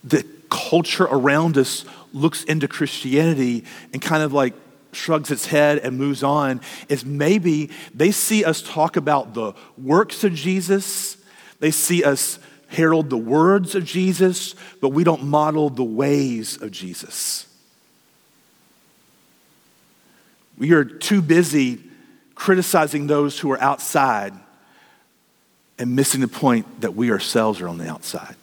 the 0.03 0.25
culture 0.49 1.05
around 1.05 1.57
us 1.57 1.85
looks 2.13 2.43
into 2.43 2.67
Christianity 2.67 3.63
and 3.91 4.01
kind 4.01 4.23
of 4.23 4.33
like 4.33 4.53
shrugs 4.91 5.29
its 5.29 5.47
head 5.47 5.77
and 5.79 5.97
moves 5.97 6.23
on 6.23 6.61
is 6.87 7.05
maybe 7.05 7.69
they 7.93 8.11
see 8.11 8.43
us 8.45 8.61
talk 8.61 8.95
about 8.95 9.33
the 9.33 9.53
works 9.77 10.23
of 10.23 10.33
Jesus, 10.33 11.17
they 11.65 11.71
see 11.71 12.03
us 12.03 12.37
herald 12.67 13.09
the 13.09 13.17
words 13.17 13.73
of 13.73 13.83
Jesus, 13.83 14.53
but 14.81 14.89
we 14.89 15.03
don't 15.03 15.23
model 15.23 15.71
the 15.71 15.83
ways 15.83 16.61
of 16.61 16.69
Jesus. 16.69 17.47
We 20.59 20.73
are 20.73 20.85
too 20.85 21.23
busy 21.23 21.81
criticizing 22.35 23.07
those 23.07 23.39
who 23.39 23.51
are 23.51 23.59
outside 23.59 24.35
and 25.79 25.95
missing 25.95 26.21
the 26.21 26.27
point 26.27 26.81
that 26.81 26.93
we 26.93 27.09
ourselves 27.09 27.59
are 27.61 27.67
on 27.67 27.79
the 27.79 27.89
outside. 27.89 28.35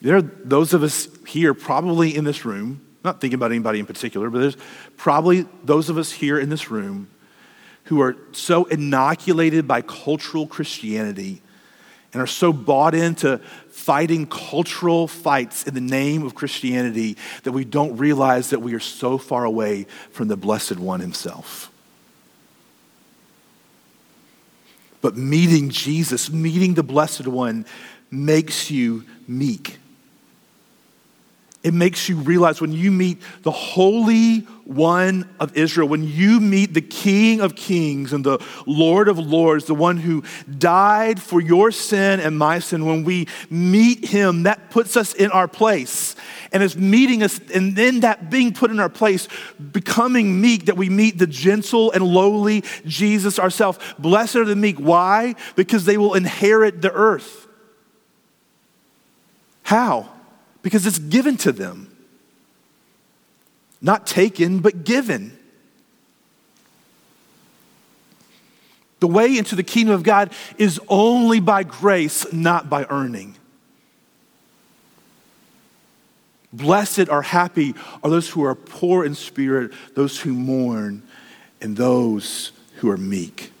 There 0.00 0.16
are 0.16 0.22
those 0.22 0.74
of 0.74 0.84
us 0.84 1.08
here, 1.26 1.54
probably 1.54 2.14
in 2.14 2.22
this 2.22 2.44
room, 2.44 2.86
not 3.02 3.20
thinking 3.20 3.34
about 3.34 3.50
anybody 3.50 3.80
in 3.80 3.86
particular, 3.86 4.30
but 4.30 4.38
there's 4.38 4.56
probably 4.96 5.44
those 5.64 5.88
of 5.88 5.98
us 5.98 6.12
here 6.12 6.38
in 6.38 6.50
this 6.50 6.70
room 6.70 7.08
who 7.84 8.00
are 8.00 8.16
so 8.32 8.64
inoculated 8.64 9.66
by 9.66 9.82
cultural 9.82 10.46
Christianity 10.46 11.42
and 12.12 12.22
are 12.22 12.26
so 12.26 12.52
bought 12.52 12.94
into 12.94 13.38
fighting 13.70 14.26
cultural 14.26 15.08
fights 15.08 15.66
in 15.66 15.74
the 15.74 15.80
name 15.80 16.24
of 16.24 16.34
Christianity 16.34 17.16
that 17.42 17.52
we 17.52 17.64
don't 17.64 17.96
realize 17.96 18.50
that 18.50 18.60
we 18.60 18.74
are 18.74 18.80
so 18.80 19.18
far 19.18 19.44
away 19.44 19.86
from 20.10 20.28
the 20.28 20.36
Blessed 20.36 20.78
One 20.78 21.00
Himself. 21.00 21.70
But 25.00 25.16
meeting 25.16 25.70
Jesus, 25.70 26.30
meeting 26.30 26.74
the 26.74 26.84
Blessed 26.84 27.26
One, 27.26 27.66
makes 28.10 28.70
you 28.70 29.04
meek. 29.26 29.78
It 31.62 31.72
makes 31.72 32.08
you 32.08 32.16
realize 32.16 32.60
when 32.60 32.72
you 32.72 32.90
meet 32.90 33.22
the 33.42 33.52
Holy 33.52 34.40
One 34.64 35.28
of 35.38 35.56
Israel, 35.56 35.86
when 35.86 36.02
you 36.02 36.40
meet 36.40 36.74
the 36.74 36.80
King 36.80 37.40
of 37.40 37.54
Kings 37.54 38.12
and 38.12 38.24
the 38.24 38.44
Lord 38.66 39.06
of 39.06 39.16
Lords, 39.16 39.66
the 39.66 39.74
one 39.74 39.96
who 39.96 40.24
died 40.58 41.22
for 41.22 41.40
your 41.40 41.70
sin 41.70 42.18
and 42.18 42.36
my 42.36 42.58
sin, 42.58 42.84
when 42.84 43.04
we 43.04 43.28
meet 43.48 44.04
him, 44.04 44.42
that 44.42 44.70
puts 44.70 44.96
us 44.96 45.14
in 45.14 45.30
our 45.30 45.46
place. 45.46 46.16
And 46.50 46.64
it's 46.64 46.74
meeting 46.74 47.22
us, 47.22 47.40
and 47.54 47.76
then 47.76 48.00
that 48.00 48.28
being 48.28 48.52
put 48.52 48.72
in 48.72 48.80
our 48.80 48.88
place, 48.88 49.28
becoming 49.72 50.40
meek, 50.40 50.66
that 50.66 50.76
we 50.76 50.88
meet 50.88 51.16
the 51.16 51.28
gentle 51.28 51.92
and 51.92 52.02
lowly 52.02 52.64
Jesus 52.84 53.38
ourselves. 53.38 53.78
Blessed 54.00 54.36
are 54.36 54.44
the 54.44 54.56
meek. 54.56 54.78
Why? 54.78 55.36
Because 55.54 55.84
they 55.84 55.96
will 55.96 56.14
inherit 56.14 56.82
the 56.82 56.92
earth. 56.92 57.46
How? 59.62 60.08
Because 60.62 60.86
it's 60.86 60.98
given 60.98 61.36
to 61.38 61.52
them. 61.52 61.94
Not 63.80 64.06
taken, 64.06 64.60
but 64.60 64.84
given. 64.84 65.36
The 69.00 69.08
way 69.08 69.36
into 69.36 69.56
the 69.56 69.64
kingdom 69.64 69.94
of 69.94 70.04
God 70.04 70.32
is 70.58 70.80
only 70.88 71.40
by 71.40 71.64
grace, 71.64 72.32
not 72.32 72.70
by 72.70 72.86
earning. 72.88 73.34
Blessed 76.52 77.08
are 77.08 77.22
happy 77.22 77.74
are 78.02 78.10
those 78.10 78.30
who 78.30 78.44
are 78.44 78.54
poor 78.54 79.04
in 79.04 79.14
spirit, 79.14 79.72
those 79.94 80.20
who 80.20 80.32
mourn, 80.32 81.02
and 81.60 81.76
those 81.76 82.52
who 82.76 82.90
are 82.90 82.96
meek. 82.96 83.52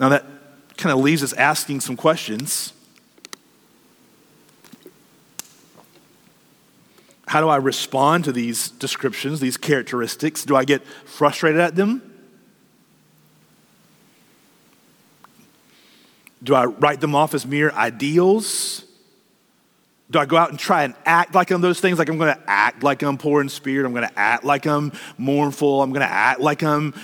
Now, 0.00 0.08
that 0.08 0.24
kind 0.76 0.92
of 0.92 0.98
leaves 0.98 1.22
us 1.22 1.32
asking 1.34 1.80
some 1.80 1.96
questions. 1.96 2.73
How 7.26 7.40
do 7.40 7.48
I 7.48 7.56
respond 7.56 8.24
to 8.24 8.32
these 8.32 8.70
descriptions, 8.70 9.40
these 9.40 9.56
characteristics? 9.56 10.44
Do 10.44 10.56
I 10.56 10.64
get 10.64 10.84
frustrated 11.06 11.60
at 11.60 11.74
them? 11.74 12.02
Do 16.42 16.54
I 16.54 16.66
write 16.66 17.00
them 17.00 17.14
off 17.14 17.32
as 17.32 17.46
mere 17.46 17.70
ideals? 17.70 18.84
Do 20.10 20.18
I 20.18 20.26
go 20.26 20.36
out 20.36 20.50
and 20.50 20.58
try 20.58 20.84
and 20.84 20.94
act 21.06 21.34
like 21.34 21.50
I'm 21.50 21.62
those 21.62 21.80
things? 21.80 21.98
Like 21.98 22.10
I'm 22.10 22.18
going 22.18 22.34
to 22.34 22.42
act 22.46 22.82
like 22.82 23.02
I'm 23.02 23.16
poor 23.16 23.40
in 23.40 23.48
spirit. 23.48 23.86
I'm 23.86 23.94
going 23.94 24.06
to 24.06 24.18
act 24.18 24.44
like 24.44 24.66
I'm 24.66 24.92
mournful. 25.16 25.82
I'm 25.82 25.90
going 25.90 26.06
to 26.06 26.12
act 26.12 26.40
like 26.40 26.62
I'm, 26.62 26.94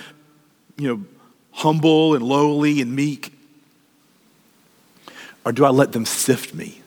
you 0.77 0.87
know, 0.87 1.05
humble 1.51 2.13
and 2.13 2.23
lowly 2.23 2.81
and 2.81 2.95
meek. 2.95 3.33
Or 5.43 5.51
do 5.51 5.65
I 5.65 5.69
let 5.69 5.91
them 5.91 6.05
sift 6.05 6.53
me? 6.53 6.80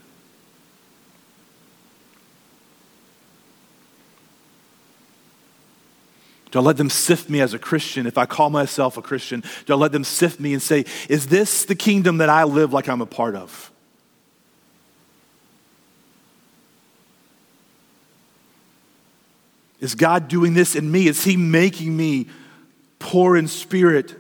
Do 6.54 6.60
I 6.60 6.62
let 6.62 6.76
them 6.76 6.88
sift 6.88 7.28
me 7.28 7.40
as 7.40 7.52
a 7.52 7.58
Christian 7.58 8.06
if 8.06 8.16
I 8.16 8.26
call 8.26 8.48
myself 8.48 8.96
a 8.96 9.02
Christian? 9.02 9.42
Do 9.66 9.72
I 9.72 9.76
let 9.76 9.90
them 9.90 10.04
sift 10.04 10.38
me 10.38 10.52
and 10.52 10.62
say, 10.62 10.84
is 11.08 11.26
this 11.26 11.64
the 11.64 11.74
kingdom 11.74 12.18
that 12.18 12.28
I 12.28 12.44
live 12.44 12.72
like 12.72 12.88
I'm 12.88 13.00
a 13.00 13.06
part 13.06 13.34
of? 13.34 13.72
Is 19.80 19.96
God 19.96 20.28
doing 20.28 20.54
this 20.54 20.76
in 20.76 20.88
me? 20.92 21.08
Is 21.08 21.24
He 21.24 21.36
making 21.36 21.96
me 21.96 22.28
poor 23.00 23.36
in 23.36 23.48
spirit? 23.48 24.14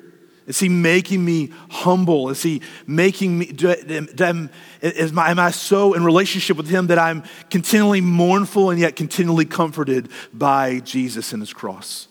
Is 0.48 0.58
He 0.58 0.68
making 0.68 1.24
me 1.24 1.52
humble? 1.70 2.30
Is 2.30 2.42
He 2.42 2.62
making 2.84 3.38
me, 3.38 3.46
do, 3.52 3.68
am, 4.18 4.50
is 4.82 5.12
my, 5.12 5.30
am 5.30 5.38
I 5.38 5.52
so 5.52 5.94
in 5.94 6.02
relationship 6.02 6.56
with 6.56 6.68
Him 6.68 6.88
that 6.88 6.98
I'm 6.98 7.22
continually 7.48 8.00
mournful 8.00 8.70
and 8.70 8.80
yet 8.80 8.96
continually 8.96 9.44
comforted 9.44 10.08
by 10.32 10.80
Jesus 10.80 11.32
and 11.32 11.40
His 11.40 11.52
cross? 11.52 12.08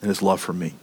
And 0.00 0.08
his 0.08 0.22
love 0.22 0.40
for 0.40 0.52
me? 0.52 0.74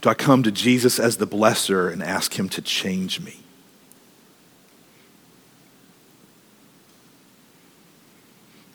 Do 0.00 0.10
I 0.10 0.14
come 0.14 0.42
to 0.42 0.50
Jesus 0.50 0.98
as 0.98 1.16
the 1.16 1.26
blesser 1.26 1.90
and 1.92 2.02
ask 2.02 2.38
him 2.38 2.48
to 2.50 2.62
change 2.62 3.20
me? 3.20 3.38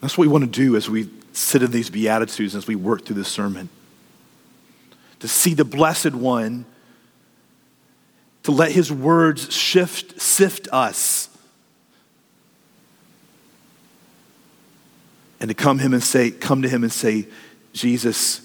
That's 0.02 0.18
what 0.18 0.26
we 0.26 0.32
want 0.32 0.46
to 0.46 0.50
do 0.50 0.76
as 0.76 0.90
we 0.90 1.10
sit 1.34 1.62
in 1.62 1.72
these 1.72 1.90
Beatitudes, 1.90 2.56
as 2.56 2.68
we 2.68 2.76
work 2.76 3.06
through 3.06 3.18
this 3.18 3.28
sermon. 3.28 3.70
To 5.20 5.28
see 5.28 5.54
the 5.54 5.66
Blessed 5.66 6.16
One, 6.16 6.66
to 8.44 8.52
let 8.52 8.72
his 8.72 8.92
words 8.92 9.54
shift, 9.54 10.20
sift 10.22 10.68
us 10.72 11.30
and 15.40 15.50
to 15.50 15.54
come 15.54 15.80
him 15.80 15.94
and 15.94 16.04
say, 16.04 16.32
come 16.32 16.62
to 16.62 16.70
him 16.70 16.84
and 16.84 16.92
say, 16.92 17.28
Jesus, 17.74 18.42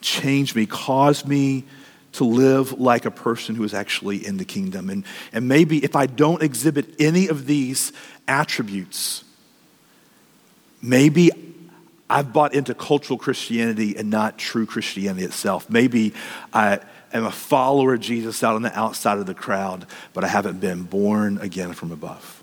change 0.00 0.54
me, 0.54 0.66
cause 0.66 1.24
me 1.24 1.64
to 2.12 2.24
live 2.24 2.80
like 2.80 3.04
a 3.04 3.10
person 3.10 3.54
who 3.54 3.64
is 3.64 3.74
actually 3.74 4.26
in 4.26 4.38
the 4.38 4.44
kingdom. 4.44 4.88
And, 4.88 5.04
and 5.32 5.48
maybe 5.48 5.84
if 5.84 5.94
I 5.94 6.06
don't 6.06 6.42
exhibit 6.42 6.86
any 6.98 7.28
of 7.28 7.46
these 7.46 7.92
attributes, 8.26 9.22
maybe 10.80 11.30
I've 12.08 12.32
bought 12.32 12.54
into 12.54 12.74
cultural 12.74 13.18
Christianity 13.18 13.96
and 13.96 14.10
not 14.10 14.38
true 14.38 14.64
Christianity 14.64 15.24
itself. 15.24 15.68
Maybe 15.68 16.14
I 16.52 16.80
am 17.12 17.24
a 17.24 17.30
follower 17.30 17.94
of 17.94 18.00
Jesus 18.00 18.42
out 18.42 18.54
on 18.54 18.62
the 18.62 18.78
outside 18.78 19.18
of 19.18 19.26
the 19.26 19.34
crowd, 19.34 19.86
but 20.14 20.24
I 20.24 20.28
haven't 20.28 20.60
been 20.60 20.84
born 20.84 21.38
again 21.38 21.72
from 21.72 21.92
above. 21.92 22.42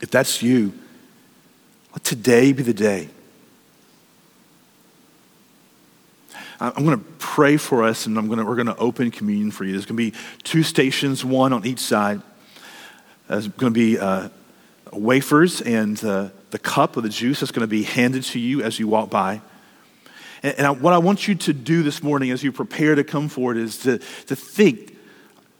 If 0.00 0.10
that's 0.10 0.42
you, 0.42 0.72
let 1.96 2.04
today 2.04 2.52
be 2.52 2.62
the 2.62 2.74
day. 2.74 3.08
I'm 6.60 6.84
going 6.84 6.98
to 6.98 7.04
pray 7.18 7.56
for 7.56 7.84
us, 7.84 8.04
and 8.04 8.18
I'm 8.18 8.26
going 8.26 8.38
to, 8.38 8.44
we're 8.44 8.54
going 8.54 8.66
to 8.66 8.76
open 8.76 9.10
communion 9.10 9.50
for 9.50 9.64
you. 9.64 9.72
There's 9.72 9.86
going 9.86 9.96
to 9.96 10.10
be 10.10 10.18
two 10.42 10.62
stations, 10.62 11.24
one 11.24 11.54
on 11.54 11.66
each 11.66 11.78
side. 11.78 12.20
There's 13.28 13.48
going 13.48 13.72
to 13.72 13.78
be 13.78 13.98
uh, 13.98 14.28
wafers 14.92 15.62
and 15.62 16.02
uh, 16.04 16.28
the 16.50 16.58
cup 16.58 16.98
of 16.98 17.02
the 17.02 17.08
juice 17.08 17.40
that's 17.40 17.52
going 17.52 17.62
to 17.62 17.66
be 17.66 17.82
handed 17.82 18.24
to 18.24 18.38
you 18.38 18.62
as 18.62 18.78
you 18.78 18.88
walk 18.88 19.08
by. 19.08 19.40
And, 20.42 20.54
and 20.58 20.66
I, 20.66 20.70
what 20.72 20.92
I 20.92 20.98
want 20.98 21.26
you 21.26 21.34
to 21.34 21.54
do 21.54 21.82
this 21.82 22.02
morning 22.02 22.30
as 22.30 22.42
you 22.42 22.52
prepare 22.52 22.94
to 22.94 23.04
come 23.04 23.28
forward 23.30 23.56
is 23.56 23.78
to, 23.78 23.98
to 24.26 24.36
think 24.36 24.96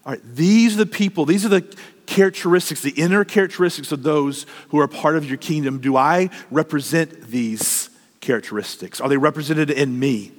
all 0.04 0.12
right, 0.12 0.22
these 0.36 0.74
are 0.74 0.84
the 0.84 0.86
people, 0.86 1.24
these 1.24 1.44
are 1.46 1.48
the 1.48 1.76
characteristics, 2.06 2.80
the 2.80 2.90
inner 2.90 3.24
characteristics 3.24 3.92
of 3.92 4.02
those 4.02 4.46
who 4.68 4.78
are 4.80 4.88
part 4.88 5.16
of 5.16 5.26
your 5.26 5.36
kingdom, 5.36 5.80
do 5.80 5.96
I 5.96 6.30
represent 6.50 7.28
these 7.28 7.90
characteristics? 8.20 9.00
Are 9.00 9.08
they 9.08 9.16
represented 9.16 9.70
in 9.70 9.98
me? 9.98 10.32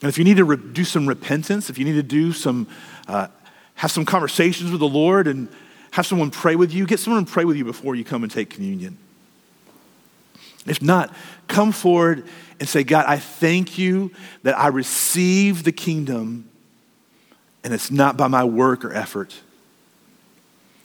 And 0.00 0.08
if 0.08 0.18
you 0.18 0.24
need 0.24 0.36
to 0.36 0.44
re- 0.44 0.56
do 0.56 0.84
some 0.84 1.06
repentance, 1.06 1.70
if 1.70 1.78
you 1.78 1.84
need 1.84 1.94
to 1.94 2.02
do 2.02 2.32
some, 2.32 2.68
uh, 3.08 3.28
have 3.74 3.90
some 3.90 4.04
conversations 4.04 4.70
with 4.70 4.80
the 4.80 4.88
Lord 4.88 5.26
and 5.26 5.48
have 5.92 6.06
someone 6.06 6.30
pray 6.30 6.56
with 6.56 6.72
you, 6.72 6.86
get 6.86 7.00
someone 7.00 7.24
to 7.24 7.30
pray 7.30 7.44
with 7.44 7.56
you 7.56 7.64
before 7.64 7.94
you 7.94 8.04
come 8.04 8.22
and 8.22 8.30
take 8.30 8.50
communion. 8.50 8.96
If 10.66 10.82
not, 10.82 11.14
come 11.48 11.72
forward 11.72 12.28
and 12.60 12.68
say, 12.68 12.84
God, 12.84 13.06
I 13.08 13.18
thank 13.18 13.78
you 13.78 14.12
that 14.42 14.58
I 14.58 14.68
receive 14.68 15.64
the 15.64 15.72
kingdom 15.72 16.48
and 17.64 17.74
it's 17.74 17.90
not 17.90 18.16
by 18.16 18.28
my 18.28 18.44
work 18.44 18.84
or 18.84 18.92
effort. 18.92 19.34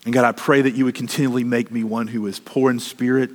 And 0.06 0.14
God, 0.14 0.26
I 0.26 0.32
pray 0.32 0.62
that 0.62 0.76
you 0.76 0.86
would 0.86 0.96
continually 0.96 1.44
make 1.44 1.72
me 1.72 1.84
one 1.84 2.08
who 2.08 2.26
is 2.28 2.40
poor 2.40 2.70
in 2.70 2.80
spirit 2.80 3.30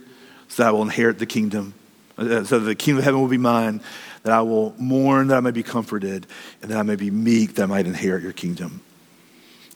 so 0.48 0.62
that 0.62 0.68
I 0.68 0.72
will 0.72 0.82
inherit 0.82 1.18
the 1.18 1.26
kingdom, 1.26 1.74
uh, 2.16 2.44
so 2.44 2.58
that 2.58 2.66
the 2.66 2.74
kingdom 2.74 2.98
of 2.98 3.04
heaven 3.04 3.20
will 3.20 3.28
be 3.28 3.38
mine, 3.38 3.80
that 4.22 4.32
I 4.32 4.42
will 4.42 4.74
mourn, 4.78 5.28
that 5.28 5.36
I 5.36 5.40
may 5.40 5.50
be 5.50 5.62
comforted, 5.62 6.26
and 6.60 6.70
that 6.70 6.78
I 6.78 6.82
may 6.82 6.96
be 6.96 7.10
meek, 7.10 7.54
that 7.54 7.64
I 7.64 7.66
might 7.66 7.86
inherit 7.86 8.22
your 8.22 8.32
kingdom. 8.32 8.82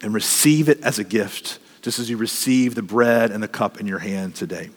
And 0.02 0.12
receive 0.12 0.68
it 0.68 0.80
as 0.82 0.98
a 0.98 1.04
gift, 1.04 1.58
just 1.80 1.98
as 1.98 2.10
you 2.10 2.16
receive 2.16 2.74
the 2.74 2.82
bread 2.82 3.30
and 3.30 3.42
the 3.42 3.48
cup 3.48 3.80
in 3.80 3.86
your 3.86 4.00
hand 4.00 4.34
today. 4.34 4.70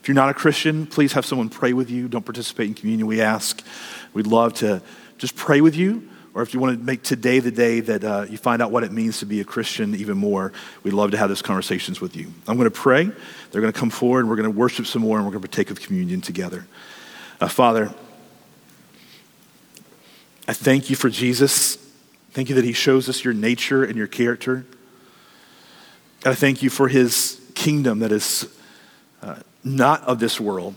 If 0.00 0.08
you're 0.08 0.14
not 0.14 0.30
a 0.30 0.34
Christian, 0.34 0.86
please 0.86 1.12
have 1.12 1.26
someone 1.26 1.50
pray 1.50 1.74
with 1.74 1.90
you. 1.90 2.08
Don't 2.08 2.24
participate 2.24 2.68
in 2.68 2.74
communion, 2.74 3.06
we 3.06 3.20
ask. 3.20 3.62
We'd 4.14 4.26
love 4.26 4.54
to 4.54 4.80
just 5.18 5.36
pray 5.36 5.60
with 5.60 5.76
you. 5.76 6.08
Or 6.32 6.42
if 6.42 6.54
you 6.54 6.60
want 6.60 6.78
to 6.78 6.84
make 6.84 7.02
today 7.02 7.40
the 7.40 7.50
day 7.50 7.80
that 7.80 8.04
uh, 8.04 8.26
you 8.28 8.38
find 8.38 8.62
out 8.62 8.70
what 8.70 8.84
it 8.84 8.92
means 8.92 9.18
to 9.18 9.26
be 9.26 9.40
a 9.40 9.44
Christian 9.44 9.96
even 9.96 10.16
more, 10.16 10.52
we'd 10.84 10.92
love 10.92 11.10
to 11.10 11.16
have 11.16 11.28
those 11.28 11.42
conversations 11.42 12.00
with 12.00 12.14
you. 12.14 12.32
I'm 12.46 12.56
going 12.56 12.70
to 12.70 12.70
pray. 12.70 13.10
They're 13.50 13.60
going 13.60 13.72
to 13.72 13.78
come 13.78 13.90
forward, 13.90 14.20
and 14.20 14.28
we're 14.28 14.36
going 14.36 14.50
to 14.50 14.56
worship 14.56 14.86
some 14.86 15.02
more, 15.02 15.16
and 15.16 15.26
we're 15.26 15.32
going 15.32 15.42
to 15.42 15.48
partake 15.48 15.70
of 15.70 15.80
communion 15.80 16.20
together. 16.20 16.66
Uh, 17.40 17.48
Father, 17.48 17.92
I 20.46 20.52
thank 20.52 20.88
you 20.88 20.94
for 20.94 21.10
Jesus. 21.10 21.76
Thank 22.30 22.48
you 22.48 22.54
that 22.54 22.64
he 22.64 22.72
shows 22.72 23.08
us 23.08 23.24
your 23.24 23.34
nature 23.34 23.82
and 23.82 23.96
your 23.96 24.06
character. 24.06 24.64
I 26.24 26.34
thank 26.34 26.62
you 26.62 26.70
for 26.70 26.86
his 26.86 27.40
kingdom 27.54 28.00
that 28.00 28.12
is 28.12 28.46
uh, 29.22 29.36
not 29.64 30.02
of 30.04 30.20
this 30.20 30.38
world. 30.38 30.76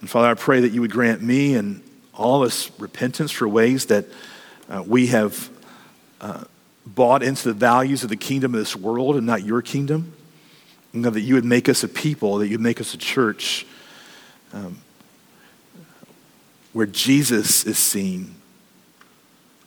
And 0.00 0.08
Father, 0.08 0.28
I 0.28 0.34
pray 0.34 0.60
that 0.60 0.70
you 0.70 0.82
would 0.82 0.92
grant 0.92 1.20
me 1.20 1.54
and 1.54 1.82
all 2.18 2.44
us 2.44 2.70
repentance 2.78 3.30
for 3.30 3.48
ways 3.48 3.86
that 3.86 4.04
uh, 4.68 4.82
we 4.86 5.06
have 5.06 5.48
uh, 6.20 6.44
bought 6.84 7.22
into 7.22 7.48
the 7.48 7.54
values 7.54 8.02
of 8.02 8.10
the 8.10 8.16
kingdom 8.16 8.54
of 8.54 8.60
this 8.60 8.76
world 8.76 9.16
and 9.16 9.26
not 9.26 9.44
your 9.44 9.62
kingdom. 9.62 10.12
And 10.92 11.04
God, 11.04 11.14
that 11.14 11.20
you 11.20 11.34
would 11.34 11.44
make 11.44 11.68
us 11.68 11.84
a 11.84 11.88
people, 11.88 12.38
that 12.38 12.48
you'd 12.48 12.60
make 12.60 12.80
us 12.80 12.94
a 12.94 12.98
church 12.98 13.66
um, 14.52 14.78
where 16.72 16.86
Jesus 16.86 17.64
is 17.64 17.78
seen 17.78 18.34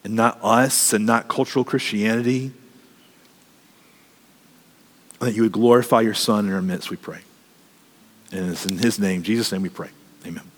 and 0.04 0.16
not 0.16 0.40
us 0.42 0.94
and 0.94 1.06
not 1.06 1.28
cultural 1.28 1.64
Christianity. 1.64 2.52
And 5.20 5.30
that 5.30 5.36
you 5.36 5.44
would 5.44 5.52
glorify 5.52 6.02
your 6.02 6.16
Son 6.16 6.48
in 6.48 6.54
our 6.54 6.62
midst, 6.62 6.90
we 6.90 6.98
pray. 6.98 7.20
And 8.32 8.52
it's 8.52 8.66
in 8.66 8.78
his 8.78 8.98
name, 8.98 9.24
Jesus' 9.24 9.52
name, 9.52 9.62
we 9.62 9.70
pray. 9.70 9.90
Amen. 10.26 10.50